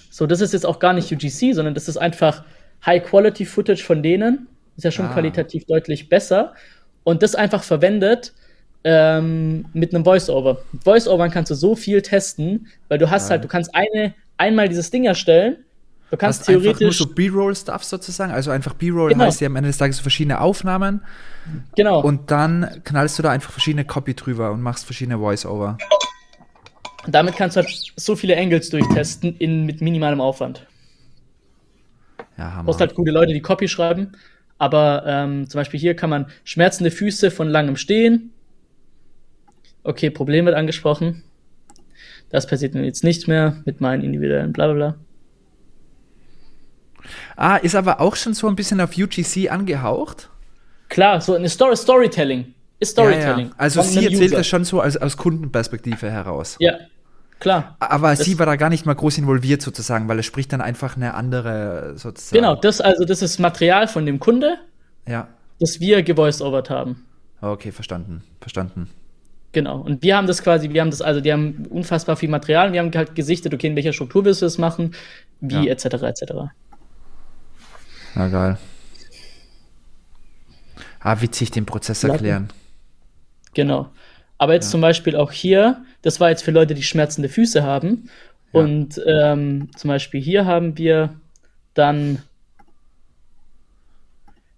So, 0.10 0.26
das 0.26 0.42
ist 0.42 0.54
jetzt 0.54 0.66
auch 0.66 0.80
gar 0.80 0.94
nicht 0.94 1.12
UGC, 1.12 1.54
sondern 1.54 1.74
das 1.74 1.88
ist 1.88 1.98
einfach 1.98 2.44
High-Quality-Footage 2.86 3.84
von 3.84 4.02
denen. 4.02 4.48
Ist 4.76 4.84
ja 4.84 4.92
schon 4.92 5.08
ah. 5.08 5.14
qualitativ 5.14 5.66
deutlich 5.66 6.10
besser 6.10 6.54
und 7.04 7.24
das 7.24 7.36
einfach 7.36 7.64
verwendet 7.64 8.34
ähm, 8.84 9.66
mit 9.74 9.94
einem 9.94 10.04
Voice-Over. 10.04 10.62
Mit 10.72 10.84
Voice-Overn 10.84 11.32
kannst 11.32 11.52
du 11.52 11.56
so 11.56 11.76
viel 11.76 12.02
testen, 12.02 12.68
weil 12.88 12.98
du 12.98 13.10
hast 13.10 13.26
ja. 13.26 13.32
halt, 13.32 13.44
du 13.44 13.48
kannst 13.48 13.74
eine, 13.74 14.14
einmal 14.38 14.70
dieses 14.70 14.92
Ding 14.92 15.06
erstellen, 15.06 15.58
du 16.12 16.18
kannst 16.18 16.42
hast 16.42 16.46
theoretisch. 16.48 16.70
Einfach 16.70 16.82
nur 16.82 16.94
so 16.94 17.08
B-Roll-Stuff 17.08 17.84
sozusagen, 17.84 18.32
also 18.32 18.52
einfach 18.52 18.74
B-Roll 18.74 19.12
genau. 19.12 19.26
heißt 19.26 19.42
ja 19.42 19.48
am 19.48 19.56
Ende 19.56 19.70
des 19.70 19.78
Tages 19.78 19.98
so 19.98 20.02
verschiedene 20.02 20.42
Aufnahmen. 20.42 21.02
Genau. 21.76 22.02
Und 22.02 22.32
dann 22.32 22.82
knallst 22.84 23.18
du 23.18 23.24
da 23.24 23.32
einfach 23.32 23.52
verschiedene 23.52 23.86
Copy 23.86 24.14
drüber 24.14 24.52
und 24.52 24.62
machst 24.62 24.86
verschiedene 24.86 25.18
Voice-Over. 25.18 25.78
Damit 27.08 27.36
kannst 27.36 27.56
du 27.56 27.62
halt 27.62 27.94
so 27.96 28.16
viele 28.16 28.38
Angles 28.38 28.70
durchtesten 28.70 29.36
in, 29.38 29.66
mit 29.66 29.82
minimalem 29.82 30.20
Aufwand. 30.20 30.68
Ja, 32.38 32.52
Hammer. 32.52 32.60
Du 32.60 32.66
brauchst 32.66 32.82
halt 32.82 32.96
gute 32.96 33.12
Leute, 33.12 33.34
die 33.34 33.42
Copy 33.42 33.68
schreiben. 33.68 34.12
Aber 34.58 35.04
ähm, 35.06 35.50
zum 35.50 35.60
Beispiel 35.60 35.80
hier 35.80 35.96
kann 35.96 36.10
man 36.10 36.28
schmerzende 36.44 36.92
Füße 36.92 37.32
von 37.32 37.48
langem 37.48 37.76
Stehen. 37.76 38.32
Okay, 39.84 40.10
Problem 40.10 40.46
wird 40.46 40.56
angesprochen. 40.56 41.24
Das 42.30 42.48
passiert 42.48 42.76
nun 42.76 42.84
jetzt 42.84 43.04
nicht 43.04 43.28
mehr 43.28 43.62
mit 43.66 43.80
meinen 43.80 44.04
individuellen 44.04 44.52
Blablabla. 44.52 44.98
Ah, 47.36 47.58
ist 47.58 47.76
aber 47.76 48.02
auch 48.02 48.16
schon 48.16 48.34
so 48.34 48.48
ein 48.48 48.56
bisschen 48.56 48.82
auf 48.82 48.98
UGC 48.98 49.50
angehaucht? 49.50 50.30
Klar, 50.90 51.22
so 51.22 51.34
eine 51.36 51.50
Story 51.50 51.76
Storytelling. 51.76 52.54
Ist 52.80 52.92
Storytelling. 52.92 53.48
Ja, 53.48 53.52
ja. 53.52 53.56
Also 53.58 53.82
sie 53.82 54.06
erzählt 54.06 54.34
das 54.34 54.48
schon 54.48 54.64
so 54.64 54.82
aus, 54.82 54.98
aus 54.98 55.18
Kundenperspektive 55.18 56.10
heraus. 56.10 56.58
Ja, 56.60 56.78
Klar. 57.40 57.76
Aber 57.80 58.16
sie 58.16 58.40
war 58.40 58.46
da 58.46 58.56
gar 58.56 58.70
nicht 58.70 58.86
mal 58.86 58.96
groß 58.96 59.20
involviert 59.20 59.62
sozusagen, 59.62 60.08
weil 60.08 60.20
es 60.20 60.26
spricht 60.26 60.54
dann 60.54 60.62
einfach 60.62 60.96
eine 60.96 61.14
andere 61.14 61.94
sozusagen. 61.96 62.42
Genau, 62.42 62.56
das 62.56 62.82
also 62.82 63.06
das 63.06 63.22
ist 63.22 63.40
Material 63.40 63.88
von 63.88 64.06
dem 64.06 64.20
Kunde, 64.20 64.58
ja. 65.08 65.28
das 65.60 65.80
wir 65.80 66.02
gevoiced-overt 66.02 66.70
haben. 66.70 67.06
Okay, 67.42 67.72
verstanden, 67.72 68.24
verstanden. 68.42 68.90
Genau. 69.52 69.80
Und 69.80 70.02
wir 70.02 70.18
haben 70.18 70.28
das 70.28 70.44
quasi, 70.44 70.72
wir 70.72 70.82
haben 70.82 70.90
das, 70.90 71.02
also 71.02 71.22
die 71.22 71.32
haben 71.32 71.68
unfassbar 71.70 72.16
viel 72.16 72.30
Material 72.30 72.68
und 72.68 72.74
wir 72.74 72.80
haben 72.80 72.92
halt 72.94 73.16
gesichtet, 73.16 73.54
okay, 73.54 73.68
in 73.68 73.76
welcher 73.76 73.94
Struktur 73.94 74.26
willst 74.26 74.42
du 74.42 74.46
das 74.46 74.58
machen, 74.58 74.94
wie, 75.40 75.66
ja. 75.68 75.72
etc., 75.72 75.86
etc. 76.04 76.24
Na 78.16 78.28
geil. 78.28 78.58
Ah, 81.00 81.22
witzig, 81.22 81.52
den 81.52 81.66
Prozess 81.66 82.04
erklären. 82.04 82.50
Genau. 83.54 83.90
Aber 84.38 84.54
jetzt 84.54 84.68
ja. 84.68 84.72
zum 84.72 84.82
Beispiel 84.82 85.16
auch 85.16 85.32
hier, 85.32 85.84
das 86.02 86.20
war 86.20 86.30
jetzt 86.30 86.44
für 86.44 86.52
Leute, 86.52 86.74
die 86.74 86.84
schmerzende 86.84 87.30
Füße 87.30 87.64
haben. 87.64 88.10
Ja. 88.54 88.60
Und 88.60 89.02
ähm, 89.06 89.70
zum 89.76 89.88
Beispiel 89.90 90.22
hier 90.22 90.46
haben 90.46 90.78
wir 90.78 91.16
dann 91.74 92.22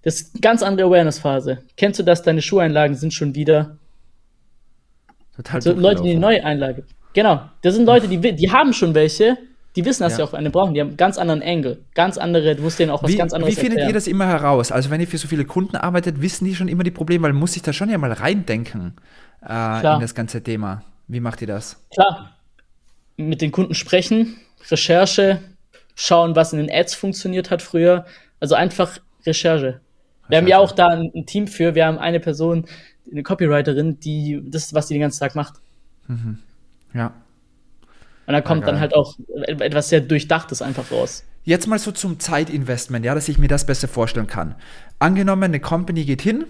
das 0.01 0.21
ist 0.21 0.35
eine 0.35 0.41
ganz 0.41 0.63
andere 0.63 0.87
Awareness-Phase. 0.87 1.59
Kennst 1.75 1.99
du 1.99 2.03
das? 2.03 2.23
Deine 2.23 2.41
Schuheinlagen 2.41 2.95
sind 2.95 3.13
schon 3.13 3.35
wieder. 3.35 3.77
Total 5.35 5.55
also 5.55 5.73
Leute, 5.73 6.03
die 6.03 6.11
eine 6.11 6.19
neue 6.19 6.43
Einlage. 6.43 6.83
Genau. 7.13 7.41
Das 7.61 7.75
sind 7.75 7.85
Leute, 7.85 8.07
die, 8.07 8.17
die 8.17 8.51
haben 8.51 8.73
schon 8.73 8.93
welche, 8.95 9.37
die 9.75 9.85
wissen, 9.85 10.03
dass 10.03 10.13
ja. 10.13 10.17
sie 10.17 10.23
auch 10.23 10.33
eine 10.33 10.49
brauchen. 10.49 10.73
Die 10.73 10.81
haben 10.81 10.89
einen 10.89 10.97
ganz 10.97 11.17
anderen 11.17 11.41
Angle, 11.41 11.79
ganz 11.93 12.17
andere, 12.17 12.55
du 12.55 12.63
musst 12.63 12.79
denen 12.79 12.91
auch 12.91 13.03
was 13.03 13.11
wie, 13.11 13.17
ganz 13.17 13.33
anderes 13.33 13.55
Wie 13.55 13.59
findet 13.59 13.79
erklären. 13.79 13.89
ihr 13.89 13.93
das 13.93 14.07
immer 14.07 14.27
heraus? 14.27 14.71
Also 14.71 14.89
wenn 14.89 14.99
ihr 14.99 15.07
für 15.07 15.17
so 15.17 15.27
viele 15.27 15.45
Kunden 15.45 15.75
arbeitet, 15.75 16.21
wissen 16.21 16.45
die 16.45 16.55
schon 16.55 16.67
immer 16.67 16.83
die 16.83 16.91
Probleme, 16.91 17.23
weil 17.23 17.33
man 17.33 17.39
muss 17.39 17.53
sich 17.53 17.61
da 17.61 17.71
schon 17.71 17.89
ja 17.89 17.97
mal 17.97 18.11
reindenken 18.11 18.95
äh, 19.47 19.93
in 19.93 20.01
das 20.01 20.15
ganze 20.15 20.41
Thema. 20.41 20.83
Wie 21.07 21.19
macht 21.19 21.41
ihr 21.41 21.47
das? 21.47 21.83
Klar. 21.91 22.35
Mit 23.17 23.41
den 23.41 23.51
Kunden 23.51 23.75
sprechen, 23.75 24.37
Recherche, 24.69 25.39
schauen, 25.95 26.35
was 26.35 26.53
in 26.53 26.59
den 26.59 26.71
Ads 26.71 26.95
funktioniert 26.95 27.51
hat 27.51 27.61
früher. 27.61 28.05
Also 28.39 28.55
einfach 28.55 28.99
Recherche. 29.25 29.81
Wir 30.29 30.37
haben 30.37 30.47
ja 30.47 30.59
auch 30.59 30.71
da 30.71 30.87
ein, 30.87 31.11
ein, 31.13 31.25
Team 31.25 31.47
für. 31.47 31.75
Wir 31.75 31.85
haben 31.85 31.97
eine 31.97 32.19
Person, 32.19 32.65
eine 33.11 33.23
Copywriterin, 33.23 33.99
die 33.99 34.41
das 34.45 34.65
ist, 34.65 34.73
was 34.73 34.87
die 34.87 34.93
den 34.93 35.01
ganzen 35.01 35.19
Tag 35.19 35.35
macht. 35.35 35.55
Mhm. 36.07 36.39
Ja. 36.93 37.13
Und 38.29 38.33
da 38.33 38.41
kommt 38.41 38.61
ja, 38.61 38.67
dann 38.67 38.79
halt 38.79 38.93
auch 38.93 39.17
etwas 39.47 39.89
sehr 39.89 40.01
Durchdachtes 40.01 40.61
einfach 40.61 40.91
raus. 40.91 41.23
Jetzt 41.45 41.65
mal 41.65 41.79
so 41.79 41.91
zum 41.91 42.19
Zeitinvestment, 42.19 43.03
ja, 43.03 43.15
dass 43.15 43.27
ich 43.27 43.39
mir 43.39 43.47
das 43.47 43.65
besser 43.65 43.87
vorstellen 43.87 44.27
kann. 44.27 44.53
Angenommen, 44.99 45.45
eine 45.45 45.59
Company 45.59 46.05
geht 46.05 46.21
hin, 46.21 46.45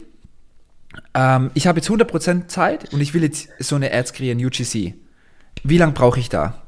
ähm, 1.14 1.52
ich 1.54 1.68
habe 1.68 1.80
jetzt 1.80 1.90
100% 1.90 2.48
Zeit 2.48 2.92
und 2.92 3.00
ich 3.00 3.14
will 3.14 3.24
jetzt 3.24 3.48
so 3.60 3.78
eine 3.78 3.94
Ads 3.94 4.12
kreieren, 4.12 4.44
UGC. 4.46 4.96
Wie 5.64 5.78
lange 5.78 5.94
brauche 5.94 6.20
ich 6.20 6.28
da? 6.28 6.64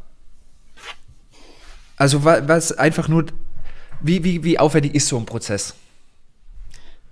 Also 1.98 2.24
was 2.24 2.72
einfach 2.72 3.10
nur, 3.10 3.26
wie, 4.00 4.24
wie, 4.24 4.46
wie 4.46 4.60
aufwendig 4.60 4.96
ist 4.96 5.10
so 5.10 5.18
ein 5.18 5.26
Prozess? 5.26 5.76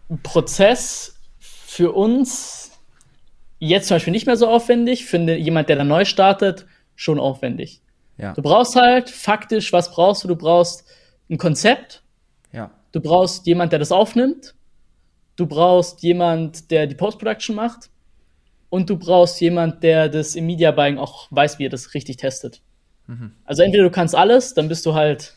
Ein 0.09 0.19
Prozess 0.23 1.17
für 1.41 1.91
uns 1.91 2.71
jetzt 3.59 3.89
zum 3.89 3.95
Beispiel 3.95 4.13
nicht 4.13 4.25
mehr 4.25 4.37
so 4.37 4.47
aufwendig, 4.47 5.03
finde 5.03 5.35
jemand, 5.35 5.67
der 5.67 5.75
da 5.75 5.83
neu 5.83 6.05
startet, 6.05 6.65
schon 6.95 7.19
aufwendig. 7.19 7.81
Ja. 8.19 8.33
Du 8.33 8.41
brauchst 8.41 8.75
halt 8.75 9.09
faktisch, 9.09 9.71
was 9.71 9.91
brauchst 9.91 10.23
du? 10.23 10.27
Du 10.27 10.35
brauchst 10.35 10.83
ein 11.29 11.37
Konzept. 11.37 12.03
Ja. 12.51 12.71
Du 12.91 12.99
brauchst 12.99 13.47
jemand, 13.47 13.71
der 13.71 13.79
das 13.79 13.91
aufnimmt. 13.91 14.55
Du 15.35 15.47
brauchst 15.47 16.03
jemand, 16.03 16.69
der 16.69 16.85
die 16.85 16.95
Post-Production 16.95 17.55
macht. 17.55 17.89
Und 18.69 18.89
du 18.89 18.97
brauchst 18.97 19.39
jemand, 19.39 19.83
der 19.83 20.09
das 20.09 20.35
im 20.35 20.45
Media 20.45 20.71
Buying 20.71 20.97
auch 20.97 21.27
weiß, 21.31 21.59
wie 21.59 21.65
er 21.65 21.69
das 21.69 21.93
richtig 21.93 22.17
testet. 22.17 22.61
Mhm. 23.07 23.31
Also 23.45 23.63
entweder 23.63 23.83
du 23.83 23.89
kannst 23.89 24.13
alles, 24.13 24.53
dann 24.53 24.67
bist 24.67 24.85
du 24.85 24.93
halt 24.93 25.33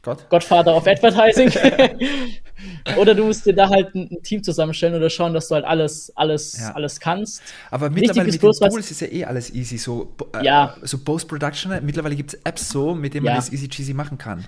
Gott. 0.00 0.28
Godfather 0.30 0.74
of 0.74 0.86
Advertising. 0.86 1.50
oder 2.96 3.14
du 3.14 3.24
musst 3.24 3.46
dir 3.46 3.54
da 3.54 3.68
halt 3.68 3.94
ein, 3.94 4.08
ein, 4.10 4.22
Team 4.22 4.42
zusammenstellen 4.42 4.94
oder 4.94 5.10
schauen, 5.10 5.34
dass 5.34 5.48
du 5.48 5.54
halt 5.54 5.64
alles, 5.64 6.12
alles, 6.16 6.58
ja. 6.58 6.72
alles 6.72 7.00
kannst. 7.00 7.42
Aber 7.70 7.90
mittlerweile 7.90 8.30
mit 8.30 8.40
bloß, 8.40 8.58
den 8.58 8.70
Tools 8.70 8.90
ist 8.90 9.00
ja 9.00 9.08
eh 9.08 9.24
alles 9.24 9.52
easy. 9.54 9.78
So, 9.78 10.14
äh, 10.34 10.44
ja. 10.44 10.76
so 10.82 10.98
Post-Production, 10.98 11.84
mittlerweile 11.84 12.16
gibt 12.16 12.34
es 12.34 12.40
Apps 12.44 12.68
so, 12.70 12.94
mit 12.94 13.14
denen 13.14 13.24
man 13.24 13.36
das 13.36 13.52
easy 13.52 13.68
cheesy 13.68 13.94
machen 13.94 14.18
kann. 14.18 14.44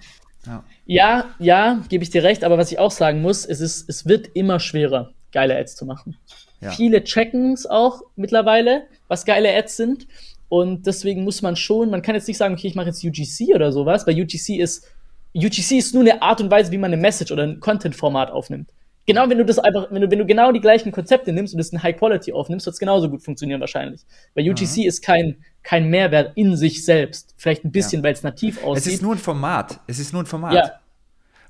Ja, 0.46 0.64
ja, 0.86 1.24
ja 1.38 1.84
gebe 1.88 2.04
ich 2.04 2.10
dir 2.10 2.22
recht, 2.22 2.44
aber 2.44 2.58
was 2.58 2.70
ich 2.70 2.78
auch 2.78 2.90
sagen 2.90 3.22
muss, 3.22 3.44
es, 3.46 3.60
ist, 3.60 3.88
es 3.88 4.06
wird 4.06 4.28
immer 4.34 4.60
schwerer, 4.60 5.12
geile 5.32 5.56
Ads 5.56 5.76
zu 5.76 5.86
machen. 5.86 6.16
Ja. 6.60 6.70
Viele 6.70 7.04
checken 7.04 7.52
es 7.52 7.66
auch 7.66 8.02
mittlerweile, 8.16 8.84
was 9.08 9.24
geile 9.24 9.54
Ads 9.54 9.76
sind. 9.76 10.06
Und 10.48 10.86
deswegen 10.86 11.24
muss 11.24 11.42
man 11.42 11.56
schon, 11.56 11.90
man 11.90 12.02
kann 12.02 12.14
jetzt 12.14 12.28
nicht 12.28 12.36
sagen, 12.36 12.54
okay, 12.54 12.68
ich 12.68 12.74
mache 12.74 12.86
jetzt 12.86 13.04
UGC 13.04 13.54
oder 13.54 13.72
sowas, 13.72 14.06
weil 14.06 14.20
UGC 14.20 14.60
ist, 14.60 14.86
UGC 15.34 15.72
ist 15.72 15.94
nur 15.94 16.02
eine 16.02 16.22
Art 16.22 16.40
und 16.40 16.50
Weise, 16.50 16.70
wie 16.70 16.78
man 16.78 16.92
eine 16.92 17.00
Message 17.00 17.32
oder 17.32 17.42
ein 17.42 17.60
Content-Format 17.60 18.30
aufnimmt. 18.30 18.70
Genau, 19.06 19.28
wenn 19.28 19.36
du 19.36 19.44
das 19.44 19.58
einfach, 19.58 19.88
wenn 19.90 20.00
du, 20.00 20.10
wenn 20.10 20.18
du 20.18 20.24
genau 20.24 20.50
die 20.50 20.60
gleichen 20.60 20.90
Konzepte 20.90 21.32
nimmst 21.32 21.52
und 21.52 21.58
das 21.58 21.68
in 21.70 21.82
High 21.82 21.96
Quality 21.96 22.32
aufnimmst, 22.32 22.64
wird 22.64 22.74
es 22.74 22.80
genauso 22.80 23.10
gut 23.10 23.22
funktionieren 23.22 23.60
wahrscheinlich. 23.60 24.00
Weil 24.34 24.48
UGC 24.48 24.78
mhm. 24.78 24.82
ist 24.84 25.02
kein, 25.02 25.36
kein 25.62 25.88
Mehrwert 25.88 26.32
in 26.36 26.56
sich 26.56 26.84
selbst. 26.84 27.34
Vielleicht 27.36 27.64
ein 27.64 27.72
bisschen, 27.72 28.00
ja. 28.00 28.04
weil 28.04 28.12
es 28.14 28.22
nativ 28.22 28.64
aussieht. 28.64 28.86
Es 28.86 28.92
ist 28.94 29.02
nur 29.02 29.12
ein 29.12 29.18
Format. 29.18 29.80
Es 29.86 29.98
ist 29.98 30.12
nur 30.12 30.22
ein 30.22 30.26
Format. 30.26 30.54
Ja. 30.54 30.72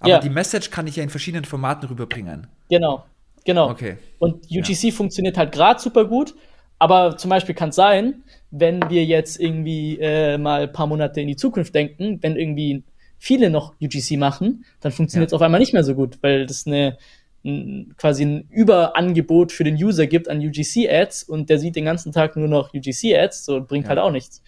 Aber 0.00 0.08
ja. 0.08 0.18
die 0.18 0.30
Message 0.30 0.70
kann 0.70 0.86
ich 0.88 0.96
ja 0.96 1.04
in 1.04 1.10
verschiedenen 1.10 1.44
Formaten 1.44 1.88
rüberbringen. 1.88 2.48
Genau. 2.68 3.04
Genau. 3.44 3.70
Okay. 3.70 3.98
Und 4.18 4.46
UGC 4.50 4.92
funktioniert 4.92 5.38
halt 5.38 5.52
gerade 5.52 5.78
super 5.78 6.06
gut. 6.06 6.34
Aber 6.80 7.16
zum 7.16 7.30
Beispiel 7.30 7.54
kann 7.54 7.68
es 7.68 7.76
sein, 7.76 8.24
wenn 8.50 8.90
wir 8.90 9.04
jetzt 9.04 9.40
irgendwie 9.40 9.98
äh, 10.00 10.38
mal 10.38 10.62
ein 10.62 10.72
paar 10.72 10.86
Monate 10.86 11.20
in 11.20 11.28
die 11.28 11.36
Zukunft 11.36 11.74
denken, 11.74 12.18
wenn 12.20 12.36
irgendwie 12.36 12.82
viele 13.24 13.48
noch 13.48 13.74
UGC 13.80 14.18
machen, 14.18 14.66
dann 14.80 14.92
funktioniert 14.92 15.28
es 15.28 15.32
ja. 15.32 15.36
auf 15.36 15.42
einmal 15.42 15.58
nicht 15.58 15.72
mehr 15.72 15.82
so 15.82 15.94
gut, 15.94 16.18
weil 16.20 16.44
das 16.44 16.66
eine 16.66 16.98
ein, 17.42 17.94
quasi 17.96 18.24
ein 18.24 18.48
Überangebot 18.50 19.50
für 19.50 19.64
den 19.64 19.76
User 19.76 20.06
gibt 20.06 20.28
an 20.28 20.40
UGC-Ads 20.40 21.24
und 21.24 21.48
der 21.48 21.58
sieht 21.58 21.76
den 21.76 21.84
ganzen 21.84 22.12
Tag 22.12 22.36
nur 22.36 22.48
noch 22.48 22.74
UGC-Ads, 22.74 23.44
so 23.44 23.62
bringt 23.62 23.84
ja. 23.84 23.90
halt 23.90 23.98
auch 23.98 24.10
nichts. 24.10 24.42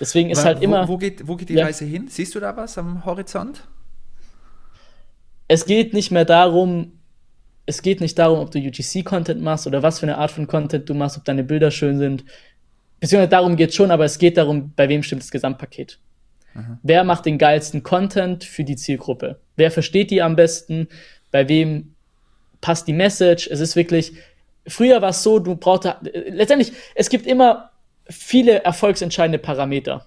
Deswegen 0.00 0.30
ist 0.30 0.38
Aber 0.38 0.46
halt 0.46 0.62
immer. 0.62 0.88
Wo 0.88 0.98
geht, 0.98 1.26
wo 1.26 1.36
geht 1.36 1.48
die 1.48 1.54
ja. 1.54 1.64
Reise 1.64 1.84
hin? 1.84 2.06
Siehst 2.08 2.34
du 2.34 2.40
da 2.40 2.56
was 2.56 2.76
am 2.76 3.04
Horizont? 3.04 3.66
Es 5.48 5.64
geht 5.64 5.94
nicht 5.94 6.10
mehr 6.10 6.24
darum, 6.24 6.92
es 7.66 7.82
geht 7.82 8.00
nicht 8.00 8.18
darum, 8.18 8.40
ob 8.40 8.50
du 8.50 8.58
UGC-Content 8.58 9.40
machst 9.40 9.66
oder 9.66 9.82
was 9.82 10.00
für 10.00 10.06
eine 10.06 10.18
Art 10.18 10.30
von 10.30 10.46
Content 10.46 10.88
du 10.88 10.94
machst, 10.94 11.16
ob 11.16 11.24
deine 11.24 11.44
Bilder 11.44 11.70
schön 11.70 11.98
sind. 11.98 12.24
Beziehungsweise 13.00 13.30
darum 13.30 13.56
geht 13.56 13.70
es 13.70 13.76
schon, 13.76 13.90
aber 13.90 14.04
es 14.04 14.18
geht 14.18 14.36
darum, 14.36 14.72
bei 14.74 14.88
wem 14.88 15.02
stimmt 15.02 15.22
das 15.22 15.30
Gesamtpaket. 15.30 15.98
Aha. 16.56 16.78
Wer 16.82 17.04
macht 17.04 17.26
den 17.26 17.38
geilsten 17.38 17.82
Content 17.82 18.44
für 18.44 18.64
die 18.64 18.76
Zielgruppe? 18.76 19.40
Wer 19.56 19.70
versteht 19.70 20.10
die 20.10 20.22
am 20.22 20.36
besten? 20.36 20.88
Bei 21.30 21.48
wem 21.48 21.94
passt 22.60 22.88
die 22.88 22.92
Message? 22.92 23.48
Es 23.48 23.60
ist 23.60 23.76
wirklich, 23.76 24.12
früher 24.66 25.02
war 25.02 25.10
es 25.10 25.22
so, 25.22 25.38
du 25.38 25.56
brauchst, 25.56 25.88
letztendlich, 26.02 26.72
es 26.94 27.10
gibt 27.10 27.26
immer 27.26 27.70
viele 28.08 28.64
erfolgsentscheidende 28.64 29.38
Parameter. 29.38 30.06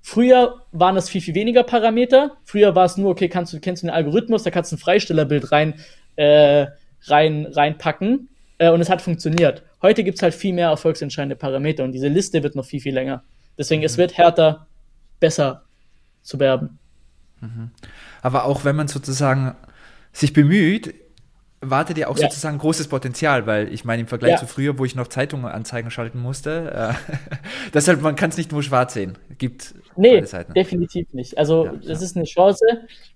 Früher 0.00 0.60
waren 0.72 0.94
das 0.94 1.08
viel, 1.08 1.20
viel 1.20 1.34
weniger 1.34 1.62
Parameter. 1.62 2.32
Früher 2.44 2.74
war 2.74 2.84
es 2.84 2.96
nur, 2.96 3.10
okay, 3.10 3.28
kannst 3.28 3.52
du, 3.52 3.60
kennst 3.60 3.82
du 3.82 3.86
den 3.86 3.94
Algorithmus, 3.94 4.42
da 4.42 4.50
kannst 4.50 4.70
du 4.70 4.76
ein 4.76 4.78
Freistellerbild 4.78 5.50
rein, 5.50 5.74
äh, 6.16 6.66
rein, 7.06 7.46
reinpacken 7.46 8.28
äh, 8.58 8.70
und 8.70 8.80
es 8.80 8.90
hat 8.90 9.02
funktioniert. 9.02 9.62
Heute 9.82 10.04
gibt 10.04 10.16
es 10.16 10.22
halt 10.22 10.34
viel 10.34 10.52
mehr 10.52 10.68
erfolgsentscheidende 10.68 11.36
Parameter 11.36 11.84
und 11.84 11.92
diese 11.92 12.08
Liste 12.08 12.42
wird 12.42 12.54
noch 12.54 12.64
viel, 12.64 12.80
viel 12.80 12.94
länger. 12.94 13.22
Deswegen, 13.56 13.80
mhm. 13.80 13.86
es 13.86 13.96
wird 13.96 14.16
härter, 14.16 14.66
besser 15.20 15.64
zu 16.24 16.40
werben. 16.40 16.78
Mhm. 17.40 17.70
Aber 18.22 18.44
auch 18.44 18.64
wenn 18.64 18.74
man 18.74 18.88
sozusagen 18.88 19.54
sich 20.12 20.32
bemüht, 20.32 20.94
wartet 21.70 21.98
ja 21.98 22.08
auch 22.08 22.18
ja. 22.18 22.28
sozusagen 22.28 22.58
großes 22.58 22.88
Potenzial, 22.88 23.46
weil 23.46 23.72
ich 23.72 23.84
meine, 23.84 24.02
im 24.02 24.08
Vergleich 24.08 24.32
ja. 24.32 24.36
zu 24.36 24.46
früher, 24.46 24.78
wo 24.78 24.84
ich 24.84 24.94
noch 24.94 25.08
Zeitungen 25.08 25.46
anzeigen 25.46 25.90
schalten 25.90 26.20
musste, 26.20 26.94
äh, 26.94 27.16
deshalb, 27.74 28.02
man 28.02 28.16
kann 28.16 28.30
es 28.30 28.36
nicht 28.36 28.52
nur 28.52 28.62
schwarz 28.62 28.94
sehen. 28.94 29.16
Gibt 29.38 29.74
nee, 29.96 30.22
definitiv 30.54 31.12
nicht. 31.12 31.38
Also, 31.38 31.66
ja, 31.66 31.72
das 31.86 32.02
ist 32.02 32.16
eine 32.16 32.26
Chance, 32.26 32.64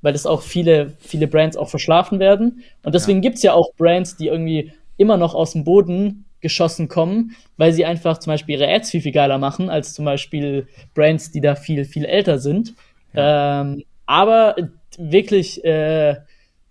weil 0.03 0.13
das 0.13 0.27
auch 0.27 0.43
viele, 0.43 0.95
viele 0.99 1.27
Brands 1.27 1.57
auch 1.57 1.69
verschlafen 1.69 2.21
werden. 2.21 2.63
Und 2.83 2.95
deswegen 2.95 3.19
ja. 3.19 3.23
gibt 3.23 3.37
es 3.37 3.43
ja 3.43 3.53
auch 3.53 3.75
Brands, 3.75 4.17
die 4.17 4.29
irgendwie 4.29 4.73
immer 4.97 5.17
noch 5.17 5.35
aus 5.35 5.53
dem 5.53 5.65
Boden 5.65 6.25
geschossen 6.41 6.89
kommen, 6.89 7.35
weil 7.57 7.73
sie 7.73 7.85
einfach 7.85 8.19
zum 8.19 8.33
Beispiel 8.33 8.59
ihre 8.59 8.73
Ads 8.73 8.91
viel, 8.91 9.01
viel 9.01 9.13
geiler 9.13 9.39
machen, 9.39 9.71
als 9.71 9.93
zum 9.93 10.05
Beispiel 10.05 10.69
Brands, 10.95 11.33
die 11.33 11.41
da 11.41 11.55
viel, 11.57 11.85
viel 11.85 12.05
älter 12.05 12.39
sind. 12.39 12.75
Ähm, 13.15 13.85
aber 14.07 14.57
wirklich, 14.99 15.65
äh, 15.65 16.17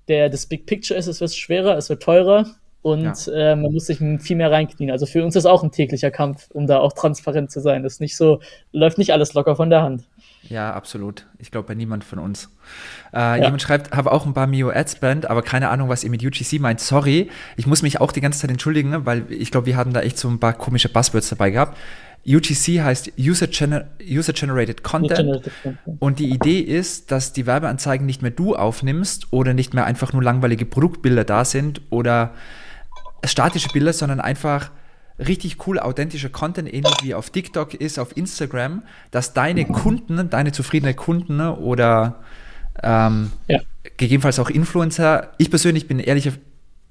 der, 0.07 0.29
das 0.29 0.45
Big 0.45 0.65
Picture 0.65 0.97
ist, 0.97 1.07
es 1.07 1.21
wird 1.21 1.33
schwerer, 1.33 1.77
es 1.77 1.89
wird 1.89 2.03
teurer 2.03 2.45
und 2.81 3.25
ja. 3.27 3.51
äh, 3.51 3.55
man 3.55 3.73
muss 3.73 3.87
sich 3.87 3.97
viel 3.97 4.37
mehr 4.37 4.51
reinknien. 4.51 4.91
Also 4.91 5.05
für 5.05 5.23
uns 5.23 5.35
ist 5.35 5.45
auch 5.45 5.63
ein 5.63 5.71
täglicher 5.71 6.09
Kampf, 6.11 6.49
um 6.53 6.67
da 6.67 6.79
auch 6.79 6.93
transparent 6.93 7.51
zu 7.51 7.59
sein. 7.59 7.83
Das 7.83 7.93
ist 7.93 8.01
nicht 8.01 8.15
so, 8.15 8.39
läuft 8.71 8.97
nicht 8.97 9.11
alles 9.11 9.33
locker 9.33 9.55
von 9.55 9.69
der 9.69 9.81
Hand. 9.81 10.07
Ja, 10.43 10.73
absolut. 10.73 11.25
Ich 11.39 11.51
glaube 11.51 11.67
bei 11.67 11.73
niemand 11.73 12.05
von 12.05 12.19
uns. 12.19 12.49
Äh, 13.13 13.17
ja. 13.17 13.35
Jemand 13.35 13.61
schreibt, 13.61 13.91
habe 13.91 14.11
auch 14.11 14.25
ein 14.25 14.33
paar 14.33 14.47
Mio 14.47 14.69
Adspend, 14.69 15.29
aber 15.29 15.41
keine 15.41 15.69
Ahnung, 15.69 15.89
was 15.89 16.05
ihr 16.05 16.09
mit 16.09 16.23
UGC 16.23 16.59
meint. 16.59 16.79
Sorry, 16.79 17.29
ich 17.57 17.67
muss 17.67 17.81
mich 17.81 17.99
auch 17.99 18.13
die 18.13 18.21
ganze 18.21 18.39
Zeit 18.39 18.51
entschuldigen, 18.51 19.05
weil 19.05 19.25
ich 19.31 19.51
glaube, 19.51 19.65
wir 19.65 19.75
hatten 19.75 19.91
da 19.91 19.99
echt 19.99 20.17
so 20.17 20.29
ein 20.29 20.39
paar 20.39 20.53
komische 20.53 20.87
Buzzwords 20.87 21.29
dabei 21.29 21.49
gehabt. 21.49 21.77
UGC 22.27 22.81
heißt 22.81 23.13
User, 23.17 23.47
Gener 23.47 23.85
User 24.01 24.33
Generated 24.33 24.83
Content. 24.83 25.49
Und 25.99 26.19
die 26.19 26.29
Idee 26.29 26.59
ist, 26.59 27.11
dass 27.11 27.31
die 27.31 27.45
Werbeanzeigen 27.45 28.05
nicht 28.05 28.21
mehr 28.21 28.31
du 28.31 28.55
aufnimmst 28.55 29.31
oder 29.31 29.53
nicht 29.53 29.73
mehr 29.73 29.85
einfach 29.85 30.11
nur 30.11 30.21
langweilige 30.21 30.65
Produktbilder 30.65 31.23
da 31.23 31.45
sind 31.45 31.81
oder 31.89 32.33
statische 33.23 33.69
Bilder, 33.69 33.93
sondern 33.93 34.19
einfach 34.19 34.71
richtig 35.19 35.65
cool 35.67 35.79
authentischer 35.79 36.29
Content, 36.29 36.71
ähnlich 36.71 36.95
wie 37.01 37.13
auf 37.13 37.29
TikTok 37.29 37.73
ist, 37.73 37.97
auf 37.97 38.15
Instagram, 38.15 38.83
dass 39.11 39.33
deine 39.33 39.65
Kunden, 39.65 40.29
deine 40.29 40.51
zufriedenen 40.51 40.95
Kunden 40.95 41.39
oder 41.39 42.19
ähm, 42.83 43.31
ja. 43.47 43.59
gegebenenfalls 43.97 44.39
auch 44.39 44.49
Influencer, 44.49 45.31
ich 45.37 45.49
persönlich 45.49 45.87
bin 45.87 45.99
ehrlicher 45.99 46.33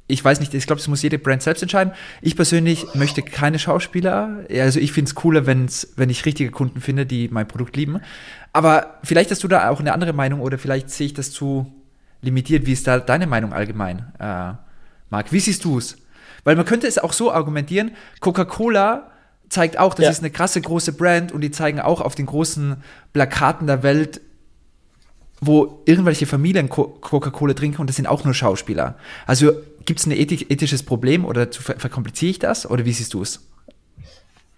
ich 0.08 0.24
weiß 0.24 0.38
nicht, 0.38 0.54
ich 0.54 0.66
glaube, 0.66 0.80
das 0.80 0.88
muss 0.88 1.02
jede 1.02 1.18
Brand 1.18 1.42
selbst 1.42 1.62
entscheiden. 1.62 1.92
Ich 2.22 2.36
persönlich 2.36 2.94
möchte 2.94 3.22
keine 3.22 3.58
Schauspieler. 3.58 4.44
Also 4.50 4.78
ich 4.78 4.92
finde 4.92 5.08
es 5.08 5.14
cooler, 5.16 5.46
wenn's, 5.46 5.92
wenn 5.96 6.10
ich 6.10 6.24
richtige 6.24 6.50
Kunden 6.50 6.80
finde, 6.80 7.06
die 7.06 7.28
mein 7.28 7.48
Produkt 7.48 7.76
lieben. 7.76 8.00
Aber 8.52 8.98
vielleicht 9.02 9.30
hast 9.32 9.42
du 9.42 9.48
da 9.48 9.68
auch 9.68 9.80
eine 9.80 9.92
andere 9.92 10.12
Meinung 10.12 10.40
oder 10.40 10.58
vielleicht 10.58 10.90
sehe 10.90 11.06
ich 11.06 11.14
das 11.14 11.32
zu 11.32 11.72
limitiert. 12.22 12.66
Wie 12.66 12.72
ist 12.72 12.86
da 12.86 13.00
deine 13.00 13.26
Meinung 13.26 13.52
allgemein, 13.52 14.12
äh, 14.20 14.52
Marc? 15.10 15.32
Wie 15.32 15.40
siehst 15.40 15.64
du 15.64 15.78
es? 15.78 15.98
Weil 16.44 16.54
man 16.54 16.64
könnte 16.64 16.86
es 16.86 16.98
auch 16.98 17.12
so 17.12 17.32
argumentieren, 17.32 17.90
Coca-Cola 18.20 19.10
zeigt 19.48 19.78
auch, 19.78 19.94
das 19.94 20.04
ja. 20.04 20.10
ist 20.10 20.20
eine 20.20 20.30
krasse 20.30 20.60
große 20.60 20.92
Brand 20.92 21.32
und 21.32 21.40
die 21.40 21.50
zeigen 21.50 21.80
auch 21.80 22.00
auf 22.00 22.14
den 22.14 22.26
großen 22.26 22.76
Plakaten 23.12 23.66
der 23.66 23.82
Welt 23.82 24.20
wo 25.40 25.82
irgendwelche 25.84 26.26
Familien 26.26 26.68
Coca-Cola 26.68 27.54
trinken 27.54 27.80
und 27.80 27.88
das 27.88 27.96
sind 27.96 28.06
auch 28.06 28.24
nur 28.24 28.34
Schauspieler. 28.34 28.96
Also 29.26 29.52
gibt 29.86 30.00
es 30.00 30.06
ein 30.06 30.12
ethisches 30.12 30.82
Problem 30.82 31.24
oder 31.24 31.48
verkompliziere 31.50 32.30
ich 32.30 32.38
das 32.38 32.68
oder 32.68 32.84
wie 32.84 32.92
siehst 32.92 33.14
du 33.14 33.22
es? 33.22 33.48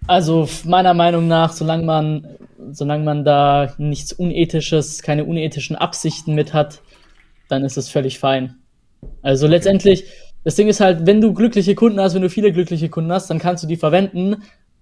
Also 0.07 0.49
meiner 0.65 0.93
Meinung 0.93 1.27
nach, 1.27 1.53
solange 1.53 1.83
man, 1.83 2.27
solange 2.71 3.03
man 3.03 3.23
da 3.23 3.73
nichts 3.77 4.11
Unethisches, 4.11 5.03
keine 5.03 5.25
unethischen 5.25 5.75
Absichten 5.75 6.33
mit 6.33 6.53
hat, 6.53 6.81
dann 7.47 7.63
ist 7.63 7.77
es 7.77 7.89
völlig 7.89 8.19
fein. 8.19 8.55
Also 9.21 9.47
letztendlich, 9.47 10.05
das 10.43 10.55
Ding 10.55 10.67
ist 10.67 10.79
halt, 10.79 11.05
wenn 11.05 11.21
du 11.21 11.33
glückliche 11.33 11.75
Kunden 11.75 11.99
hast, 11.99 12.15
wenn 12.15 12.21
du 12.21 12.29
viele 12.29 12.51
glückliche 12.51 12.89
Kunden 12.89 13.11
hast, 13.11 13.29
dann 13.29 13.39
kannst 13.39 13.63
du 13.63 13.67
die 13.67 13.77
verwenden, 13.77 14.37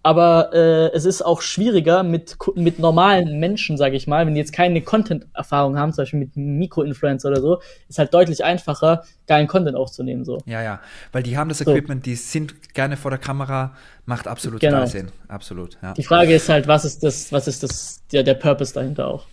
aber 0.08 0.54
äh, 0.54 0.96
es 0.96 1.04
ist 1.04 1.22
auch 1.22 1.42
schwieriger 1.42 2.02
mit, 2.02 2.38
mit 2.56 2.80
normalen 2.80 3.42
Menschen, 3.42 3.76
sage 3.76 3.98
ich 3.98 4.08
mal, 4.08 4.26
wenn 4.26 4.36
die 4.36 4.40
jetzt 4.40 4.54
keine 4.54 4.82
Content-Erfahrung 4.82 5.78
haben, 5.78 5.92
zum 5.92 6.04
Beispiel 6.04 6.20
mit 6.20 6.38
Mikro-Influencer 6.38 7.28
oder 7.28 7.42
so, 7.42 7.62
ist 7.90 8.00
halt 8.00 8.14
deutlich 8.14 8.42
einfacher, 8.42 9.04
geilen 9.28 9.48
Content 9.48 9.76
aufzunehmen. 9.76 10.24
So. 10.24 10.38
Ja, 10.46 10.62
ja, 10.64 10.80
weil 11.12 11.24
die 11.24 11.38
haben 11.38 11.50
das 11.50 11.60
Equipment, 11.60 12.06
so. 12.06 12.10
die 12.10 12.16
sind 12.16 12.74
gerne 12.74 12.96
vor 12.96 13.12
der 13.12 13.18
Kamera, 13.18 13.76
macht 14.06 14.30
absolut 14.30 14.62
genau. 14.62 14.86
Sinn, 14.86 15.12
absolut. 15.28 15.78
Ja. 15.84 15.94
Die 15.94 16.04
Frage 16.04 16.34
ist 16.36 16.48
halt, 16.48 16.70
was 16.70 16.86
ist 16.86 17.04
das, 17.04 17.34
was 17.34 17.50
ist 17.50 17.64
das, 17.64 18.02
der, 18.14 18.24
der 18.24 18.36
Purpose 18.36 18.74
dahinter 18.74 19.08
auch? 19.08 19.26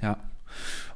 Ja. 0.00 0.16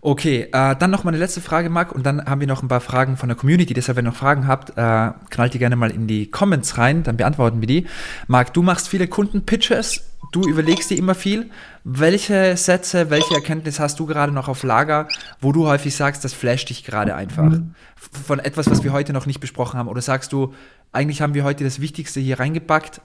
Okay, 0.06 0.48
äh, 0.52 0.76
dann 0.76 0.90
noch 0.90 1.04
mal 1.04 1.12
eine 1.12 1.16
letzte 1.16 1.40
Frage, 1.40 1.70
Marc, 1.70 1.90
und 1.90 2.04
dann 2.04 2.26
haben 2.26 2.38
wir 2.38 2.46
noch 2.46 2.62
ein 2.62 2.68
paar 2.68 2.82
Fragen 2.82 3.16
von 3.16 3.30
der 3.30 3.38
Community. 3.38 3.72
Deshalb, 3.72 3.96
wenn 3.96 4.04
ihr 4.04 4.10
noch 4.10 4.16
Fragen 4.16 4.46
habt, 4.46 4.76
äh, 4.76 5.12
knallt 5.30 5.54
die 5.54 5.58
gerne 5.58 5.76
mal 5.76 5.90
in 5.90 6.06
die 6.06 6.30
Comments 6.30 6.76
rein, 6.76 7.04
dann 7.04 7.16
beantworten 7.16 7.62
wir 7.62 7.66
die. 7.66 7.86
Marc, 8.26 8.52
du 8.52 8.62
machst 8.62 8.90
viele 8.90 9.08
Kundenpitches, 9.08 10.02
du 10.30 10.42
überlegst 10.46 10.90
dir 10.90 10.98
immer 10.98 11.14
viel. 11.14 11.48
Welche 11.84 12.54
Sätze, 12.58 13.08
welche 13.08 13.34
Erkenntnis 13.34 13.80
hast 13.80 13.98
du 13.98 14.04
gerade 14.04 14.30
noch 14.30 14.46
auf 14.46 14.62
Lager, 14.62 15.08
wo 15.40 15.52
du 15.52 15.66
häufig 15.66 15.96
sagst, 15.96 16.22
das 16.22 16.34
flasht 16.34 16.68
dich 16.68 16.84
gerade 16.84 17.14
einfach? 17.14 17.52
Mhm. 17.52 17.74
Von 17.96 18.40
etwas, 18.40 18.70
was 18.70 18.84
wir 18.84 18.92
heute 18.92 19.14
noch 19.14 19.24
nicht 19.24 19.40
besprochen 19.40 19.78
haben? 19.78 19.88
Oder 19.88 20.02
sagst 20.02 20.34
du, 20.34 20.52
eigentlich 20.92 21.22
haben 21.22 21.32
wir 21.32 21.44
heute 21.44 21.64
das 21.64 21.80
Wichtigste 21.80 22.20
hier 22.20 22.40
reingepackt, 22.40 23.00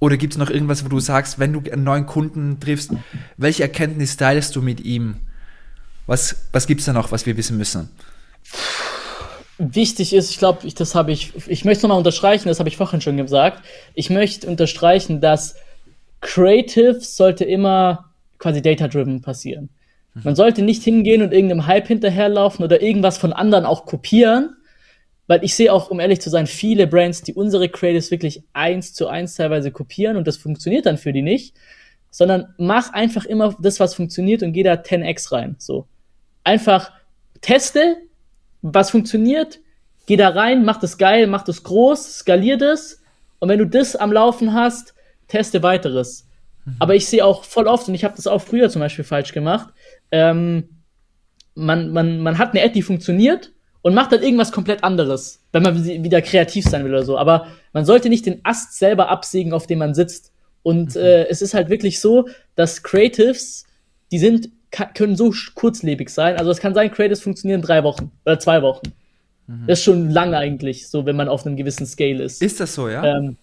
oder 0.00 0.16
gibt 0.16 0.32
es 0.32 0.38
noch 0.38 0.50
irgendwas, 0.50 0.84
wo 0.84 0.88
du 0.88 0.98
sagst, 0.98 1.38
wenn 1.38 1.52
du 1.52 1.62
einen 1.70 1.84
neuen 1.84 2.06
Kunden 2.06 2.58
triffst, 2.58 2.90
welche 3.36 3.62
Erkenntnis 3.62 4.16
teilst 4.16 4.56
du 4.56 4.62
mit 4.62 4.80
ihm? 4.80 5.14
Was, 6.10 6.48
was 6.50 6.66
gibt 6.66 6.80
es 6.80 6.86
da 6.86 6.92
noch, 6.92 7.12
was 7.12 7.24
wir 7.24 7.36
wissen 7.36 7.56
müssen? 7.56 7.88
Wichtig 9.58 10.12
ist, 10.12 10.32
ich 10.32 10.38
glaube, 10.38 10.66
ich, 10.66 10.74
das 10.74 10.96
habe 10.96 11.12
ich, 11.12 11.32
ich 11.46 11.64
möchte 11.64 11.78
es 11.78 11.82
nochmal 11.84 11.98
unterstreichen, 11.98 12.48
das 12.48 12.58
habe 12.58 12.68
ich 12.68 12.76
vorhin 12.76 13.00
schon 13.00 13.16
gesagt. 13.16 13.62
Ich 13.94 14.10
möchte 14.10 14.48
unterstreichen, 14.48 15.20
dass 15.20 15.54
Creative 16.20 16.98
sollte 17.00 17.44
immer 17.44 18.10
quasi 18.38 18.60
data-driven 18.60 19.22
passieren. 19.22 19.68
Mhm. 20.14 20.22
Man 20.24 20.34
sollte 20.34 20.62
nicht 20.62 20.82
hingehen 20.82 21.22
und 21.22 21.32
irgendeinem 21.32 21.68
Hype 21.68 21.86
hinterherlaufen 21.86 22.64
oder 22.64 22.82
irgendwas 22.82 23.16
von 23.16 23.32
anderen 23.32 23.64
auch 23.64 23.86
kopieren, 23.86 24.56
weil 25.28 25.44
ich 25.44 25.54
sehe 25.54 25.72
auch, 25.72 25.92
um 25.92 26.00
ehrlich 26.00 26.20
zu 26.20 26.28
sein, 26.28 26.48
viele 26.48 26.88
Brands, 26.88 27.22
die 27.22 27.34
unsere 27.34 27.68
Creatives 27.68 28.10
wirklich 28.10 28.42
eins 28.52 28.94
zu 28.94 29.06
eins 29.06 29.36
teilweise 29.36 29.70
kopieren 29.70 30.16
und 30.16 30.26
das 30.26 30.38
funktioniert 30.38 30.86
dann 30.86 30.98
für 30.98 31.12
die 31.12 31.22
nicht, 31.22 31.54
sondern 32.10 32.52
mach 32.58 32.92
einfach 32.92 33.26
immer 33.26 33.54
das, 33.60 33.78
was 33.78 33.94
funktioniert 33.94 34.42
und 34.42 34.54
geh 34.54 34.64
da 34.64 34.72
10x 34.72 35.30
rein. 35.30 35.54
So. 35.60 35.86
Einfach 36.44 36.92
teste, 37.40 37.96
was 38.62 38.90
funktioniert, 38.90 39.60
geh 40.06 40.16
da 40.16 40.28
rein, 40.30 40.64
mach 40.64 40.78
das 40.78 40.98
geil, 40.98 41.26
mach 41.26 41.42
das 41.42 41.62
groß, 41.62 42.18
skalier 42.18 42.56
das 42.56 43.02
und 43.38 43.48
wenn 43.48 43.58
du 43.58 43.66
das 43.66 43.96
am 43.96 44.12
Laufen 44.12 44.54
hast, 44.54 44.94
teste 45.28 45.62
weiteres. 45.62 46.26
Mhm. 46.64 46.76
Aber 46.78 46.94
ich 46.94 47.06
sehe 47.06 47.24
auch 47.24 47.44
voll 47.44 47.66
oft, 47.66 47.88
und 47.88 47.94
ich 47.94 48.04
habe 48.04 48.16
das 48.16 48.26
auch 48.26 48.42
früher 48.42 48.68
zum 48.68 48.80
Beispiel 48.80 49.04
falsch 49.04 49.32
gemacht, 49.32 49.72
ähm, 50.10 50.68
man, 51.54 51.92
man, 51.92 52.20
man 52.20 52.38
hat 52.38 52.52
eine 52.52 52.62
Ad, 52.62 52.74
die 52.74 52.82
funktioniert 52.82 53.52
und 53.82 53.94
macht 53.94 54.12
dann 54.12 54.22
irgendwas 54.22 54.52
komplett 54.52 54.84
anderes, 54.84 55.42
wenn 55.52 55.62
man 55.62 55.84
wieder 55.84 56.22
kreativ 56.22 56.64
sein 56.64 56.84
will 56.84 56.92
oder 56.92 57.04
so. 57.04 57.18
Aber 57.18 57.46
man 57.72 57.84
sollte 57.84 58.08
nicht 58.08 58.26
den 58.26 58.40
Ast 58.44 58.78
selber 58.78 59.08
absägen, 59.08 59.52
auf 59.52 59.66
dem 59.66 59.78
man 59.78 59.94
sitzt. 59.94 60.32
Und 60.62 60.94
mhm. 60.94 61.00
äh, 61.00 61.24
es 61.28 61.42
ist 61.42 61.54
halt 61.54 61.70
wirklich 61.70 62.00
so, 62.00 62.28
dass 62.54 62.82
Creatives, 62.82 63.64
die 64.12 64.18
sind, 64.18 64.50
können 64.70 65.16
so 65.16 65.32
kurzlebig 65.54 66.10
sein. 66.10 66.36
Also 66.36 66.50
es 66.50 66.60
kann 66.60 66.74
sein, 66.74 66.90
Creatives 66.90 67.22
funktionieren 67.22 67.62
drei 67.62 67.82
Wochen 67.82 68.10
oder 68.24 68.38
zwei 68.38 68.62
Wochen. 68.62 68.92
Mhm. 69.46 69.66
Das 69.66 69.78
ist 69.80 69.84
schon 69.84 70.10
lang 70.10 70.34
eigentlich, 70.34 70.88
so 70.88 71.06
wenn 71.06 71.16
man 71.16 71.28
auf 71.28 71.44
einem 71.44 71.56
gewissen 71.56 71.86
Scale 71.86 72.22
ist. 72.22 72.42
Ist 72.42 72.60
das 72.60 72.74
so, 72.74 72.88
ja? 72.88 73.04
Ähm, 73.04 73.36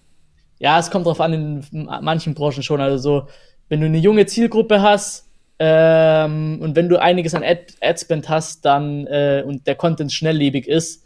ja, 0.60 0.80
es 0.80 0.90
kommt 0.90 1.06
drauf 1.06 1.22
an, 1.22 1.34
in 1.34 1.86
manchen 2.02 2.34
Branchen 2.34 2.64
schon. 2.64 2.82
Also 2.82 2.98
so, 2.98 3.28
wenn 3.70 3.82
du 3.82 3.86
eine 3.86 4.00
junge 4.00 4.26
Zielgruppe 4.26 4.82
hast, 4.82 5.26
ähm, 5.60 6.60
und 6.62 6.76
wenn 6.76 6.88
du 6.88 7.02
einiges 7.02 7.34
an 7.34 7.44
Ad 7.44 7.74
Adspend 7.82 8.30
hast, 8.30 8.64
dann 8.64 9.08
äh, 9.08 9.44
und 9.46 9.66
der 9.66 9.76
Content 9.76 10.14
schnelllebig 10.14 10.68
ist, 10.68 11.04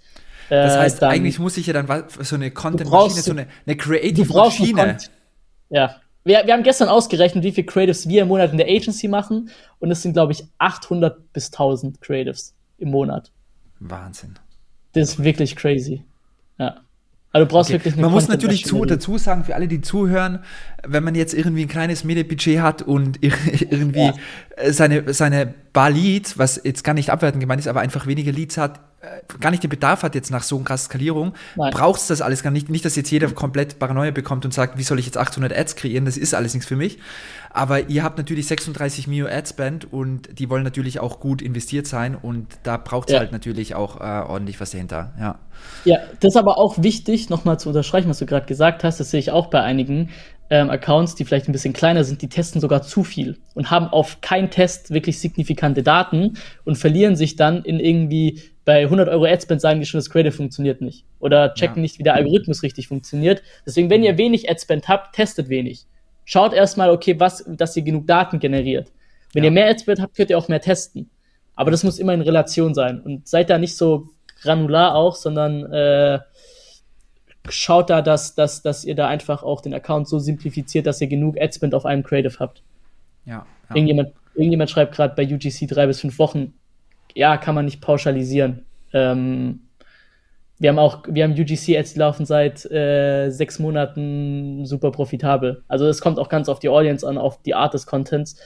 äh, 0.49 0.55
das 0.55 0.78
heißt, 0.78 1.01
dann, 1.01 1.11
eigentlich 1.11 1.39
muss 1.39 1.55
ich 1.55 1.67
ja 1.67 1.74
dann 1.74 1.88
so 2.19 2.36
eine 2.36 2.51
Content-Maschine, 2.51 3.22
so 3.22 3.32
eine, 3.32 3.47
eine 3.65 3.78
Creative-Maschine. 3.78 4.97
Ja. 5.69 6.01
Wir, 6.24 6.45
wir 6.45 6.53
haben 6.53 6.63
gestern 6.63 6.88
ausgerechnet, 6.88 7.43
wie 7.43 7.51
viele 7.51 7.65
Creatives 7.65 8.07
wir 8.07 8.24
im 8.24 8.28
Monat 8.28 8.51
in 8.51 8.57
der 8.57 8.67
Agency 8.67 9.07
machen. 9.07 9.49
Und 9.80 9.91
es 9.91 10.01
sind, 10.01 10.13
glaube 10.13 10.34
ich, 10.34 10.43
800 10.59 11.34
bis 11.34 11.47
1000 11.47 12.01
Creatives 12.01 12.53
im 12.78 12.91
Monat. 12.91 13.32
Wahnsinn. 13.80 14.36
Das 14.93 15.09
ist 15.09 15.24
wirklich 15.24 15.55
crazy. 15.55 16.03
Ja. 16.57 16.82
Also 17.34 17.45
du 17.45 17.51
brauchst 17.51 17.69
okay. 17.69 17.80
wirklich 17.80 17.95
Man 17.95 18.11
muss 18.11 18.28
natürlich 18.28 18.65
zu, 18.65 18.84
dazu 18.84 19.17
sagen, 19.17 19.45
für 19.45 19.55
alle, 19.55 19.67
die 19.67 19.80
zuhören, 19.80 20.39
wenn 20.86 21.03
man 21.03 21.15
jetzt 21.15 21.34
irgendwie 21.34 21.61
ein 21.61 21.69
kleines 21.69 22.03
Medienbudget 22.03 22.61
hat 22.61 22.82
und 22.82 23.19
irgendwie 23.24 23.99
ja. 24.07 24.13
seine, 24.72 25.13
seine 25.13 25.53
Bar 25.74 25.89
Leads, 25.89 26.38
was 26.38 26.61
jetzt 26.63 26.84
gar 26.84 26.93
nicht 26.93 27.09
abwertend 27.11 27.39
gemeint 27.39 27.61
ist, 27.61 27.67
aber 27.67 27.80
einfach 27.80 28.05
weniger 28.05 28.32
Leads 28.32 28.57
hat, 28.57 28.80
äh, 29.01 29.22
gar 29.39 29.51
nicht 29.51 29.63
den 29.63 29.69
Bedarf 29.69 30.03
hat 30.03 30.15
jetzt 30.15 30.30
nach 30.30 30.43
so 30.43 30.57
einer 30.57 30.65
krassen 30.65 30.86
Skalierung, 30.86 31.34
braucht 31.55 32.01
es 32.01 32.07
das 32.07 32.22
alles 32.22 32.43
gar 32.43 32.51
nicht. 32.51 32.69
Nicht, 32.69 32.86
dass 32.86 32.95
jetzt 32.95 33.09
jeder 33.09 33.30
komplett 33.30 33.80
Paranoia 33.80 34.11
bekommt 34.11 34.45
und 34.45 34.53
sagt, 34.53 34.78
wie 34.78 34.84
soll 34.84 34.99
ich 34.99 35.05
jetzt 35.05 35.17
800 35.17 35.57
Ads 35.57 35.76
kreieren, 35.76 36.05
das 36.05 36.17
ist 36.17 36.34
alles 36.34 36.53
nichts 36.53 36.67
für 36.67 36.76
mich. 36.76 36.99
Aber 37.49 37.89
ihr 37.89 38.03
habt 38.03 38.17
natürlich 38.17 38.47
36 38.47 39.07
Mio 39.07 39.28
Adspend 39.28 39.91
und 39.91 40.38
die 40.38 40.49
wollen 40.49 40.63
natürlich 40.63 40.99
auch 40.99 41.19
gut 41.19 41.41
investiert 41.41 41.88
sein 41.88 42.15
und 42.15 42.47
da 42.63 42.78
braucht 42.78 43.09
es 43.09 43.13
ja. 43.13 43.19
halt 43.19 43.32
natürlich 43.32 43.74
auch 43.74 43.99
äh, 43.99 44.03
ordentlich 44.03 44.59
was 44.59 44.72
dahinter. 44.72 45.13
Ja. 45.19 45.39
ja, 45.86 45.97
das 46.19 46.34
ist 46.34 46.38
aber 46.38 46.57
auch 46.57 46.84
wichtig, 46.84 47.30
nochmal 47.30 47.59
zu 47.59 47.69
unterstreichen, 47.69 48.09
was 48.09 48.19
du 48.19 48.26
gerade 48.26 48.45
gesagt 48.45 48.84
hast, 48.84 48.99
das 48.99 49.09
sehe 49.09 49.19
ich 49.19 49.32
auch 49.32 49.47
bei 49.47 49.61
einigen 49.61 50.09
ähm, 50.52 50.70
Accounts, 50.70 51.16
die 51.16 51.26
vielleicht 51.26 51.49
ein 51.49 51.52
bisschen 51.52 51.74
kleiner 51.74 52.04
sind, 52.04 52.22
die 52.22 52.30
testen 52.30 52.62
sogar 52.62 52.84
zu 52.84 53.04
viel 53.04 53.39
und 53.56 53.72
haben 53.72 53.88
auf 53.88 54.22
keinen 54.22 54.52
Test 54.52 54.91
wirklich 54.91 55.20
signifikante 55.20 55.82
Daten 55.82 56.38
und 56.64 56.78
verlieren 56.78 57.16
sich 57.16 57.36
dann 57.36 57.64
in 57.64 57.80
irgendwie 57.80 58.41
bei 58.64 58.84
100 58.84 59.10
Euro 59.10 59.26
Adspend 59.26 59.60
sagen 59.60 59.80
die 59.80 59.88
schon, 59.88 59.97
das 59.97 60.12
Creative 60.12 60.32
funktioniert 60.32 60.82
nicht 60.82 61.06
oder 61.20 61.56
checken 61.56 61.78
ja. 61.78 61.82
nicht, 61.82 61.97
wie 61.97 62.04
der 62.04 62.14
Algorithmus 62.14 62.62
richtig 62.62 62.88
funktioniert. 62.88 63.41
Deswegen, 63.66 63.89
wenn 63.89 64.04
ihr 64.04 64.20
wenig 64.20 64.52
Adspend 64.52 64.88
habt, 64.88 65.16
testet 65.16 65.49
wenig 65.49 65.88
schaut 66.26 66.54
erstmal, 66.54 66.89
okay, 66.89 67.20
was, 67.20 67.43
dass 67.45 67.76
ihr 67.76 67.84
genug 67.84 68.08
Daten 68.08 68.39
generiert. 68.39 68.91
Wenn 69.34 69.43
ja. 69.43 69.49
ihr 69.49 69.54
mehr 69.54 69.70
Adspend 69.70 70.02
habt, 70.02 70.16
könnt 70.16 70.30
ihr 70.30 70.38
auch 70.38 70.47
mehr 70.47 70.62
testen. 70.62 71.10
Aber 71.56 71.72
das 71.72 71.84
muss 71.84 71.99
immer 71.99 72.14
in 72.14 72.22
Relation 72.22 72.74
sein. 72.74 73.02
Und 73.02 73.28
seid 73.28 73.49
da 73.49 73.58
nicht 73.58 73.76
so 73.76 74.10
granular 74.41 74.95
auch, 74.95 75.16
sondern 75.16 75.72
äh, 75.72 76.20
schaut 77.49 77.89
da, 77.89 78.01
dass, 78.01 78.35
dass, 78.35 78.61
dass 78.61 78.85
ihr 78.85 78.95
da 78.95 79.07
einfach 79.07 79.43
auch 79.43 79.61
den 79.61 79.73
Account 79.73 80.07
so 80.07 80.19
simplifiziert, 80.19 80.85
dass 80.85 81.01
ihr 81.01 81.07
genug 81.07 81.39
Adspend 81.39 81.73
auf 81.73 81.85
einem 81.85 82.03
Creative 82.03 82.39
habt. 82.39 82.61
Ja. 83.25 83.45
ja. 83.69 83.75
Irgendjemand, 83.75 84.13
irgendjemand 84.35 84.69
schreibt 84.69 84.95
gerade 84.95 85.15
bei 85.15 85.23
UGC 85.23 85.67
drei 85.67 85.87
bis 85.87 85.99
fünf 85.99 86.19
Wochen. 86.19 86.53
Ja, 87.15 87.37
kann 87.37 87.55
man 87.55 87.65
nicht 87.65 87.81
pauschalisieren. 87.81 88.65
Ähm, 88.93 89.61
wir 90.59 90.69
haben 90.69 90.79
auch, 90.79 91.03
wir 91.07 91.23
haben 91.23 91.33
UGC-Ads 91.33 91.95
laufen 91.95 92.25
seit 92.25 92.69
äh, 92.69 93.31
sechs 93.31 93.57
Monaten 93.57 94.65
super 94.67 94.91
profitabel. 94.91 95.63
Also 95.67 95.87
es 95.87 96.01
kommt 96.01 96.19
auch 96.19 96.29
ganz 96.29 96.49
auf 96.49 96.59
die 96.59 96.69
Audience 96.69 97.07
an, 97.07 97.17
auf 97.17 97.41
die 97.41 97.55
Art 97.55 97.73
des 97.73 97.87
Contents. 97.87 98.37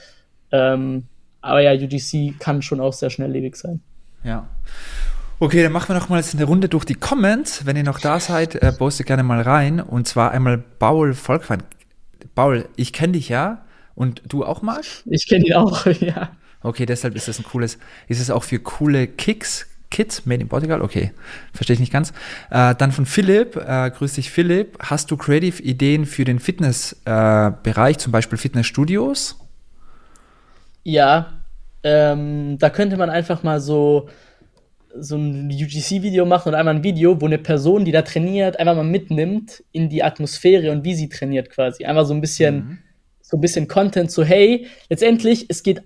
Ähm, 0.50 1.04
aber 1.42 1.60
ja, 1.60 1.74
UGC 1.74 2.38
kann 2.38 2.62
schon 2.62 2.80
auch 2.80 2.94
sehr 2.94 3.10
schnelllebig 3.10 3.56
sein. 3.56 3.80
Ja. 4.24 4.48
Okay, 5.38 5.62
dann 5.62 5.72
machen 5.72 5.90
wir 5.90 5.96
noch 5.96 6.08
mal 6.08 6.16
jetzt 6.16 6.34
eine 6.34 6.44
Runde 6.44 6.68
durch 6.68 6.86
die 6.86 6.94
Comments. 6.94 7.66
Wenn 7.66 7.76
ihr 7.76 7.82
noch 7.82 8.00
da 8.00 8.18
seid, 8.20 8.54
äh, 8.54 8.72
postet 8.72 9.06
gerne 9.06 9.22
mal 9.22 9.42
rein. 9.42 9.80
Und 9.80 10.08
zwar 10.08 10.30
einmal 10.30 10.56
Baul 10.56 11.12
Volkmann. 11.12 11.62
Baul, 12.34 12.68
ich 12.76 12.94
kenne 12.94 13.12
dich 13.12 13.28
ja. 13.28 13.64
Und 13.94 14.22
du 14.26 14.44
auch, 14.44 14.62
Marc? 14.62 14.86
Ich 15.04 15.28
kenne 15.28 15.46
ihn 15.46 15.52
auch, 15.52 15.84
ja. 16.00 16.30
Okay, 16.62 16.86
deshalb 16.86 17.14
ist 17.16 17.28
das 17.28 17.38
ein 17.38 17.44
cooles. 17.44 17.78
Ist 18.08 18.20
es 18.20 18.30
auch 18.30 18.44
für 18.44 18.58
coole 18.60 19.06
Kicks 19.06 19.66
Kids, 19.90 20.26
Made 20.26 20.42
in 20.42 20.48
Portugal, 20.48 20.82
okay, 20.82 21.12
verstehe 21.52 21.74
ich 21.74 21.80
nicht 21.80 21.92
ganz. 21.92 22.12
Äh, 22.50 22.74
dann 22.74 22.92
von 22.92 23.06
Philipp, 23.06 23.56
äh, 23.56 23.90
grüß 23.90 24.14
dich 24.14 24.30
Philipp, 24.30 24.76
hast 24.80 25.10
du 25.10 25.16
Creative 25.16 25.62
Ideen 25.62 26.06
für 26.06 26.24
den 26.24 26.40
Fitnessbereich, 26.40 27.96
äh, 27.96 27.98
zum 27.98 28.12
Beispiel 28.12 28.36
Fitnessstudios? 28.36 29.38
Ja, 30.82 31.32
ähm, 31.82 32.58
da 32.58 32.70
könnte 32.70 32.96
man 32.96 33.10
einfach 33.10 33.42
mal 33.42 33.60
so, 33.60 34.08
so 35.00 35.16
ein 35.16 35.50
UGC-Video 35.50 36.24
machen 36.26 36.48
oder 36.48 36.58
einmal 36.58 36.76
ein 36.76 36.84
Video, 36.84 37.20
wo 37.20 37.26
eine 37.26 37.38
Person, 37.38 37.84
die 37.84 37.92
da 37.92 38.02
trainiert, 38.02 38.58
einfach 38.58 38.74
mal 38.74 38.84
mitnimmt 38.84 39.64
in 39.72 39.88
die 39.88 40.02
Atmosphäre 40.02 40.70
und 40.72 40.84
wie 40.84 40.94
sie 40.94 41.08
trainiert 41.08 41.50
quasi. 41.50 41.84
Einfach 41.84 42.06
so 42.06 42.14
ein 42.14 42.20
bisschen, 42.20 42.56
mhm. 42.56 42.78
so 43.20 43.36
ein 43.36 43.40
bisschen 43.40 43.68
Content, 43.68 44.10
so 44.10 44.24
hey, 44.24 44.66
letztendlich, 44.88 45.46
es 45.48 45.62
geht, 45.62 45.82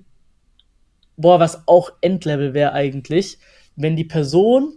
boah, 1.16 1.40
was 1.40 1.66
auch 1.66 1.92
Endlevel 2.00 2.54
wäre 2.54 2.72
eigentlich, 2.72 3.38
wenn 3.76 3.96
die 3.96 4.04
Person 4.04 4.74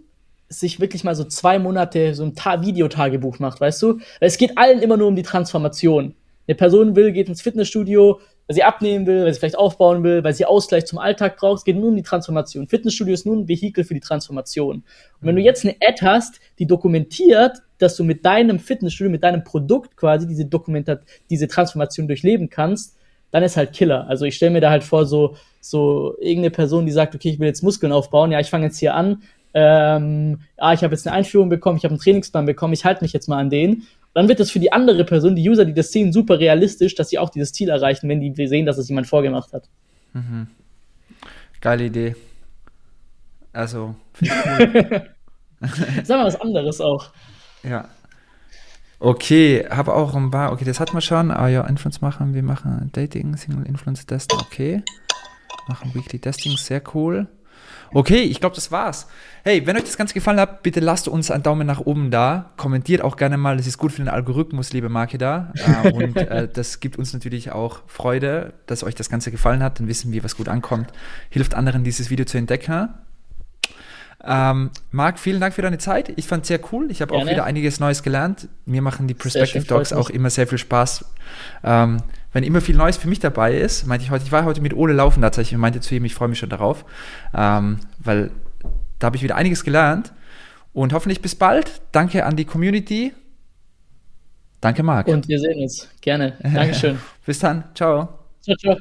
sich 0.48 0.80
wirklich 0.80 1.04
mal 1.04 1.14
so 1.14 1.24
zwei 1.24 1.58
Monate 1.58 2.14
so 2.14 2.24
ein 2.24 2.34
Ta 2.34 2.62
Videotagebuch 2.62 3.38
macht, 3.38 3.60
weißt 3.60 3.82
du? 3.82 3.94
Weil 4.20 4.28
es 4.28 4.38
geht 4.38 4.56
allen 4.56 4.80
immer 4.80 4.96
nur 4.96 5.08
um 5.08 5.16
die 5.16 5.22
Transformation. 5.22 6.14
Eine 6.46 6.54
Person 6.54 6.94
will, 6.94 7.12
geht 7.12 7.28
ins 7.28 7.42
Fitnessstudio, 7.42 8.20
weil 8.46 8.54
sie 8.54 8.62
abnehmen 8.62 9.06
will, 9.06 9.24
weil 9.24 9.32
sie 9.32 9.40
vielleicht 9.40 9.58
aufbauen 9.58 10.02
will, 10.02 10.22
weil 10.22 10.34
sie 10.34 10.44
Ausgleich 10.44 10.86
zum 10.86 10.98
Alltag 10.98 11.36
braucht. 11.36 11.58
Es 11.58 11.64
geht 11.64 11.76
nur 11.76 11.88
um 11.88 11.96
die 11.96 12.02
Transformation. 12.02 12.68
Fitnessstudio 12.68 13.14
ist 13.14 13.26
nur 13.26 13.36
ein 13.36 13.48
Vehikel 13.48 13.84
für 13.84 13.94
die 13.94 14.00
Transformation. 14.00 14.76
Und 14.76 14.84
wenn 15.20 15.34
du 15.34 15.40
mhm. 15.40 15.46
jetzt 15.46 15.64
eine 15.64 15.76
Ad 15.86 16.04
hast, 16.04 16.40
die 16.58 16.66
dokumentiert, 16.66 17.58
dass 17.78 17.96
du 17.96 18.04
mit 18.04 18.24
deinem 18.24 18.58
Fitnessstudio, 18.58 19.10
mit 19.10 19.24
deinem 19.24 19.44
Produkt 19.44 19.96
quasi 19.96 20.26
diese 20.26 20.44
Dokumentat, 20.44 21.02
diese 21.30 21.48
Transformation 21.48 22.06
durchleben 22.06 22.50
kannst, 22.50 22.96
dann 23.30 23.42
ist 23.42 23.56
halt 23.56 23.72
Killer. 23.72 24.06
Also 24.08 24.26
ich 24.26 24.36
stelle 24.36 24.52
mir 24.52 24.60
da 24.60 24.70
halt 24.70 24.84
vor, 24.84 25.06
so, 25.06 25.36
so 25.60 26.14
irgendeine 26.20 26.50
Person, 26.50 26.86
die 26.86 26.92
sagt, 26.92 27.14
okay, 27.14 27.30
ich 27.30 27.40
will 27.40 27.48
jetzt 27.48 27.62
Muskeln 27.62 27.92
aufbauen, 27.92 28.30
ja, 28.30 28.38
ich 28.38 28.48
fange 28.48 28.66
jetzt 28.66 28.78
hier 28.78 28.94
an, 28.94 29.22
ähm, 29.54 30.40
ja, 30.58 30.72
ich 30.72 30.84
habe 30.84 30.94
jetzt 30.94 31.06
eine 31.06 31.16
Einführung 31.16 31.48
bekommen, 31.48 31.76
ich 31.78 31.84
habe 31.84 31.92
einen 31.92 32.00
Trainingsplan 32.00 32.46
bekommen, 32.46 32.74
ich 32.74 32.84
halte 32.84 33.02
mich 33.02 33.12
jetzt 33.12 33.28
mal 33.28 33.38
an 33.38 33.50
den. 33.50 33.84
Dann 34.14 34.28
wird 34.28 34.40
das 34.40 34.50
für 34.50 34.60
die 34.60 34.72
andere 34.72 35.04
Person, 35.04 35.36
die 35.36 35.48
User, 35.48 35.64
die 35.64 35.74
das 35.74 35.92
sehen, 35.92 36.12
super 36.12 36.38
realistisch, 36.38 36.94
dass 36.94 37.10
sie 37.10 37.18
auch 37.18 37.30
dieses 37.30 37.52
Ziel 37.52 37.68
erreichen, 37.68 38.08
wenn 38.08 38.20
die 38.20 38.46
sehen, 38.46 38.64
dass 38.64 38.78
es 38.78 38.88
jemand 38.88 39.06
vorgemacht 39.06 39.52
hat. 39.52 39.68
Mhm. 40.12 40.46
Geile 41.60 41.84
Idee. 41.84 42.14
Also, 43.52 43.96
finde 44.12 44.34
ich 44.34 44.84
cool. 44.90 45.10
Sag 46.04 46.18
mal 46.18 46.26
was 46.26 46.40
anderes 46.40 46.80
auch. 46.80 47.10
Ja, 47.62 47.88
Okay, 49.04 49.66
habe 49.68 49.92
auch 49.92 50.14
ein 50.14 50.30
paar, 50.30 50.50
okay, 50.50 50.64
das 50.64 50.80
hatten 50.80 50.94
wir 50.94 51.02
schon. 51.02 51.30
Ah 51.30 51.48
ja, 51.48 51.60
Influence 51.66 52.00
machen, 52.00 52.32
wir 52.32 52.42
machen 52.42 52.88
Dating, 52.92 53.36
Single 53.36 53.66
Influence 53.66 54.06
Testen, 54.06 54.38
okay. 54.40 54.82
Machen 55.68 55.94
Weekly 55.94 56.18
Testing, 56.18 56.56
sehr 56.56 56.82
cool. 56.94 57.26
Okay, 57.92 58.22
ich 58.22 58.40
glaube, 58.40 58.54
das 58.54 58.70
war's. 58.70 59.06
Hey, 59.42 59.66
wenn 59.66 59.76
euch 59.76 59.84
das 59.84 59.96
Ganze 59.96 60.14
gefallen 60.14 60.40
hat, 60.40 60.62
bitte 60.62 60.80
lasst 60.80 61.06
uns 61.08 61.30
einen 61.30 61.42
Daumen 61.42 61.66
nach 61.66 61.80
oben 61.80 62.10
da. 62.10 62.52
Kommentiert 62.56 63.02
auch 63.02 63.16
gerne 63.16 63.36
mal, 63.36 63.56
das 63.56 63.66
ist 63.66 63.78
gut 63.78 63.92
für 63.92 63.98
den 63.98 64.08
Algorithmus, 64.08 64.72
liebe 64.72 64.88
Marke 64.88 65.18
Äh, 65.18 65.92
und 65.92 66.16
äh, 66.16 66.48
das 66.52 66.80
gibt 66.80 66.98
uns 66.98 67.12
natürlich 67.12 67.52
auch 67.52 67.80
Freude, 67.86 68.54
dass 68.66 68.82
euch 68.84 68.94
das 68.94 69.10
Ganze 69.10 69.30
gefallen 69.30 69.62
hat. 69.62 69.78
Dann 69.78 69.88
wissen 69.88 70.12
wir, 70.12 70.24
was 70.24 70.36
gut 70.36 70.48
ankommt. 70.48 70.92
Hilft 71.30 71.54
anderen, 71.54 71.84
dieses 71.84 72.10
Video 72.10 72.24
zu 72.24 72.38
entdecken. 72.38 72.88
Ähm, 74.26 74.70
Marc, 74.90 75.18
vielen 75.18 75.40
Dank 75.40 75.54
für 75.54 75.62
deine 75.62 75.78
Zeit. 75.78 76.12
Ich 76.16 76.26
fand 76.26 76.42
es 76.42 76.48
sehr 76.48 76.60
cool. 76.72 76.90
Ich 76.90 77.02
habe 77.02 77.14
auch 77.14 77.26
wieder 77.26 77.44
einiges 77.44 77.78
Neues 77.80 78.02
gelernt. 78.02 78.48
Mir 78.64 78.80
machen 78.80 79.06
die 79.06 79.14
Perspective 79.14 79.66
Dogs 79.66 79.92
auch 79.92 80.08
immer 80.08 80.30
sehr 80.30 80.46
viel 80.46 80.58
Spaß. 80.58 81.04
Ähm, 81.62 81.98
wenn 82.34 82.44
immer 82.44 82.60
viel 82.60 82.76
Neues 82.76 82.98
für 82.98 83.08
mich 83.08 83.20
dabei 83.20 83.54
ist, 83.56 83.86
meinte 83.86 84.04
ich 84.04 84.10
heute, 84.10 84.24
ich 84.24 84.32
war 84.32 84.44
heute 84.44 84.60
mit 84.60 84.74
Ole 84.74 84.92
laufen 84.92 85.22
tatsächlich 85.22 85.54
und 85.54 85.60
meinte 85.60 85.80
zu 85.80 85.94
ihm, 85.94 86.04
ich 86.04 86.14
freue 86.14 86.28
mich 86.28 86.38
schon 86.38 86.50
darauf, 86.50 86.84
ähm, 87.32 87.78
weil 88.00 88.30
da 88.98 89.06
habe 89.06 89.16
ich 89.16 89.22
wieder 89.22 89.36
einiges 89.36 89.64
gelernt 89.64 90.12
und 90.72 90.92
hoffentlich 90.92 91.22
bis 91.22 91.36
bald. 91.36 91.80
Danke 91.92 92.26
an 92.26 92.36
die 92.36 92.44
Community. 92.44 93.14
Danke, 94.60 94.82
Marc. 94.82 95.06
Und 95.06 95.28
wir 95.28 95.38
sehen 95.38 95.62
uns. 95.62 95.88
Gerne. 96.00 96.36
Dankeschön. 96.42 96.98
bis 97.26 97.38
dann. 97.38 97.64
Ciao. 97.74 98.18
Ciao, 98.42 98.56
ciao. 98.56 98.76